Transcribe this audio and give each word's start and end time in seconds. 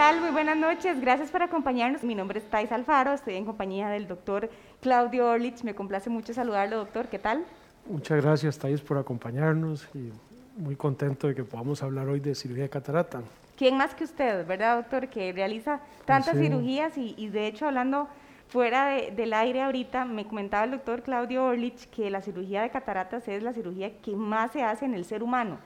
tal? 0.00 0.18
Muy 0.18 0.30
buenas 0.30 0.56
noches. 0.56 0.98
Gracias 0.98 1.30
por 1.30 1.42
acompañarnos. 1.42 2.02
Mi 2.02 2.14
nombre 2.14 2.38
es 2.38 2.48
Thais 2.48 2.72
Alfaro, 2.72 3.12
estoy 3.12 3.34
en 3.34 3.44
compañía 3.44 3.90
del 3.90 4.08
doctor 4.08 4.48
Claudio 4.80 5.28
Orlich. 5.28 5.62
Me 5.62 5.74
complace 5.74 6.08
mucho 6.08 6.32
saludarlo, 6.32 6.78
doctor. 6.78 7.08
¿Qué 7.08 7.18
tal? 7.18 7.44
Muchas 7.84 8.24
gracias, 8.24 8.58
Thais, 8.58 8.80
por 8.80 8.96
acompañarnos 8.96 9.86
y 9.94 10.10
muy 10.56 10.74
contento 10.74 11.26
de 11.26 11.34
que 11.34 11.44
podamos 11.44 11.82
hablar 11.82 12.08
hoy 12.08 12.18
de 12.18 12.34
cirugía 12.34 12.62
de 12.62 12.70
catarata. 12.70 13.20
¿Quién 13.58 13.76
más 13.76 13.94
que 13.94 14.04
usted, 14.04 14.46
verdad, 14.46 14.76
doctor, 14.76 15.08
que 15.08 15.34
realiza 15.34 15.80
tantas 16.06 16.34
cirugías 16.38 16.96
y, 16.96 17.28
de 17.28 17.46
hecho 17.46 17.66
hablando 17.66 18.08
fuera 18.48 18.86
del 18.86 19.34
aire 19.34 19.60
ahorita, 19.60 20.06
me 20.06 20.24
comentaba 20.24 20.64
el 20.64 20.70
doctor 20.70 21.02
Claudio 21.02 21.44
Orlich 21.44 21.90
que 21.90 22.08
la 22.08 22.22
cirugía 22.22 22.62
de 22.62 22.70
cataratas 22.70 23.28
es 23.28 23.42
la 23.42 23.52
cirugía 23.52 23.92
que 24.00 24.16
más 24.16 24.52
se 24.52 24.62
hace 24.62 24.86
en 24.86 24.94
el 24.94 25.04
ser 25.04 25.22
humano 25.22 25.58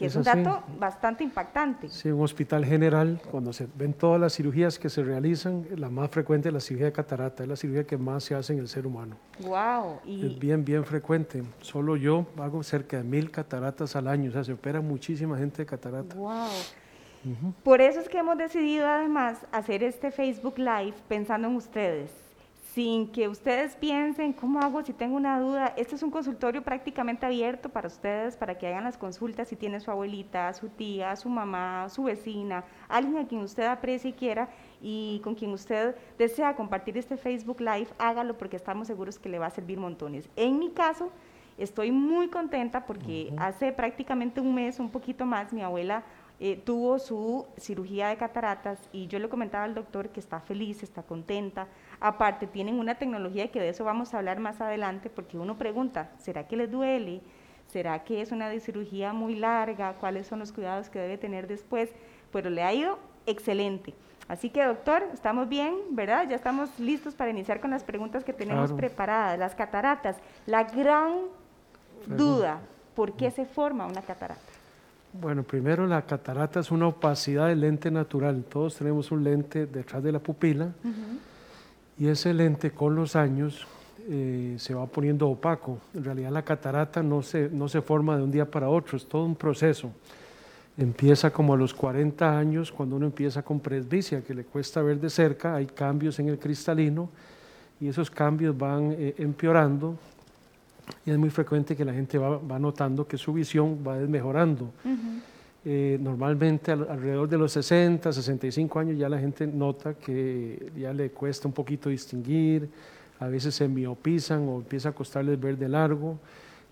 que 0.00 0.06
es, 0.06 0.16
un 0.16 0.22
dato 0.22 0.62
bastante 0.78 1.22
impactante. 1.22 1.90
Sí, 1.90 2.10
un 2.10 2.22
hospital 2.22 2.64
general, 2.64 3.20
cuando 3.30 3.52
se 3.52 3.68
ven 3.74 3.92
todas 3.92 4.18
las 4.18 4.34
cirugías 4.34 4.78
que 4.78 4.88
se 4.88 5.02
realizan, 5.02 5.66
la 5.76 5.90
más 5.90 6.08
frecuente 6.10 6.48
es 6.48 6.54
la 6.54 6.60
cirugía 6.60 6.86
de 6.86 6.92
catarata, 6.92 7.42
es 7.42 7.48
la 7.50 7.54
cirugía 7.54 7.84
que 7.84 7.98
más 7.98 8.24
se 8.24 8.34
hace 8.34 8.54
en 8.54 8.60
el 8.60 8.68
ser 8.68 8.86
humano. 8.86 9.16
Wow. 9.40 10.00
Es 10.06 10.38
bien, 10.38 10.64
bien 10.64 10.86
frecuente. 10.86 11.42
Solo 11.60 11.96
yo 11.96 12.24
hago 12.38 12.62
cerca 12.62 12.96
de 12.96 13.04
mil 13.04 13.30
cataratas 13.30 13.94
al 13.94 14.08
año, 14.08 14.30
o 14.30 14.32
sea, 14.32 14.42
se 14.42 14.54
opera 14.54 14.80
muchísima 14.80 15.36
gente 15.36 15.58
de 15.58 15.66
catarata. 15.66 16.16
Wow. 16.16 16.48
Por 17.62 17.82
eso 17.82 18.00
es 18.00 18.08
que 18.08 18.16
hemos 18.16 18.38
decidido 18.38 18.88
además 18.88 19.36
hacer 19.52 19.82
este 19.82 20.10
Facebook 20.10 20.56
Live 20.56 20.94
pensando 21.08 21.48
en 21.48 21.56
ustedes 21.56 22.29
sin 22.74 23.08
que 23.08 23.28
ustedes 23.28 23.74
piensen, 23.74 24.32
¿cómo 24.32 24.60
hago 24.60 24.82
si 24.84 24.92
tengo 24.92 25.16
una 25.16 25.40
duda? 25.40 25.74
Este 25.76 25.96
es 25.96 26.02
un 26.04 26.10
consultorio 26.10 26.62
prácticamente 26.62 27.26
abierto 27.26 27.68
para 27.68 27.88
ustedes, 27.88 28.36
para 28.36 28.56
que 28.56 28.68
hagan 28.68 28.84
las 28.84 28.96
consultas 28.96 29.48
si 29.48 29.56
tiene 29.56 29.80
su 29.80 29.90
abuelita, 29.90 30.52
su 30.54 30.68
tía, 30.68 31.16
su 31.16 31.28
mamá, 31.28 31.88
su 31.88 32.04
vecina, 32.04 32.64
alguien 32.88 33.18
a 33.18 33.26
quien 33.26 33.40
usted 33.40 33.64
aprecie 33.64 34.10
y 34.10 34.12
quiera 34.12 34.48
y 34.80 35.20
con 35.24 35.34
quien 35.34 35.50
usted 35.50 35.96
desea 36.16 36.54
compartir 36.54 36.96
este 36.96 37.16
Facebook 37.16 37.60
Live, 37.60 37.88
hágalo 37.98 38.38
porque 38.38 38.56
estamos 38.56 38.86
seguros 38.86 39.18
que 39.18 39.28
le 39.28 39.40
va 39.40 39.46
a 39.46 39.50
servir 39.50 39.78
montones. 39.78 40.28
En 40.36 40.60
mi 40.60 40.70
caso, 40.70 41.10
estoy 41.58 41.90
muy 41.90 42.28
contenta 42.28 42.86
porque 42.86 43.32
hace 43.36 43.72
prácticamente 43.72 44.40
un 44.40 44.54
mes, 44.54 44.78
un 44.78 44.90
poquito 44.90 45.26
más, 45.26 45.52
mi 45.52 45.62
abuela 45.62 46.04
eh, 46.42 46.56
tuvo 46.56 46.98
su 46.98 47.46
cirugía 47.58 48.08
de 48.08 48.16
cataratas 48.16 48.78
y 48.92 49.08
yo 49.08 49.18
le 49.18 49.28
comentaba 49.28 49.64
al 49.64 49.74
doctor 49.74 50.08
que 50.08 50.20
está 50.20 50.40
feliz, 50.40 50.82
está 50.82 51.02
contenta. 51.02 51.68
Aparte, 52.00 52.46
tienen 52.46 52.78
una 52.78 52.94
tecnología 52.94 53.50
que 53.50 53.60
de 53.60 53.68
eso 53.68 53.84
vamos 53.84 54.14
a 54.14 54.18
hablar 54.18 54.40
más 54.40 54.60
adelante 54.60 55.10
porque 55.10 55.36
uno 55.36 55.58
pregunta, 55.58 56.10
¿será 56.18 56.48
que 56.48 56.56
le 56.56 56.66
duele? 56.66 57.20
¿Será 57.66 58.02
que 58.02 58.22
es 58.22 58.32
una 58.32 58.50
cirugía 58.58 59.12
muy 59.12 59.36
larga? 59.36 59.92
¿Cuáles 59.94 60.26
son 60.26 60.38
los 60.38 60.50
cuidados 60.50 60.88
que 60.88 60.98
debe 60.98 61.18
tener 61.18 61.46
después? 61.46 61.90
Pero 62.32 62.48
le 62.48 62.62
ha 62.62 62.72
ido 62.72 62.98
excelente. 63.26 63.94
Así 64.28 64.48
que, 64.48 64.64
doctor, 64.64 65.02
estamos 65.12 65.48
bien, 65.48 65.74
¿verdad? 65.90 66.26
Ya 66.28 66.36
estamos 66.36 66.70
listos 66.78 67.14
para 67.14 67.30
iniciar 67.30 67.60
con 67.60 67.70
las 67.70 67.84
preguntas 67.84 68.24
que 68.24 68.32
tenemos 68.32 68.72
preparadas. 68.72 69.38
Las 69.38 69.54
cataratas, 69.54 70.16
la 70.46 70.64
gran 70.64 71.14
duda, 72.06 72.60
¿por 72.94 73.12
qué 73.12 73.30
se 73.30 73.44
forma 73.44 73.86
una 73.86 74.00
catarata? 74.02 74.40
Bueno, 75.12 75.42
primero 75.42 75.86
la 75.86 76.02
catarata 76.02 76.60
es 76.60 76.70
una 76.70 76.86
opacidad 76.86 77.48
del 77.48 77.60
lente 77.60 77.90
natural. 77.90 78.44
Todos 78.44 78.76
tenemos 78.76 79.10
un 79.10 79.24
lente 79.24 79.66
detrás 79.66 80.02
de 80.02 80.12
la 80.12 80.20
pupila 80.20 80.68
y 81.98 82.08
ese 82.08 82.32
lente 82.32 82.70
con 82.70 82.94
los 82.94 83.16
años 83.16 83.66
eh, 84.08 84.56
se 84.58 84.74
va 84.74 84.86
poniendo 84.86 85.28
opaco. 85.28 85.78
En 85.94 86.04
realidad 86.04 86.30
la 86.30 86.42
catarata 86.42 87.02
no 87.02 87.22
se, 87.22 87.48
no 87.50 87.68
se 87.68 87.82
forma 87.82 88.16
de 88.16 88.22
un 88.22 88.30
día 88.30 88.50
para 88.50 88.68
otro, 88.68 88.96
es 88.96 89.06
todo 89.06 89.24
un 89.24 89.36
proceso. 89.36 89.90
Empieza 90.76 91.30
como 91.30 91.54
a 91.54 91.56
los 91.56 91.74
40 91.74 92.38
años, 92.38 92.72
cuando 92.72 92.96
uno 92.96 93.06
empieza 93.06 93.42
con 93.42 93.60
presbicia, 93.60 94.22
que 94.22 94.34
le 94.34 94.44
cuesta 94.44 94.80
ver 94.82 94.98
de 94.98 95.10
cerca, 95.10 95.56
hay 95.56 95.66
cambios 95.66 96.18
en 96.18 96.28
el 96.28 96.38
cristalino 96.38 97.10
y 97.80 97.88
esos 97.88 98.10
cambios 98.10 98.56
van 98.56 98.92
eh, 98.92 99.14
empeorando 99.18 99.96
y 101.04 101.10
es 101.10 101.18
muy 101.18 101.30
frecuente 101.30 101.76
que 101.76 101.84
la 101.84 101.92
gente 101.92 102.18
va, 102.18 102.58
notando 102.58 103.06
que 103.06 103.16
su 103.16 103.32
visión 103.32 103.78
va 103.86 103.98
desmejorando. 103.98 104.72
Eh, 105.62 105.98
normalmente 106.00 106.72
alrededor 106.72 107.28
de 107.28 107.36
los 107.36 107.52
60, 107.52 108.12
65 108.12 108.78
años 108.78 108.96
ya 108.96 109.10
la 109.10 109.18
gente 109.18 109.46
nota 109.46 109.92
que 109.92 110.72
ya 110.74 110.94
le 110.94 111.10
cuesta 111.10 111.48
un 111.48 111.52
poquito 111.52 111.90
distinguir, 111.90 112.70
a 113.18 113.28
veces 113.28 113.54
se 113.56 113.68
miopizan 113.68 114.48
o 114.48 114.56
empieza 114.56 114.88
a 114.88 114.92
costarles 114.92 115.38
ver 115.38 115.58
de 115.58 115.68
largo, 115.68 116.18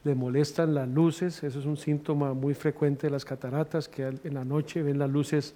le 0.05 0.15
molestan 0.15 0.75
las 0.75 0.89
luces, 0.89 1.43
eso 1.43 1.59
es 1.59 1.67
un 1.67 1.77
síntoma 1.77 2.33
muy 2.33 2.55
frecuente 2.55 3.09
de 3.09 3.11
las 3.11 3.27
cataratas, 3.27 3.89
que 3.89 4.07
en 4.07 4.35
la 4.35 4.45
noche 4.45 4.83
ven 4.83 4.99
las 4.99 5.11
luces 5.11 5.55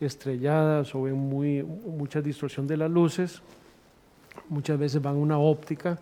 estrelladas 0.00 0.94
o 0.94 1.02
ven 1.02 1.16
muy, 1.16 1.62
mucha 1.62 2.22
distorsión 2.22 2.66
de 2.66 2.78
las 2.78 2.90
luces, 2.90 3.42
muchas 4.48 4.78
veces 4.78 5.02
van 5.02 5.16
a 5.16 5.18
una 5.18 5.38
óptica 5.38 5.98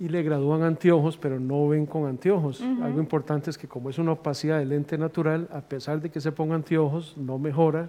y 0.00 0.08
le 0.08 0.22
gradúan 0.22 0.62
anteojos, 0.62 1.16
pero 1.16 1.38
no 1.38 1.68
ven 1.68 1.86
con 1.86 2.06
anteojos. 2.06 2.60
Algo 2.82 3.00
importante 3.00 3.50
es 3.50 3.58
que 3.58 3.68
como 3.68 3.90
es 3.90 3.98
una 3.98 4.12
opacidad 4.12 4.58
del 4.58 4.70
lente 4.70 4.98
natural, 4.98 5.48
a 5.52 5.60
pesar 5.60 6.00
de 6.00 6.10
que 6.10 6.20
se 6.20 6.32
pongan 6.32 6.56
anteojos, 6.56 7.16
no 7.16 7.38
mejora. 7.38 7.88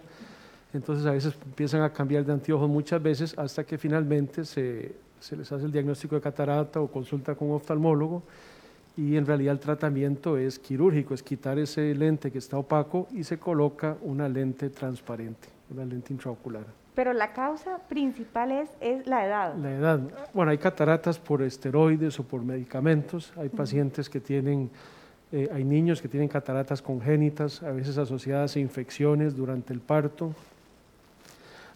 Entonces 0.74 1.06
a 1.06 1.12
veces 1.12 1.36
empiezan 1.46 1.82
a 1.82 1.92
cambiar 1.92 2.26
de 2.26 2.34
anteojos 2.34 2.70
muchas 2.70 3.02
veces 3.02 3.38
hasta 3.38 3.64
que 3.64 3.78
finalmente 3.78 4.46
se, 4.46 4.96
se 5.20 5.36
les 5.36 5.52
hace 5.52 5.66
el 5.66 5.72
diagnóstico 5.72 6.16
de 6.16 6.22
catarata 6.22 6.82
o 6.82 6.88
consulta 6.88 7.34
con 7.36 7.50
un 7.50 7.56
oftalmólogo 7.56 8.24
y 8.98 9.18
en 9.18 9.26
realidad 9.26 9.54
el 9.54 9.60
tratamiento 9.60 10.38
es 10.38 10.60
quirúrgico, 10.60 11.14
es 11.14 11.24
quitar 11.24 11.60
ese 11.60 11.94
lente 11.96 12.32
que 12.32 12.38
está 12.38 12.58
opaco 12.58 13.08
y 13.12 13.24
se 13.24 13.38
coloca 13.38 13.98
una 14.02 14.30
lente 14.30 14.70
transparente, 14.70 15.50
una 15.70 15.86
lente 15.86 16.14
intraocular. 16.14 16.85
Pero 16.96 17.12
la 17.14 17.34
causa 17.34 17.78
principal 17.90 18.52
es, 18.52 18.70
es 18.80 19.06
la 19.06 19.26
edad. 19.26 19.56
La 19.56 19.72
edad. 19.72 20.00
Bueno, 20.34 20.52
hay 20.52 20.58
cataratas 20.58 21.20
por 21.20 21.42
esteroides 21.42 22.20
o 22.20 22.24
por 22.24 22.42
medicamentos. 22.42 23.34
Hay 23.36 23.50
pacientes 23.50 24.10
que 24.10 24.22
tienen, 24.22 24.72
eh, 25.32 25.50
hay 25.54 25.66
niños 25.66 26.02
que 26.02 26.08
tienen 26.08 26.30
cataratas 26.30 26.82
congénitas, 26.82 27.62
a 27.64 27.72
veces 27.72 27.98
asociadas 27.98 28.56
a 28.56 28.60
infecciones 28.60 29.36
durante 29.36 29.74
el 29.74 29.82
parto. 29.82 30.34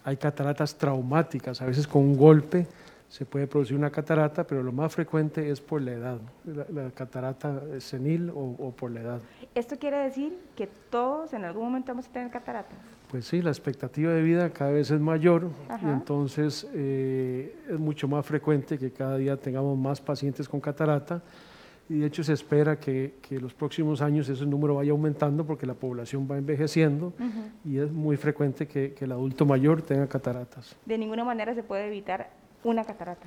Hay 0.04 0.16
cataratas 0.16 0.74
traumáticas, 0.76 1.60
a 1.60 1.66
veces 1.66 1.86
con 1.86 2.02
un 2.02 2.16
golpe 2.16 2.66
se 3.10 3.26
puede 3.26 3.48
producir 3.48 3.76
una 3.76 3.90
catarata, 3.90 4.44
pero 4.44 4.62
lo 4.62 4.70
más 4.70 4.94
frecuente 4.94 5.50
es 5.50 5.60
por 5.60 5.82
la 5.82 5.92
edad, 5.92 6.18
la, 6.44 6.90
catarata 6.92 7.60
senil 7.80 8.30
o, 8.30 8.54
o, 8.56 8.70
por 8.70 8.92
la 8.92 9.00
edad. 9.00 9.20
¿Esto 9.52 9.76
quiere 9.76 9.98
decir 9.98 10.38
que 10.56 10.68
todos 10.90 11.34
en 11.34 11.44
algún 11.44 11.64
momento 11.64 11.88
vamos 11.88 12.06
a 12.06 12.12
tener 12.12 12.30
catarata? 12.30 12.76
Pues 13.10 13.26
sí, 13.26 13.42
la 13.42 13.50
expectativa 13.50 14.12
de 14.12 14.22
vida 14.22 14.50
cada 14.50 14.70
vez 14.70 14.90
es 14.90 15.00
mayor 15.00 15.50
y 15.82 15.86
entonces 15.86 16.68
eh, 16.72 17.56
es 17.68 17.78
mucho 17.78 18.06
más 18.06 18.24
frecuente 18.24 18.78
que 18.78 18.92
cada 18.92 19.16
día 19.16 19.36
tengamos 19.36 19.76
más 19.76 20.00
pacientes 20.00 20.48
con 20.48 20.60
catarata 20.60 21.20
y 21.88 21.98
de 21.98 22.06
hecho 22.06 22.22
se 22.22 22.32
espera 22.32 22.78
que, 22.78 23.14
que 23.20 23.40
los 23.40 23.52
próximos 23.52 24.00
años 24.00 24.28
ese 24.28 24.46
número 24.46 24.76
vaya 24.76 24.92
aumentando 24.92 25.44
porque 25.44 25.66
la 25.66 25.74
población 25.74 26.28
va 26.30 26.38
envejeciendo 26.38 27.12
y 27.64 27.78
es 27.78 27.90
muy 27.90 28.16
frecuente 28.16 28.68
que, 28.68 28.92
que, 28.92 29.06
el 29.06 29.12
adulto 29.12 29.44
mayor 29.44 29.82
tenga 29.82 30.06
cataratas. 30.06 30.76
¿De 30.86 30.96
ninguna 30.96 31.24
manera 31.24 31.52
se 31.52 31.64
puede 31.64 31.88
evitar 31.88 32.30
una 32.62 32.84
catarata? 32.84 33.26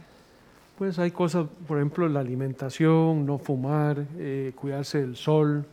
Pues 0.77 0.97
hay 0.97 1.11
cosas, 1.11 1.47
por 1.67 1.77
ejemplo, 1.77 2.07
la 2.07 2.21
alimentación, 2.21 3.25
no 3.25 3.37
fumar, 3.37 4.05
eh, 4.17 4.53
cuidarse 4.55 5.01
del 5.01 5.17
sol, 5.17 5.65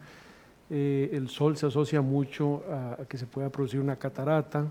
eh, 0.70 1.10
el 1.12 1.28
sol 1.28 1.56
se 1.56 1.66
asocia 1.66 2.00
mucho 2.00 2.62
a, 2.70 3.04
que 3.08 3.18
se 3.18 3.26
pueda 3.26 3.50
producir 3.50 3.80
una 3.80 3.96
catarata, 3.96 4.66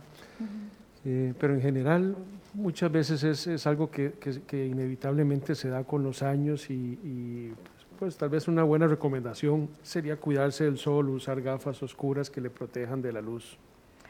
eh, 1.04 1.34
pero 1.38 1.54
en 1.54 1.62
general 1.62 2.16
muchas 2.54 2.90
veces 2.90 3.46
es, 3.48 3.68
algo 3.68 3.92
que, 3.92 4.14
inevitablemente 4.52 5.56
se 5.56 5.70
da 5.70 5.84
con 5.84 6.04
los 6.04 6.24
años 6.24 6.70
y, 6.70 7.52
pues, 8.00 8.16
tal 8.16 8.30
vez 8.30 8.48
una 8.48 8.64
buena 8.64 8.88
recomendación 8.88 9.70
sería 9.84 10.16
cuidarse 10.16 10.64
del 10.64 10.78
sol, 10.78 11.10
usar 11.10 11.42
gafas 11.42 11.84
oscuras 11.84 12.30
que 12.30 12.40
le 12.40 12.50
protejan 12.50 13.02
de 13.02 13.12
la 13.12 13.22
luz 13.22 13.58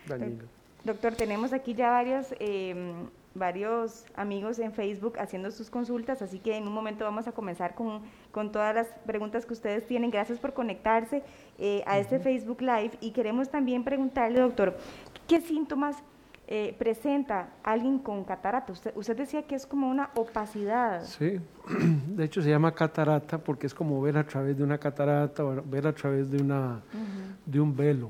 dañina. 0.07 0.43
Doctor, 0.83 1.15
tenemos 1.15 1.53
aquí 1.53 1.73
ya 1.73 1.89
varios 1.89 2.27
em, 2.39 3.07
varios 3.35 4.05
amigos 4.15 4.59
en 4.59 4.73
Facebook 4.73 5.17
haciendo 5.19 5.51
sus 5.51 5.69
consultas, 5.69 6.21
así 6.21 6.39
que 6.39 6.55
en 6.55 6.67
un 6.67 6.73
momento 6.73 7.05
vamos 7.05 7.27
a 7.27 7.31
comenzar 7.31 7.75
con, 7.75 8.01
con 8.31 8.51
todas 8.51 8.75
las 8.75 8.87
preguntas 9.05 9.45
que 9.45 9.53
ustedes 9.53 9.85
tienen. 9.85 10.11
Gracias 10.11 10.39
por 10.39 10.53
conectarse 10.53 11.23
eh, 11.59 11.83
a 11.85 11.99
este 11.99 12.19
Facebook 12.19 12.61
Live 12.61 12.91
y 13.01 13.11
queremos 13.11 13.49
también 13.49 13.83
preguntarle, 13.83 14.39
doctor, 14.39 14.77
¿qué 15.27 15.41
síntomas 15.41 15.97
eh, 16.47 16.75
presenta 16.79 17.49
alguien 17.63 17.99
con 17.99 18.23
catarata? 18.23 18.71
Usted, 18.71 18.91
usted, 18.95 19.17
decía 19.17 19.43
que 19.43 19.55
es 19.55 19.67
como 19.67 19.89
una 19.89 20.09
opacidad. 20.15 21.03
Sí, 21.03 21.39
de 22.07 22.23
hecho 22.23 22.41
se 22.41 22.49
llama 22.49 22.73
catarata 22.73 23.37
porque 23.37 23.67
es 23.67 23.73
como 23.73 24.01
ver 24.01 24.17
a 24.17 24.25
través 24.25 24.57
de 24.57 24.63
una 24.63 24.77
catarata 24.77 25.43
o 25.43 25.61
ver 25.63 25.85
a 25.85 25.93
través 25.93 26.31
de, 26.31 26.41
una, 26.41 26.81
de 27.45 27.59
un 27.59 27.75
velo. 27.75 28.09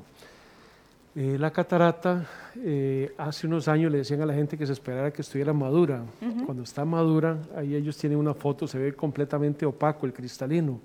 Eh, 1.16 1.38
la 1.40 1.52
catarata, 1.52 2.26
eh, 2.64 3.14
hace 3.18 3.48
unos 3.48 3.68
años 3.68 3.92
le 3.92 3.98
decían 3.98 4.22
a 4.22 4.26
la 4.26 4.34
gente 4.34 4.58
que 4.58 4.66
se 4.66 4.74
esperara 4.74 5.12
que 5.12 5.22
estuviera 5.22 5.52
madura. 5.52 6.04
Cuando 6.46 6.64
está 6.64 6.86
madura, 6.86 7.40
ahí 7.56 7.76
ellos 7.76 7.98
tienen 7.98 8.20
una 8.20 8.34
foto, 8.34 8.68
se 8.68 8.78
ve 8.78 8.94
completamente 8.94 9.66
opaco 9.66 10.06
el 10.06 10.14
cristalino. 10.14 10.80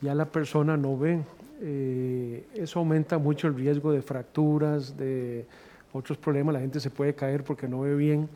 Ya 0.00 0.14
la 0.14 0.26
persona 0.26 0.76
no 0.76 0.96
ve. 0.96 1.20
Eh, 1.60 2.46
eso 2.54 2.78
aumenta 2.78 3.18
mucho 3.18 3.48
el 3.48 3.54
riesgo 3.54 3.90
de 3.90 4.00
fracturas, 4.00 4.96
de 4.96 5.44
otros 5.92 6.16
problemas, 6.18 6.54
la 6.54 6.60
gente 6.60 6.78
se 6.78 6.90
puede 6.90 7.14
caer 7.14 7.42
porque 7.42 7.66
no 7.66 7.80
ve 7.80 7.96
bien. 7.96 8.28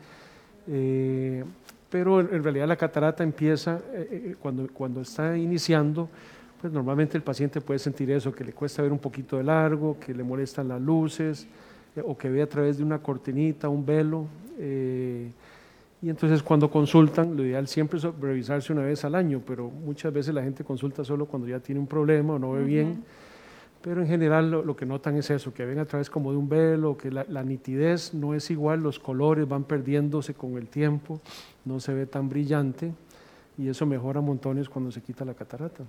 Eh, 0.67 1.43
pero 1.89 2.19
en, 2.19 2.43
realidad 2.43 2.67
la 2.67 2.75
catarata 2.75 3.23
empieza 3.23 3.79
eh, 3.93 4.35
cuando, 4.41 4.67
cuando 4.73 5.01
está 5.01 5.37
iniciando, 5.37 6.09
pues 6.59 6.73
normalmente 6.73 7.15
el 7.15 7.23
paciente 7.23 7.61
puede 7.61 7.79
sentir 7.79 8.11
eso, 8.11 8.33
que 8.33 8.43
le 8.43 8.51
cuesta 8.51 8.81
ver 8.81 8.91
un 8.91 8.99
poquito 8.99 9.37
de 9.37 9.43
largo, 9.43 9.97
que 9.99 10.13
le 10.13 10.23
molestan 10.23 10.67
las 10.67 10.81
luces, 10.81 11.47
o 12.03 12.17
que 12.17 12.29
ve 12.29 12.41
a 12.41 12.49
través 12.49 12.77
de 12.77 12.83
una 12.83 12.99
cortinita, 12.99 13.69
un 13.69 13.85
velo. 13.85 14.25
Y 16.03 16.09
entonces 16.09 16.43
cuando 16.43 16.69
consultan, 16.69 17.37
lo 17.37 17.45
ideal 17.45 17.65
siempre 17.65 17.97
es 17.97 18.03
revisarse 18.03 18.73
una 18.73 18.81
vez 18.81 19.05
al 19.05 19.15
año, 19.15 19.41
pero 19.47 19.69
muchas 19.69 20.11
veces 20.11 20.35
la 20.35 20.43
gente 20.43 20.65
consulta 20.65 21.05
solo 21.05 21.27
cuando 21.27 21.47
ya 21.47 21.61
tiene 21.61 21.79
un 21.79 21.87
problema 21.87 22.33
o 22.33 22.39
no 22.39 22.51
ve 22.51 22.65
bien. 22.65 23.05
Pero 23.81 24.01
en 24.01 24.07
general 24.07 24.51
lo, 24.51 24.75
que 24.75 24.85
notan 24.85 25.15
es 25.15 25.29
eso, 25.29 25.53
que 25.53 25.63
ven 25.63 25.79
a 25.79 25.85
través 25.85 26.09
como 26.09 26.33
de 26.33 26.37
un 26.37 26.49
velo, 26.49 26.97
que 26.97 27.09
la, 27.09 27.43
nitidez 27.43 28.13
no 28.13 28.33
es 28.33 28.51
igual, 28.51 28.83
los 28.83 28.99
colores 28.99 29.47
van 29.47 29.63
perdiéndose 29.63 30.33
con 30.33 30.57
el 30.57 30.67
tiempo, 30.67 31.21
no 31.63 31.79
se 31.79 31.93
ve 31.93 32.05
tan 32.05 32.27
brillante 32.27 32.91
y 33.57 33.69
eso 33.69 33.85
mejora 33.85 34.19
montones 34.19 34.67
cuando 34.67 34.91
se 34.91 35.01
quita 35.01 35.23
la 35.23 35.33
catarata. 35.33 35.85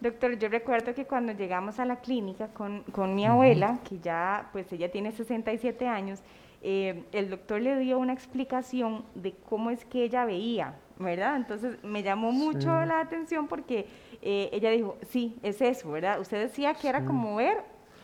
Doctor, 0.00 0.36
yo 0.36 0.48
recuerdo 0.48 0.92
que 0.94 1.04
cuando 1.04 1.32
llegamos 1.32 1.78
a 1.78 1.84
la 1.84 2.00
clínica 2.00 2.48
con, 2.48 2.82
con 2.90 3.14
mi 3.14 3.24
abuela, 3.24 3.78
que 3.88 4.00
ya, 4.00 4.48
pues 4.52 4.72
ella 4.72 4.90
tiene 4.90 5.12
67 5.12 5.86
años, 5.86 6.24
eh, 6.66 7.04
el 7.12 7.28
doctor 7.28 7.60
le 7.60 7.78
dio 7.78 7.98
una 7.98 8.14
explicación 8.14 9.04
de 9.14 9.34
cómo 9.50 9.68
es 9.68 9.84
que 9.84 10.02
ella 10.02 10.24
veía, 10.24 10.74
¿verdad? 10.98 11.36
Entonces 11.36 11.76
me 11.84 12.02
llamó 12.02 12.32
mucho 12.32 12.68
la 12.86 13.00
atención 13.00 13.48
porque 13.48 13.86
eh, 14.22 14.48
ella 14.50 14.70
dijo, 14.70 14.96
sí, 15.10 15.36
es 15.42 15.60
eso, 15.60 15.90
¿verdad? 15.90 16.18
Usted 16.20 16.40
decía 16.40 16.72
que 16.72 16.88
era 16.88 17.04
como 17.04 17.36
ver 17.36 17.58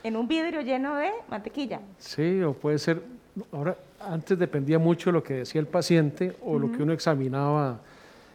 en 0.04 0.14
un 0.14 0.28
vidrio 0.28 0.60
lleno 0.60 0.94
de 0.96 1.08
mantequilla. 1.30 1.80
Sí, 1.96 2.42
o 2.42 2.52
puede 2.52 2.78
ser, 2.78 3.02
ahora, 3.50 3.78
antes 3.98 4.38
dependía 4.38 4.78
mucho 4.78 5.08
de 5.08 5.14
lo 5.14 5.22
que 5.22 5.34
decía 5.36 5.62
el 5.62 5.66
paciente 5.66 6.36
o 6.44 6.58
lo 6.58 6.70
que 6.70 6.82
uno 6.82 6.92
examinaba 6.92 7.80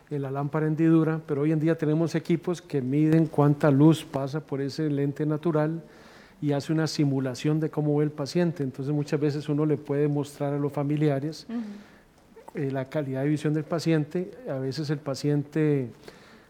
en 0.10 0.24
la 0.24 0.31
lámpara 0.31 0.66
hendidura, 0.66 1.22
pero 1.27 1.42
hoy 1.42 1.51
en 1.51 1.60
día 1.60 1.77
tenemos 1.77 2.16
equipos 2.16 2.63
que 2.63 2.81
miden 2.81 3.27
cuánta 3.27 3.69
luz 3.69 4.04
pasa 4.04 4.39
por 4.39 4.60
ese 4.60 4.89
lente 4.89 5.24
natural 5.24 5.83
y 6.42 6.52
hace 6.52 6.74
una 6.74 6.88
simulación 6.88 7.60
de 7.60 7.70
cómo 7.70 7.98
ve 7.98 8.06
el 8.06 8.12
paciente. 8.12 8.64
Entonces 8.64 8.94
muchas 8.94 9.20
veces 9.20 9.50
uno 9.50 9.66
le 9.66 9.78
puede 9.78 10.08
mostrar 10.08 10.54
a 10.54 10.58
los 10.58 10.72
familiares 10.72 11.48
eh, 12.54 12.72
la 12.72 12.86
calidad 12.86 13.24
de 13.24 13.30
visión 13.30 13.54
del 13.54 13.64
paciente. 13.64 14.32
A 14.50 14.60
veces 14.60 14.90
el 14.90 15.00
paciente 15.00 15.90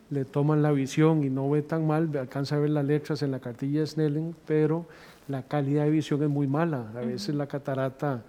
le 0.09 0.25
toman 0.25 0.61
la 0.61 0.71
visión 0.71 1.23
y 1.23 1.29
no 1.29 1.49
ve 1.49 1.61
tan 1.61 1.87
mal, 1.87 2.09
alcanza 2.17 2.55
a 2.55 2.59
ver 2.59 2.69
las 2.69 2.85
letras 2.85 3.21
en 3.21 3.31
la 3.31 3.39
cartilla 3.39 3.81
de 3.81 3.87
Snellen, 3.87 4.35
pero 4.45 4.85
la 5.27 5.43
calidad 5.43 5.85
de 5.85 5.89
visión 5.89 6.21
es 6.23 6.29
muy 6.29 6.47
mala. 6.47 6.91
A 6.95 7.01
veces 7.01 7.33
la 7.35 7.47
catarata 7.47 8.23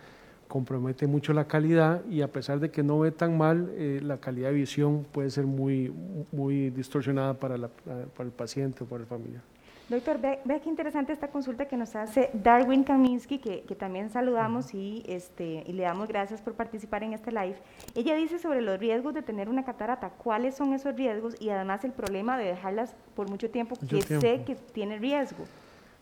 compromete 0.49 1.06
mucho 1.06 1.32
la 1.32 1.47
calidad 1.47 2.05
y 2.06 2.23
a 2.23 2.29
pesar 2.29 2.61
de 2.61 2.70
que 2.70 2.82
no 2.82 3.00
ve 3.00 3.11
tan 3.11 3.37
mal, 3.37 3.70
eh, 3.75 4.00
la 4.03 4.19
calidad 4.19 4.49
de 4.49 4.55
visión 4.55 5.05
puede 5.11 5.31
ser 5.31 5.44
muy, 5.44 5.93
muy 6.32 6.70
distorsionada 6.70 7.35
para, 7.35 7.56
para 7.69 8.26
el 8.26 8.31
paciente 8.31 8.85
o 8.85 8.87
para 8.87 9.03
el 9.03 9.06
familiar. 9.06 9.43
Doctor, 9.88 10.18
ve, 10.20 10.40
qué 10.44 10.68
interesante 10.68 11.12
esta 11.12 11.28
consulta 11.28 11.66
que 11.66 11.76
nos 11.76 11.94
hace 11.94 12.30
Darwin 12.32 12.82
Kaminsky, 12.82 13.38
que, 13.38 13.62
también 13.78 14.10
saludamos 14.10 14.74
y, 14.74 15.04
este, 15.06 15.62
y 15.64 15.72
le 15.72 15.84
damos 15.84 16.08
gracias 16.08 16.40
por 16.40 16.54
participar 16.54 17.04
en 17.04 17.12
este 17.12 17.30
live. 17.30 17.54
Ella 17.94 18.16
dice 18.16 18.40
sobre 18.40 18.62
los 18.62 18.80
riesgos 18.80 19.14
de 19.14 19.22
tener 19.22 19.48
una 19.48 19.64
catarata, 19.64 20.10
cuáles 20.10 20.56
son 20.56 20.72
esos 20.74 20.96
riesgos 20.96 21.40
y 21.40 21.50
además 21.50 21.84
el 21.84 21.92
problema 21.92 22.36
de 22.36 22.46
dejarlas 22.46 22.96
por 23.14 23.30
mucho 23.30 23.48
tiempo, 23.48 23.76
que 23.88 24.02
sé 24.02 24.42
que 24.44 24.56
tiene 24.72 24.98
riesgo. 24.98 25.44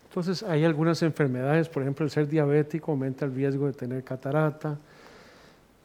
Entonces, 0.09 0.41
hay 0.41 0.63
algunas 0.63 1.03
enfermedades, 1.03 1.69
por 1.69 1.83
ejemplo, 1.83 2.05
el 2.05 2.09
ser 2.09 2.27
diabético 2.27 2.91
aumenta 2.91 3.25
el 3.25 3.35
riesgo 3.35 3.67
de 3.67 3.73
tener 3.73 4.03
catarata, 4.03 4.79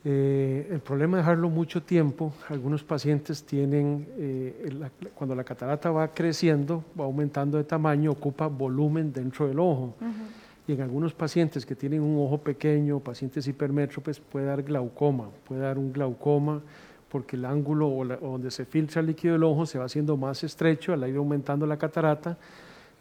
eh, 0.03 0.67
el 0.71 0.81
problema 0.81 1.19
de 1.19 1.23
dejarlo 1.23 1.51
mucho 1.51 1.83
tiempo, 1.83 2.33
algunos 2.49 2.83
pacientes 2.83 3.45
tienen, 3.45 4.09
eh, 4.17 4.71
cuando 5.15 5.35
la 5.35 5.45
catarata 5.45 5.91
va 5.91 6.09
creciendo, 6.09 6.85
va 6.99 7.05
aumentando 7.05 7.59
de 7.59 7.65
tamaño, 7.65 8.13
ocupa 8.13 8.47
volumen 8.47 9.13
dentro 9.13 9.47
del 9.47 9.59
ojo. 9.59 9.95
Y 10.67 10.73
en 10.73 10.81
algunos 10.81 11.13
pacientes 11.13 11.67
que 11.67 11.75
tienen 11.75 12.01
un 12.01 12.25
ojo 12.25 12.39
pequeño, 12.39 13.01
pacientes 13.01 13.47
hipermétropes, 13.47 14.21
puede 14.21 14.47
dar 14.47 14.63
glaucoma, 14.63 15.29
puede 15.47 15.61
dar 15.61 15.77
un 15.77 15.93
glaucoma 15.93 16.63
porque 17.11 17.37
el 17.37 17.45
ángulo 17.45 17.89
o 17.89 18.05
donde 18.05 18.51
se 18.53 18.65
filtra 18.65 19.01
el 19.01 19.09
líquido 19.09 19.35
del 19.35 19.43
ojo 19.43 19.67
se 19.67 19.79
va 19.79 19.87
haciendo 19.87 20.17
más 20.17 20.45
estrecho 20.45 20.93
al 20.93 21.07
ir 21.09 21.17
aumentando 21.17 21.67
la 21.67 21.77
catarata 21.77 22.39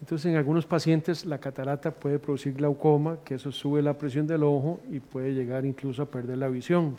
entonces, 0.00 0.30
en 0.30 0.36
algunos 0.36 0.64
pacientes 0.64 1.26
la 1.26 1.38
catarata 1.38 1.90
puede 1.90 2.18
producir 2.18 2.54
glaucoma, 2.54 3.18
que 3.24 3.34
eso 3.34 3.52
sube 3.52 3.82
la 3.82 3.98
presión 3.98 4.26
del 4.26 4.42
ojo 4.42 4.80
y 4.90 4.98
puede 4.98 5.34
llegar 5.34 5.66
incluso 5.66 6.02
a 6.02 6.06
perder 6.06 6.38
la 6.38 6.48
visión. 6.48 6.96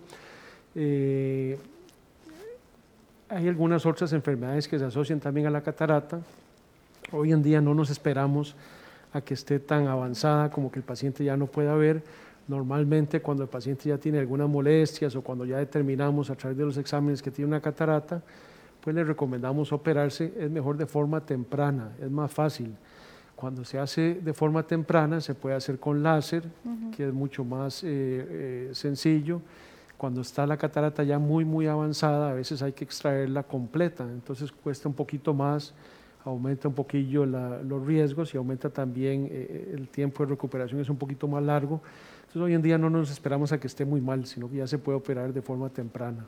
Eh, 0.75 1.57
hay 3.27 3.47
algunas 3.47 3.85
otras 3.85 4.13
enfermedades 4.13 4.67
que 4.67 4.77
se 4.77 4.85
asocian 4.85 5.19
también 5.19 5.47
a 5.47 5.49
la 5.49 5.61
catarata. 5.61 6.19
Hoy 7.11 7.31
en 7.31 7.41
día 7.41 7.59
no 7.59 7.73
nos 7.73 7.89
esperamos 7.89 8.55
a 9.13 9.21
que 9.21 9.33
esté 9.33 9.59
tan 9.59 9.87
avanzada 9.87 10.51
como 10.51 10.71
que 10.71 10.79
el 10.79 10.85
paciente 10.85 11.23
ya 11.23 11.35
no 11.35 11.47
pueda 11.47 11.73
ver. 11.75 12.03
Normalmente 12.47 13.19
cuando 13.19 13.43
el 13.43 13.49
paciente 13.49 13.89
ya 13.89 13.97
tiene 13.97 14.19
algunas 14.19 14.47
molestias 14.47 15.15
o 15.15 15.21
cuando 15.21 15.45
ya 15.45 15.57
determinamos 15.57 16.29
a 16.29 16.35
través 16.35 16.57
de 16.57 16.65
los 16.65 16.77
exámenes 16.77 17.21
que 17.21 17.31
tiene 17.31 17.47
una 17.47 17.61
catarata, 17.61 18.21
pues 18.81 18.95
le 18.95 19.03
recomendamos 19.03 19.71
operarse. 19.71 20.33
Es 20.37 20.49
mejor 20.49 20.77
de 20.77 20.85
forma 20.85 21.21
temprana, 21.25 21.91
es 22.01 22.09
más 22.09 22.31
fácil. 22.31 22.75
Cuando 23.35 23.63
se 23.65 23.79
hace 23.79 24.19
de 24.21 24.33
forma 24.33 24.63
temprana, 24.63 25.19
se 25.19 25.33
puede 25.33 25.55
hacer 25.55 25.79
con 25.79 26.03
láser, 26.03 26.43
que 26.95 27.07
es 27.07 27.13
mucho 27.13 27.43
más 27.43 27.83
eh, 27.83 27.87
eh, 27.87 28.69
sencillo. 28.73 29.41
Cuando 29.97 30.21
está 30.21 30.45
la 30.45 30.57
catarata 30.57 31.03
ya 31.03 31.17
muy, 31.17 31.45
muy 31.45 31.67
avanzada, 31.67 32.31
a 32.31 32.33
veces 32.33 32.61
hay 32.61 32.73
que 32.73 32.83
extraerla 32.83 33.43
completa, 33.43 34.03
entonces 34.03 34.51
cuesta 34.51 34.89
un 34.89 34.95
poquito 34.95 35.33
más, 35.33 35.73
aumenta 36.25 36.67
un 36.67 36.73
poquillo 36.73 37.25
los 37.25 37.85
riesgos 37.85 38.33
y 38.33 38.37
aumenta 38.37 38.69
también 38.69 39.27
eh, 39.31 39.73
el 39.75 39.87
tiempo 39.89 40.23
de 40.23 40.31
recuperación, 40.31 40.81
es 40.81 40.89
un 40.89 40.97
poquito 40.97 41.27
más 41.27 41.43
largo. 41.43 41.81
Entonces 42.21 42.41
hoy 42.41 42.53
en 42.53 42.61
día 42.61 42.77
no 42.77 42.89
nos 42.89 43.11
esperamos 43.11 43.51
a 43.51 43.59
que 43.59 43.67
esté 43.67 43.85
muy 43.85 44.01
mal, 44.01 44.25
sino 44.25 44.49
que 44.49 44.57
ya 44.57 44.67
se 44.67 44.77
puede 44.77 44.97
operar 44.97 45.33
de 45.33 45.41
forma 45.41 45.69
temprana. 45.69 46.25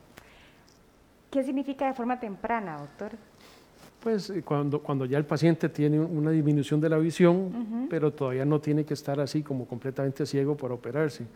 ¿Qué 1.34 1.42
significa 1.42 1.88
de 1.88 1.94
forma 1.94 2.20
temprana, 2.20 2.78
doctor? 2.78 3.10
pues 3.98 4.30
eh, 4.30 4.42
cuando, 4.44 4.80
cuando 4.80 5.04
ya 5.04 5.18
el 5.18 5.24
paciente 5.24 5.68
tiene 5.68 5.98
una 5.98 6.30
disminución 6.30 6.80
de 6.80 6.88
la 6.88 6.98
visión, 6.98 7.88
pero 7.90 8.12
todavía 8.12 8.44
no 8.44 8.60
tiene 8.60 8.84
que 8.84 8.94
estar 8.94 9.18
así 9.18 9.42
como 9.42 9.66
completamente 9.66 10.26
ciego 10.26 10.56
para 10.56 10.74
operarse. 10.74 11.26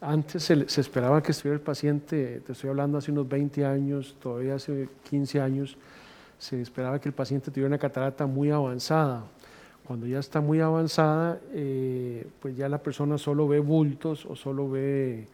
Antes 0.00 0.44
se, 0.44 0.66
se, 0.70 0.80
esperaba 0.80 1.22
que 1.22 1.32
estuviera 1.32 1.56
el 1.56 1.62
paciente, 1.62 2.40
te 2.46 2.52
estoy 2.52 2.70
hablando 2.70 2.96
hace 2.96 3.12
unos 3.12 3.28
20 3.28 3.66
años, 3.66 4.16
todavía 4.22 4.54
hace 4.54 4.88
15 5.10 5.40
años, 5.40 5.76
se 6.38 6.62
esperaba 6.62 6.98
que 6.98 7.10
el 7.10 7.14
paciente 7.14 7.50
tuviera 7.50 7.66
una 7.66 7.78
catarata 7.78 8.24
muy 8.26 8.50
avanzada. 8.50 9.24
Cuando 9.84 10.06
ya 10.06 10.20
está 10.20 10.40
muy 10.40 10.60
avanzada, 10.60 11.40
eh, 11.52 12.26
pues 12.40 12.56
ya 12.56 12.70
la 12.70 12.78
persona 12.78 13.18
solo 13.18 13.46
ve 13.46 13.58
bultos 13.58 14.24
o 14.24 14.34
solo 14.34 14.70
ve 14.70 15.26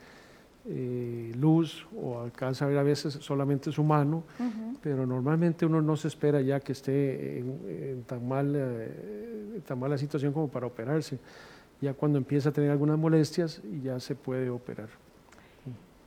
eh, 0.64 1.32
luz 1.36 1.86
o 1.96 2.20
alcanza 2.20 2.64
a 2.64 2.68
ver 2.68 2.78
a 2.78 2.82
veces 2.82 3.14
solamente 3.14 3.72
su 3.72 3.82
mano, 3.82 4.22
pero 4.80 5.06
normalmente 5.06 5.66
uno 5.66 5.82
no 5.82 5.96
se 5.96 6.08
espera 6.08 6.40
ya 6.40 6.60
que 6.60 6.72
esté 6.72 7.38
en, 7.38 8.04
tan, 8.06 8.26
mal, 8.26 8.52
eh, 8.56 9.60
tan 9.66 9.78
mala 9.78 9.98
situación 9.98 10.32
como 10.32 10.48
para 10.48 10.66
operarse. 10.66 11.18
Ya 11.80 11.94
cuando 11.94 12.18
empieza 12.18 12.50
a 12.50 12.52
tener 12.52 12.70
algunas 12.70 12.96
molestias 12.96 13.60
ya 13.82 13.98
se 13.98 14.14
puede 14.14 14.50
operar. 14.50 14.88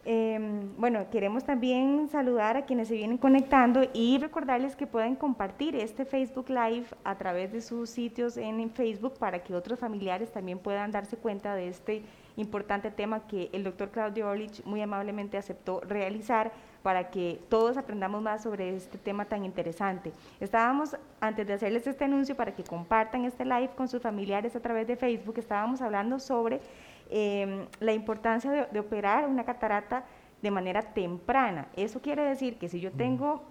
Em, 0.07 0.69
bueno, 0.77 1.09
queremos 1.09 1.43
también 1.43 2.07
saludar 2.09 2.57
a 2.57 2.65
quienes 2.65 2.89
se 2.89 2.93
vienen 2.93 3.17
conectando 3.17 3.81
y 3.91 4.19
recordarles 4.19 4.75
que 4.75 4.85
pueden 4.85 5.15
compartir 5.15 5.75
este 5.75 6.05
Facebook 6.05 6.47
Live 6.47 6.85
a 7.03 7.17
través 7.17 7.51
de 7.51 7.59
sus 7.59 7.89
sitios 7.89 8.37
en 8.37 8.69
Facebook 8.69 9.15
para 9.17 9.39
que 9.43 9.55
otros 9.55 9.79
familiares 9.79 10.31
también 10.31 10.59
puedan 10.59 10.91
darse 10.91 11.17
cuenta 11.17 11.55
de 11.55 11.69
este 11.69 12.03
importante 12.37 12.91
tema 12.91 13.27
que 13.27 13.49
el 13.53 13.63
doctor 13.63 13.89
Claudio 13.89 14.27
Orlich 14.27 14.63
muy 14.65 14.81
amablemente 14.81 15.37
aceptó 15.37 15.81
realizar 15.81 16.51
para 16.85 17.09
que 17.09 17.41
todos 17.49 17.77
aprendamos 17.77 18.21
más 18.21 18.43
sobre 18.43 18.75
este 18.75 18.99
tema 18.99 19.25
tan 19.25 19.43
interesante. 19.43 20.11
Estábamos, 20.39 20.95
antes 21.19 21.47
de 21.47 21.53
hacerles 21.53 21.87
este 21.87 22.03
anuncio 22.03 22.35
para 22.35 22.53
que 22.53 22.63
compartan 22.63 23.25
este 23.25 23.43
live 23.43 23.71
con 23.75 23.87
sus 23.87 24.01
familiares 24.01 24.55
a 24.55 24.59
través 24.59 24.85
de 24.85 24.95
Facebook, 24.95 25.39
estábamos 25.39 25.81
hablando 25.81 26.19
sobre 26.19 26.61
em, 27.09 27.65
la 27.79 27.93
importancia 27.93 28.67
de, 28.71 28.79
operar 28.79 29.27
una 29.27 29.43
catarata 29.43 30.03
de 30.43 30.51
manera 30.51 30.81
temprana. 30.83 31.67
Eso 31.75 32.01
quiere 32.01 32.23
decir 32.23 32.59
que 32.59 32.69
si 32.69 32.79
yo 32.79 32.91
tengo 32.91 33.41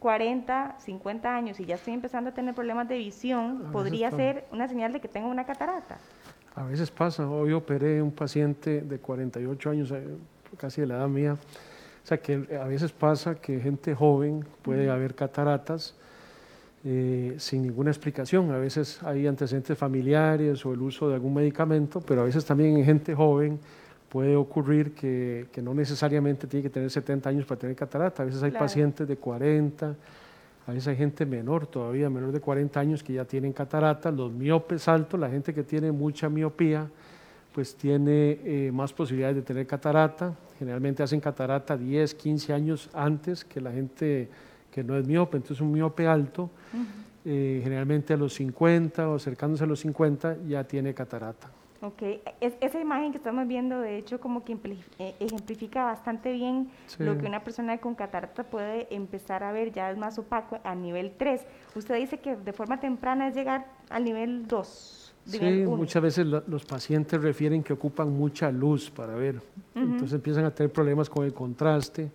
40, 0.00 0.76
50 0.78 1.34
años 1.34 1.58
y 1.58 1.64
ya 1.64 1.76
estoy 1.76 1.94
empezando 1.94 2.28
a 2.28 2.34
tener 2.34 2.54
problemas 2.54 2.88
de 2.88 2.98
visión, 2.98 3.70
podría 3.72 4.10
ser 4.10 4.46
una 4.52 4.68
señal 4.68 4.92
de 4.92 5.00
que 5.00 5.08
tengo 5.08 5.28
una 5.28 5.46
catarata. 5.46 5.96
A 6.56 6.64
veces 6.64 6.90
pasa, 6.90 7.28
hoy 7.28 7.52
operé 7.52 8.00
un 8.00 8.12
paciente 8.12 8.80
de 8.80 8.98
48 8.98 9.70
años, 9.70 9.90
eh, 9.90 10.02
casi 10.56 10.80
de 10.80 10.86
la 10.86 10.96
edad 10.96 11.08
mía, 11.08 11.34
o 11.34 12.06
sea 12.06 12.16
que 12.16 12.48
a 12.58 12.64
veces 12.64 12.92
pasa 12.92 13.34
que 13.34 13.60
gente 13.60 13.94
joven 13.94 14.42
puede 14.62 14.88
haber 14.88 15.14
cataratas 15.14 15.94
eh, 16.82 17.34
sin 17.36 17.62
ninguna 17.62 17.90
explicación, 17.90 18.52
a 18.52 18.56
veces 18.56 19.02
hay 19.02 19.26
antecedentes 19.26 19.76
familiares 19.76 20.64
o 20.64 20.72
el 20.72 20.80
uso 20.80 21.10
de 21.10 21.16
algún 21.16 21.34
medicamento, 21.34 22.00
pero 22.00 22.22
a 22.22 22.24
veces 22.24 22.42
también 22.46 22.78
en 22.78 22.86
gente 22.86 23.14
joven 23.14 23.58
puede 24.08 24.34
ocurrir 24.34 24.94
que, 24.94 25.48
que, 25.52 25.60
no 25.60 25.74
necesariamente 25.74 26.46
tiene 26.46 26.62
que 26.62 26.70
tener 26.70 26.90
70 26.90 27.28
años 27.28 27.44
para 27.44 27.60
tener 27.60 27.76
catarata. 27.76 28.22
A 28.22 28.26
veces 28.26 28.42
hay 28.42 28.52
pacientes 28.52 29.06
de 29.06 29.16
40, 29.18 29.94
a 30.66 30.72
veces 30.72 30.88
hay 30.88 30.96
gente 30.96 31.24
menor 31.24 31.66
todavía, 31.68 32.10
menor 32.10 32.32
de 32.32 32.40
40 32.40 32.80
años 32.80 33.02
que 33.02 33.12
ya 33.12 33.24
tienen 33.24 33.52
catarata. 33.52 34.10
Los 34.10 34.32
miopes 34.32 34.88
altos, 34.88 35.18
la 35.18 35.30
gente 35.30 35.54
que 35.54 35.62
tiene 35.62 35.92
mucha 35.92 36.28
miopía, 36.28 36.88
pues 37.54 37.76
tiene 37.76 38.40
eh, 38.44 38.70
más 38.72 38.92
posibilidades 38.92 39.36
de 39.36 39.42
tener 39.42 39.66
catarata. 39.66 40.34
Generalmente 40.58 41.04
hacen 41.04 41.20
catarata 41.20 41.76
10, 41.76 42.14
15 42.14 42.52
años 42.52 42.90
antes 42.92 43.44
que 43.44 43.60
la 43.60 43.70
gente 43.70 44.28
que 44.72 44.82
no 44.82 44.96
es 44.96 45.06
miope. 45.06 45.36
Entonces 45.36 45.60
un 45.60 45.70
miope 45.70 46.08
alto, 46.08 46.50
eh, 47.24 47.60
generalmente 47.62 48.14
a 48.14 48.16
los 48.16 48.34
50 48.34 49.08
o 49.08 49.14
acercándose 49.14 49.62
a 49.62 49.66
los 49.68 49.78
50 49.78 50.38
ya 50.48 50.64
tiene 50.64 50.92
catarata. 50.92 51.48
Ok, 51.86 52.02
esa 52.40 52.80
imagen 52.80 53.12
que 53.12 53.18
estamos 53.18 53.46
viendo 53.46 53.80
de 53.80 53.96
hecho 53.96 54.18
como 54.18 54.44
que 54.44 54.58
eh, 54.98 55.14
ejemplifica 55.20 55.84
bastante 55.84 56.32
bien 56.32 56.68
lo 56.98 57.16
que 57.16 57.26
una 57.26 57.44
persona 57.44 57.78
con 57.78 57.94
catarata 57.94 58.42
puede 58.42 58.92
empezar 58.92 59.44
a 59.44 59.52
ver, 59.52 59.70
ya 59.70 59.92
es 59.92 59.96
más 59.96 60.18
opaco 60.18 60.58
a 60.64 60.74
nivel 60.74 61.12
3. 61.16 61.42
Usted 61.76 61.94
dice 61.96 62.18
que 62.18 62.34
de 62.34 62.52
forma 62.52 62.80
temprana 62.80 63.28
es 63.28 63.36
llegar 63.36 63.66
al 63.88 64.02
nivel 64.02 64.48
2. 64.48 65.14
Sí, 65.26 65.38
muchas 65.64 66.02
veces 66.02 66.26
los 66.26 66.64
pacientes 66.64 67.22
refieren 67.22 67.62
que 67.62 67.72
ocupan 67.72 68.10
mucha 68.10 68.50
luz 68.50 68.90
para 68.90 69.14
ver, 69.14 69.40
entonces 69.74 70.14
empiezan 70.14 70.44
a 70.44 70.50
tener 70.50 70.72
problemas 70.72 71.08
con 71.08 71.24
el 71.24 71.32
contraste, 71.32 72.10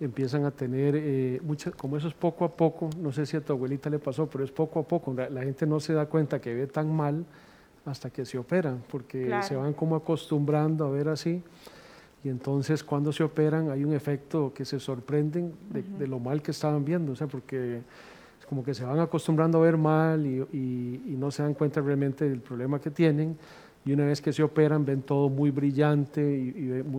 empiezan 0.00 0.44
a 0.44 0.50
tener, 0.50 0.94
eh, 0.96 1.40
como 1.76 1.96
eso 1.96 2.08
es 2.08 2.14
poco 2.14 2.44
a 2.44 2.50
poco, 2.50 2.90
no 2.98 3.12
sé 3.12 3.26
si 3.26 3.36
a 3.36 3.40
tu 3.40 3.52
abuelita 3.52 3.90
le 3.90 4.00
pasó, 4.00 4.26
pero 4.26 4.42
es 4.42 4.50
poco 4.50 4.80
a 4.80 4.82
poco, 4.82 5.14
la 5.14 5.42
gente 5.42 5.66
no 5.66 5.78
se 5.78 5.92
da 5.92 6.06
cuenta 6.06 6.40
que 6.40 6.52
ve 6.54 6.66
tan 6.66 6.94
mal 6.94 7.24
hasta 7.90 8.10
que 8.10 8.24
se 8.24 8.38
operan, 8.38 8.82
porque 8.90 9.34
se 9.42 9.56
van 9.56 9.72
como 9.72 9.96
acostumbrando 9.96 10.86
a 10.86 10.90
ver 10.90 11.08
así. 11.08 11.42
Y 12.22 12.28
entonces 12.28 12.82
cuando 12.82 13.12
se 13.12 13.22
operan 13.22 13.70
hay 13.70 13.84
un 13.84 13.94
efecto 13.94 14.52
que 14.52 14.64
se 14.64 14.80
sorprenden 14.80 15.52
de, 15.70 16.06
lo 16.06 16.18
mal 16.18 16.42
que 16.42 16.50
estaban 16.50 16.84
viendo, 16.84 17.12
o 17.12 17.16
sea, 17.16 17.26
porque 17.26 17.80
como 18.48 18.64
que 18.64 18.74
se 18.74 18.84
van 18.84 18.98
acostumbrando 18.98 19.58
a 19.58 19.62
ver 19.62 19.76
mal 19.76 20.26
y, 20.26 21.16
no 21.18 21.30
se 21.30 21.42
dan 21.42 21.54
cuenta 21.54 21.80
realmente 21.80 22.28
del 22.28 22.40
problema 22.40 22.80
que 22.80 22.90
tienen. 22.90 23.36
Y 23.84 23.92
una 23.92 24.04
vez 24.04 24.20
que 24.20 24.32
se 24.32 24.42
operan 24.42 24.84
ven 24.84 25.02
todo 25.02 25.28
muy 25.28 25.50
brillante 25.50 26.20
y, 26.20 26.52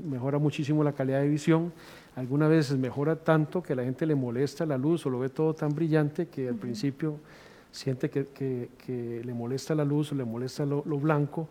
mejora 0.09 0.39
muchísimo 0.39 0.83
la 0.83 0.93
calidad 0.93 1.21
de 1.21 1.27
visión. 1.27 1.71
Algunas 2.15 2.49
veces 2.49 2.77
mejora 2.77 3.15
tanto 3.15 3.61
que 3.61 3.75
la 3.75 3.83
gente 3.83 4.05
le 4.05 4.15
molesta 4.15 4.65
la 4.65 4.77
luz 4.77 5.05
o 5.05 5.09
lo 5.09 5.19
ve 5.19 5.29
todo 5.29 5.53
tan 5.53 5.69
brillante 5.69 6.27
que 6.27 6.47
al 6.47 6.55
principio 6.55 7.17
siente 7.71 8.09
que, 8.09 9.21
le 9.23 9.33
molesta 9.33 9.75
la 9.75 9.85
luz 9.85 10.11
o 10.11 10.15
le 10.15 10.25
molesta 10.25 10.65
lo, 10.65 10.81
blanco, 10.81 11.47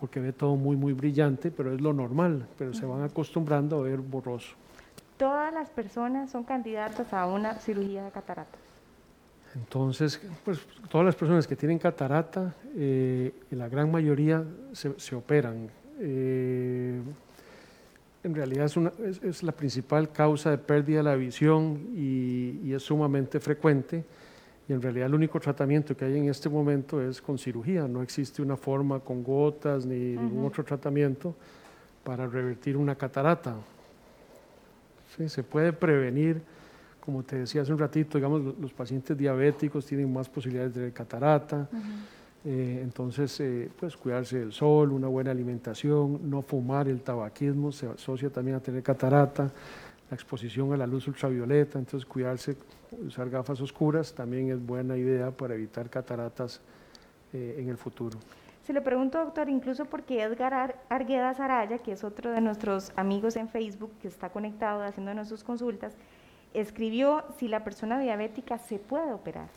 porque 0.00 0.20
ve 0.20 0.32
todo 0.32 0.56
muy, 0.56 0.76
muy 0.76 0.92
brillante, 0.92 1.50
pero 1.50 1.72
es 1.72 1.80
lo 1.80 1.92
normal, 1.92 2.46
pero 2.58 2.74
se 2.74 2.86
van 2.86 3.02
acostumbrando 3.02 3.78
a 3.78 3.82
ver 3.82 3.98
borroso. 3.98 4.54
¿Todas 5.16 5.52
las 5.52 5.70
personas 5.70 6.30
son 6.30 6.44
candidatas 6.44 7.12
a 7.12 7.26
una 7.26 7.54
cirugía 7.54 8.04
de 8.04 8.10
catarata? 8.10 8.58
Entonces, 9.54 10.20
pues 10.44 10.60
todas 10.90 11.06
las 11.06 11.14
personas 11.14 11.46
que 11.46 11.56
tienen 11.56 11.78
catarata, 11.78 12.54
eh, 12.76 13.32
la 13.50 13.68
gran 13.70 13.90
mayoría 13.90 14.44
se, 14.72 15.14
operan. 15.14 15.70
Eh, 15.98 17.00
en 18.22 18.34
realidad 18.34 18.70
es, 19.22 19.42
la 19.42 19.52
principal 19.52 20.12
causa 20.12 20.50
de 20.50 20.58
pérdida 20.58 20.98
de 20.98 21.04
la 21.04 21.14
visión 21.14 21.86
y 21.94 22.70
es 22.74 22.82
sumamente 22.82 23.40
frecuente 23.40 24.04
y 24.68 24.72
en 24.72 24.82
realidad 24.82 25.06
el 25.06 25.14
único 25.14 25.38
tratamiento 25.38 25.96
que 25.96 26.04
hay 26.04 26.18
en 26.18 26.28
este 26.28 26.48
momento 26.48 27.00
es 27.00 27.22
con 27.22 27.38
cirugía, 27.38 27.86
no 27.86 28.02
existe 28.02 28.42
una 28.42 28.56
forma 28.56 28.98
con 29.00 29.22
gotas 29.22 29.86
ni 29.86 30.16
ningún 30.16 30.44
otro 30.46 30.64
tratamiento 30.64 31.34
para 32.02 32.26
revertir 32.26 32.76
una 32.76 32.94
catarata. 32.94 33.54
Sí, 35.16 35.28
se 35.28 35.42
puede 35.42 35.72
prevenir, 35.72 36.42
como 37.00 37.22
te 37.22 37.36
decía 37.36 37.62
hace 37.62 37.72
un 37.72 37.78
ratito, 37.78 38.18
digamos, 38.18 38.58
los 38.60 38.72
pacientes 38.72 39.16
diabéticos 39.16 39.86
tienen 39.86 40.12
más 40.12 40.28
posibilidades 40.28 40.74
de 40.74 40.92
catarata, 40.92 41.68
eh, 42.44 42.80
entonces 42.82 43.38
eh, 43.40 43.70
pues 43.78 43.96
cuidarse 43.96 44.38
del 44.38 44.52
sol, 44.52 44.92
una 44.92 45.08
buena 45.08 45.30
alimentación, 45.30 46.28
no 46.28 46.42
fumar, 46.42 46.88
el 46.88 47.00
tabaquismo 47.00 47.70
se 47.72 47.88
asocia 47.88 48.30
también 48.30 48.56
a 48.56 48.60
tener 48.60 48.82
catarata, 48.82 49.50
la 50.10 50.14
exposición 50.14 50.72
a 50.72 50.76
la 50.76 50.86
luz 50.86 51.08
ultravioleta, 51.08 51.78
entonces 51.78 52.06
cuidarse, 52.06 52.56
usar 53.04 53.28
gafas 53.28 53.60
oscuras 53.60 54.14
también 54.14 54.50
es 54.50 54.64
buena 54.64 54.96
idea 54.96 55.30
para 55.30 55.54
evitar 55.54 55.90
cataratas 55.90 56.60
eh, 57.32 57.56
en 57.58 57.68
el 57.68 57.76
futuro. 57.76 58.18
Se 58.64 58.72
le 58.72 58.80
pregunto, 58.80 59.18
doctor, 59.18 59.48
incluso 59.48 59.84
porque 59.84 60.22
Edgar 60.22 60.80
Argueda 60.88 61.34
Saraya, 61.34 61.78
que 61.78 61.92
es 61.92 62.02
otro 62.02 62.32
de 62.32 62.40
nuestros 62.40 62.92
amigos 62.96 63.36
en 63.36 63.48
Facebook, 63.48 63.92
que 64.02 64.08
está 64.08 64.30
conectado 64.30 64.82
haciendo 64.82 65.24
sus 65.24 65.44
consultas, 65.44 65.94
escribió 66.52 67.24
si 67.38 67.46
la 67.46 67.62
persona 67.62 67.98
diabética 68.00 68.58
se 68.58 68.78
puede 68.78 69.12
operar. 69.12 69.48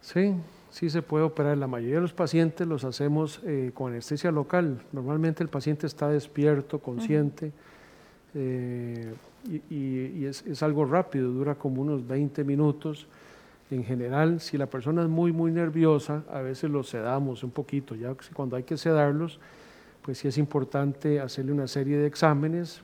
Sí, 0.00 0.34
sí 0.70 0.88
se 0.88 1.02
puede 1.02 1.24
operar. 1.24 1.58
La 1.58 1.66
mayoría 1.66 1.96
de 1.96 2.02
los 2.02 2.14
pacientes 2.14 2.66
los 2.66 2.84
hacemos 2.84 3.42
eh, 3.44 3.72
con 3.74 3.92
anestesia 3.92 4.30
local. 4.30 4.82
Normalmente 4.92 5.42
el 5.42 5.50
paciente 5.50 5.86
está 5.86 6.08
despierto, 6.08 6.78
consciente 6.78 7.52
y, 8.36 10.24
es, 10.24 10.62
algo 10.62 10.84
rápido, 10.84 11.30
dura 11.30 11.54
como 11.54 11.82
unos 11.82 12.06
20 12.06 12.44
minutos. 12.44 13.06
En 13.70 13.84
general, 13.84 14.40
si 14.40 14.56
la 14.56 14.66
persona 14.66 15.02
es 15.02 15.08
muy, 15.08 15.32
muy 15.32 15.50
nerviosa, 15.50 16.22
a 16.30 16.40
veces 16.40 16.70
los 16.70 16.88
sedamos 16.88 17.42
un 17.42 17.50
poquito, 17.50 17.94
ya 17.94 18.14
cuando 18.32 18.56
hay 18.56 18.62
que 18.62 18.76
sedarlos, 18.76 19.40
pues 20.02 20.18
sí 20.18 20.28
es 20.28 20.38
importante 20.38 21.18
hacerle 21.20 21.52
una 21.52 21.66
serie 21.66 21.98
de 21.98 22.06
exámenes 22.06 22.80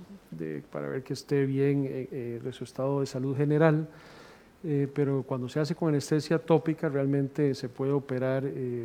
para 0.72 0.88
ver 0.88 1.02
que 1.04 1.12
esté 1.12 1.46
bien 1.46 1.84
eh, 1.84 2.08
eh, 2.10 2.40
de 2.42 2.52
su 2.52 2.64
estado 2.64 3.00
de 3.00 3.06
salud 3.06 3.36
general. 3.36 3.88
Eh, 4.64 4.88
pero 4.92 5.24
cuando 5.24 5.48
se 5.48 5.58
hace 5.58 5.74
con 5.74 5.88
anestesia 5.88 6.38
tópica 6.38 6.88
realmente 6.88 7.52
se 7.52 7.68
puede 7.68 7.90
operar 7.90 8.44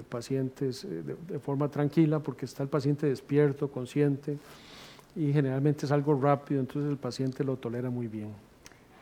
pacientes 0.10 0.88
de, 0.90 1.04
de, 1.04 1.40
forma 1.40 1.70
tranquila 1.70 2.18
porque 2.18 2.46
está 2.46 2.64
el 2.64 2.70
paciente 2.70 3.06
despierto, 3.06 3.70
consciente 3.70 4.40
y 5.18 5.34
generalmente 5.34 5.88
es 5.88 5.92
algo 5.92 6.14
rápido, 6.14 6.60
entonces 6.60 6.90
el 6.92 6.98
paciente 6.98 7.44
lo 7.44 7.58
tolera 7.58 7.90
muy 7.90 8.08
bien. 8.08 8.30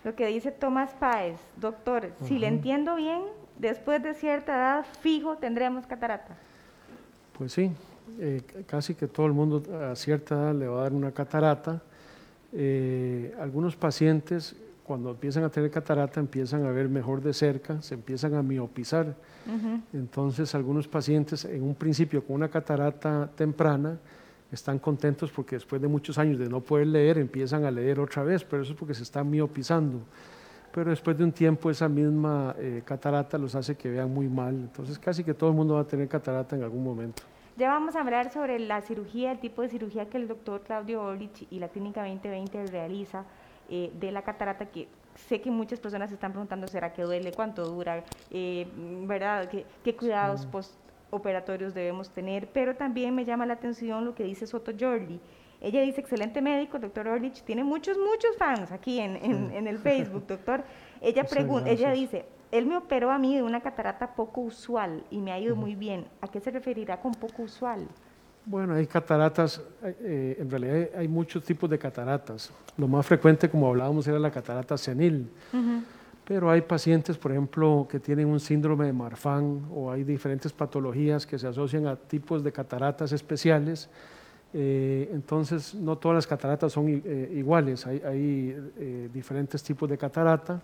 Lo 0.05 0.15
que 0.15 0.27
dice 0.27 0.50
Tomás 0.50 0.93
Páez, 0.93 1.38
doctor, 1.60 2.12
si 2.24 2.39
le 2.39 2.48
entiendo 2.48 2.95
bien, 2.95 3.22
después 3.60 4.01
de 4.01 4.13
cierta 4.13 4.55
edad 4.55 4.86
fijo 5.01 5.36
tendremos 5.36 5.86
catarata. 5.86 6.38
Pues 7.38 7.51
sí, 7.51 7.69
eh, 8.19 8.41
casi 8.65 8.95
que 8.95 9.07
todo 9.07 9.25
el 9.25 9.34
mundo 9.34 9.62
a 9.91 9.95
cierta 9.95 10.36
edad 10.36 10.55
le 10.55 10.67
va 10.67 10.79
a 10.79 10.84
dar 10.84 10.93
una 10.93 11.12
catarata. 11.12 11.81
Eh, 12.53 13.36
algunos 13.38 13.75
pacientes 13.75 14.55
cuando 14.86 15.10
empiezan 15.10 15.43
a 15.43 15.50
tener 15.50 15.69
catarata 15.69 16.19
empiezan 16.22 16.63
a 16.65 16.72
ver 16.72 16.88
mejor 16.88 17.22
de 17.22 17.34
cerca, 17.34 17.81
se 17.81 17.95
empiezan 17.95 18.36
a 18.36 18.43
miopizar. 18.43 19.15
Entonces 19.91 20.55
algunos 20.55 20.88
pacientes 20.88 21.43
en 21.45 21.62
un 21.62 21.75
principio 21.75 22.24
con 22.24 22.38
una 22.38 22.48
catarata 22.48 23.29
temprana 23.36 23.98
están 24.55 24.79
contentos 24.79 25.31
porque 25.31 25.55
después 25.55 25.81
de 25.81 25.88
muchos 25.88 26.17
años 26.17 26.39
de 26.39 26.50
no 26.50 26.62
poder 26.62 26.88
leer 26.88 27.17
empiezan 27.17 27.63
a 27.65 27.71
leer 27.71 28.00
otra 28.00 28.24
vez, 28.24 28.43
pero 28.43 28.63
eso 28.63 28.74
es 28.74 28.79
porque 28.79 28.93
se 28.93 29.03
están 29.03 29.29
miopizando. 29.29 30.00
Pero 30.71 30.89
después 30.89 31.17
de 31.17 31.24
un 31.24 31.31
tiempo 31.31 31.69
esa 31.69 31.88
misma 31.88 32.55
eh, 32.57 32.81
catarata 32.83 33.38
los 33.38 33.55
hace 33.55 33.75
que 33.75 33.89
vean 33.89 34.13
muy 34.13 34.27
mal, 34.27 34.55
entonces 34.55 35.00
casi 35.00 35.24
que 35.24 35.33
todo 35.33 35.50
el 35.50 35.55
mundo 35.55 35.75
va 35.75 35.81
a 35.81 35.88
tener 35.88 36.07
catarata 36.07 36.55
en 36.55 36.63
algún 36.63 36.83
momento. 36.83 37.24
Ya 37.57 37.69
vamos 37.69 37.95
a 37.95 38.01
hablar 38.01 38.33
sobre 38.33 38.59
la 38.59 38.81
cirugía, 38.81 39.31
el 39.31 39.39
tipo 39.39 39.62
de 39.62 39.69
cirugía 39.69 40.09
que 40.09 40.17
el 40.17 40.27
doctor 40.27 40.62
Claudio 40.62 41.01
Orlich 41.01 41.47
y 41.50 41.59
la 41.59 41.69
Clínica 41.69 42.01
2020 42.01 42.65
realiza 42.65 43.24
eh, 43.69 43.91
de 43.97 44.12
la 44.12 44.24
catarata, 44.24 44.65
que 44.65 44.89
sé 45.15 45.39
que 45.39 45.50
muchas 45.50 45.79
personas 45.79 46.09
se 46.09 46.15
están 46.15 46.31
preguntando, 46.31 46.67
¿será 46.67 46.91
que 46.91 47.03
duele? 47.03 47.31
¿Cuánto 47.31 47.65
dura? 47.65 48.03
Eh, 48.29 48.67
¿Verdad? 49.07 49.50
¿Qué, 49.50 49.95
cuidados 49.95 50.45
post 50.45 50.74
operatorios 51.09 51.74
debemos 51.74 52.09
tener, 52.09 52.47
pero 52.47 52.75
también 52.75 53.15
me 53.15 53.25
llama 53.25 53.45
la 53.45 53.53
atención 53.53 54.05
lo 54.05 54.15
que 54.15 54.24
dice 54.24 54.47
Soto 54.47 54.71
Jordi. 54.77 55.19
Ella 55.62 55.81
dice, 55.81 56.01
excelente 56.01 56.41
médico, 56.41 56.77
doctor 56.77 57.07
Orlich, 57.07 57.41
tiene 57.43 57.63
muchos, 57.63 57.97
muchos 57.97 58.35
fans 58.38 58.71
aquí 58.71 59.00
en, 59.00 59.15
en, 59.15 59.67
el 59.67 59.79
Facebook, 59.79 60.25
doctor. 60.27 60.63
Ella, 61.01 61.24
pregunta, 61.24 61.69
ella 61.69 61.91
dice, 61.91 62.25
él 62.51 62.65
me 62.65 62.77
operó 62.77 63.12
a 63.12 63.17
mí 63.17 63.35
de 63.35 63.41
una 63.41 63.62
catarata 63.62 64.15
poco 64.15 64.41
usual 64.41 65.03
y 65.09 65.19
me 65.19 65.31
ha 65.31 65.39
ido 65.39 65.55
muy 65.55 65.75
bien. 65.75 66.05
¿A 66.21 66.27
qué 66.27 66.39
se 66.39 66.51
referirá 66.51 67.00
con 67.00 67.13
poco 67.13 67.43
usual? 67.43 67.88
Bueno, 68.45 68.75
hay 68.75 68.85
cataratas, 68.85 69.59
eh, 69.83 70.38
en 70.39 70.51
realidad 70.51 70.89
hay, 70.95 71.07
muchos 71.07 71.43
tipos 71.43 71.67
de 71.67 71.79
cataratas. 71.79 72.51
Lo 72.77 72.88
más 72.88 73.05
frecuente, 73.05 73.50
como 73.50 73.67
hablábamos, 73.67 74.07
era 74.07 74.19
la 74.19 74.29
catarata 74.29 74.77
senil. 74.77 75.31
Pero 76.27 76.50
hay 76.50 76.62
pacientes, 76.62 77.17
por 77.17 77.32
ejemplo, 77.32 77.88
que 77.89 78.00
tienen 78.00 78.27
un 78.27 78.39
síndrome 78.39 78.88
de 78.88 78.94
Marfan 78.94 79.67
o 79.72 79.91
hay 79.91 80.03
diferentes 80.03 80.51
patologías 80.51 81.25
que 81.25 81.38
se 81.38 81.48
asocian 81.48 81.86
a 81.86 81.96
tipos 81.96 82.44
de 82.44 82.51
cataratas 82.51 83.12
especiales. 83.12 83.88
Eh, 84.51 85.10
entonces, 85.13 85.75
no 85.75 85.98
todas 85.98 86.15
las 86.15 86.27
cataratas 86.27 86.74
son 86.74 86.88
eh, 87.05 87.32
iguales, 87.36 87.86
hay, 87.86 88.01
eh, 88.03 89.10
diferentes 89.13 89.62
tipos 89.62 89.88
de 89.88 89.98
catarata. 89.98 90.62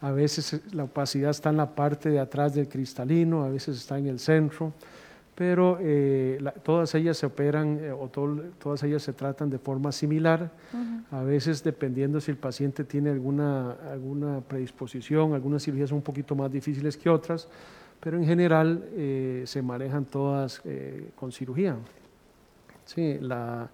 A 0.00 0.10
veces 0.10 0.60
la 0.72 0.84
opacidad 0.84 1.30
está 1.30 1.50
en 1.50 1.58
la 1.58 1.72
parte 1.72 2.08
de 2.08 2.18
atrás 2.18 2.54
del 2.54 2.68
cristalino, 2.68 3.44
a 3.44 3.50
veces 3.50 3.76
está 3.76 3.98
en 3.98 4.08
el 4.08 4.18
centro. 4.18 4.72
Pero 5.34 5.78
eh, 5.80 6.38
todas 6.62 6.94
ellas 6.94 7.16
se 7.16 7.26
operan 7.26 7.78
eh, 7.80 7.90
o 7.90 8.08
todas 8.08 8.82
ellas 8.82 9.02
se 9.02 9.12
tratan 9.12 9.48
de 9.48 9.58
forma 9.58 9.90
similar, 9.90 10.50
a 11.10 11.22
veces 11.22 11.64
dependiendo 11.64 12.20
si 12.20 12.30
el 12.30 12.36
paciente 12.36 12.84
tiene 12.84 13.10
alguna, 13.10 13.72
alguna 13.90 14.40
predisposición, 14.40 15.34
algunas 15.34 15.62
cirugías 15.62 15.88
son 15.88 15.96
un 15.96 16.04
poquito 16.04 16.34
más 16.34 16.52
difíciles 16.52 16.96
que 16.96 17.08
otras, 17.08 17.48
pero 18.00 18.18
en 18.18 18.26
general 18.26 18.84
eh, 18.92 19.42
se 19.46 19.62
manejan 19.62 20.04
todas 20.04 20.60
con 21.14 21.32
cirugía. 21.32 21.76
Sí, 22.84 23.18
la, 23.20 23.70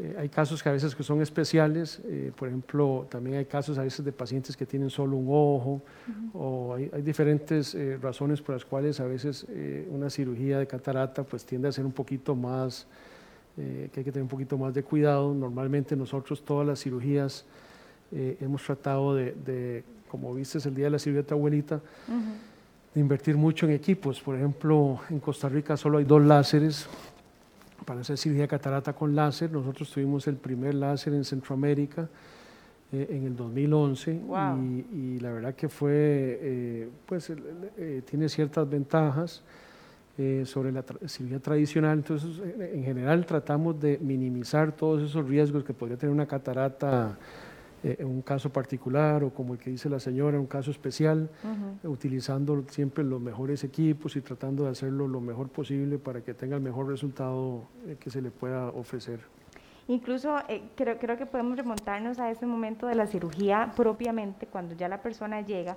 eh, 0.00 0.14
hay 0.16 0.28
casos 0.28 0.62
que 0.62 0.68
a 0.68 0.72
veces 0.72 0.94
que 0.94 1.02
son 1.02 1.20
especiales, 1.20 2.00
eh, 2.04 2.30
por 2.36 2.46
ejemplo, 2.46 3.08
también 3.10 3.36
hay 3.38 3.46
casos 3.46 3.78
a 3.78 3.82
veces 3.82 4.04
de 4.04 4.12
pacientes 4.12 4.56
que 4.56 4.64
tienen 4.64 4.90
solo 4.90 5.16
un 5.16 5.26
ojo, 5.28 5.82
o 6.34 6.74
hay, 6.74 7.02
diferentes 7.02 7.74
eh, 7.74 7.98
razones 8.00 8.40
por 8.40 8.54
las 8.54 8.64
cuales 8.64 9.00
a 9.00 9.06
veces 9.06 9.44
una 9.90 10.08
cirugía 10.08 10.60
de 10.60 10.68
catarata 10.68 11.24
pues 11.24 11.44
tiende 11.44 11.66
a 11.66 11.72
ser 11.72 11.84
un 11.84 11.90
poquito 11.92 12.36
más, 12.36 12.86
que 13.56 13.90
hay 13.96 14.04
que 14.04 14.12
tener 14.12 14.22
un 14.22 14.28
poquito 14.28 14.56
más 14.56 14.72
de 14.72 14.84
cuidado. 14.84 15.34
Normalmente 15.34 15.96
nosotros 15.96 16.44
todas 16.44 16.64
las 16.64 16.80
cirugías 16.80 17.44
hemos 18.12 18.62
tratado 18.62 19.16
de, 19.16 19.82
como 20.08 20.32
viste 20.32 20.58
el 20.68 20.76
día 20.76 20.84
de 20.84 20.90
la 20.92 20.98
cirugía 21.00 21.22
de 21.22 21.28
tu 21.28 21.34
abuelita, 21.34 21.80
de 22.94 23.00
invertir 23.00 23.36
mucho 23.36 23.66
en 23.66 23.72
equipos. 23.72 24.20
Por 24.20 24.36
ejemplo, 24.36 25.00
en 25.10 25.18
Costa 25.18 25.48
Rica 25.48 25.76
solo 25.76 25.98
hay 25.98 26.04
dos 26.04 26.22
láseres 26.22 26.88
para 27.84 28.00
hacer 28.00 28.18
cirugía 28.18 28.42
de 28.42 28.48
catarata 28.48 28.92
con 28.92 29.14
láser. 29.14 29.50
Nosotros 29.50 29.90
tuvimos 29.90 30.26
el 30.26 30.36
primer 30.36 30.74
láser 30.74 31.14
en 31.14 31.24
Centroamérica 31.24 32.08
eh, 32.92 33.06
en 33.10 33.26
el 33.26 33.36
2011 33.36 34.20
y, 34.92 35.20
la 35.20 35.32
verdad 35.32 35.54
que 35.54 35.68
fue, 35.68 35.92
eh, 35.92 36.88
pues 37.06 37.30
eh, 37.30 38.02
tiene 38.08 38.28
ciertas 38.28 38.68
ventajas 38.68 39.42
sobre 40.46 40.72
la 40.72 40.84
cirugía 41.06 41.38
tradicional. 41.38 41.98
Entonces, 41.98 42.42
en 42.58 42.82
general 42.82 43.24
tratamos 43.24 43.78
de 43.78 43.98
minimizar 43.98 44.72
todos 44.72 45.00
esos 45.08 45.28
riesgos 45.28 45.62
que 45.62 45.72
podría 45.72 45.96
tener 45.96 46.12
una 46.12 46.26
catarata 46.26 47.16
eh, 47.82 48.04
un 48.04 48.22
caso 48.22 48.50
particular 48.50 49.22
o 49.22 49.30
como 49.30 49.54
el 49.54 49.60
que 49.60 49.70
dice 49.70 49.88
la 49.88 50.00
señora, 50.00 50.38
un 50.38 50.46
caso 50.46 50.70
especial, 50.70 51.30
utilizando 51.84 52.64
siempre 52.68 53.04
los 53.04 53.20
mejores 53.20 53.62
equipos 53.62 54.16
y 54.16 54.20
tratando 54.20 54.64
de 54.64 54.70
hacerlo 54.70 55.06
lo 55.06 55.20
mejor 55.20 55.48
posible 55.48 55.98
para 55.98 56.22
que 56.22 56.34
tenga 56.34 56.56
el 56.56 56.62
mejor 56.62 56.88
resultado 56.88 57.68
eh, 57.86 57.96
que 57.98 58.10
se 58.10 58.20
le 58.20 58.30
pueda 58.30 58.68
ofrecer. 58.70 59.20
Incluso 59.86 60.36
eh, 60.48 60.62
creo, 60.74 60.98
creo 60.98 61.16
que 61.16 61.24
podemos 61.24 61.56
remontarnos 61.56 62.18
a 62.18 62.30
ese 62.30 62.46
momento 62.46 62.86
de 62.86 62.94
la 62.94 63.06
cirugía 63.06 63.72
propiamente, 63.74 64.46
cuando 64.46 64.74
ya 64.74 64.88
la 64.88 65.00
persona 65.00 65.40
llega. 65.40 65.76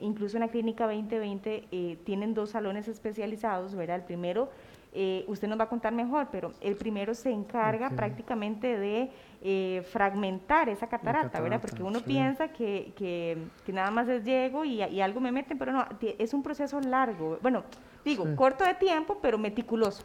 incluso 0.00 0.36
en 0.36 0.42
la 0.42 0.48
clínica 0.48 0.86
2020 0.86 1.98
tienen 2.04 2.32
dos 2.32 2.50
salones 2.50 2.88
especializados, 2.88 3.74
¿verdad? 3.74 3.96
El 3.96 4.04
primero 4.04 4.48
eh, 4.92 5.24
usted 5.28 5.48
nos 5.48 5.58
va 5.58 5.64
a 5.64 5.68
contar 5.68 5.92
mejor, 5.92 6.28
pero 6.32 6.52
el 6.60 6.74
primero 6.74 7.14
se 7.14 7.30
encarga 7.30 7.90
prácticamente 7.90 8.78
de 8.78 9.10
eh, 9.42 9.82
fragmentar 9.90 10.68
esa 10.68 10.88
catarata, 10.88 11.40
¿verdad? 11.40 11.60
Porque 11.60 11.82
uno 11.82 12.00
piensa 12.00 12.48
que, 12.48 12.92
que, 12.96 13.72
nada 13.72 13.90
más 13.90 14.08
es 14.08 14.24
llego 14.24 14.64
y, 14.64 14.82
algo 15.00 15.20
me 15.20 15.30
meten, 15.30 15.58
pero 15.58 15.72
no, 15.72 15.86
es 16.00 16.32
un 16.32 16.42
proceso 16.42 16.80
largo, 16.80 17.38
bueno, 17.42 17.64
digo, 18.04 18.24
corto 18.34 18.64
de 18.64 18.74
tiempo, 18.74 19.18
pero 19.20 19.38
meticuloso. 19.38 20.02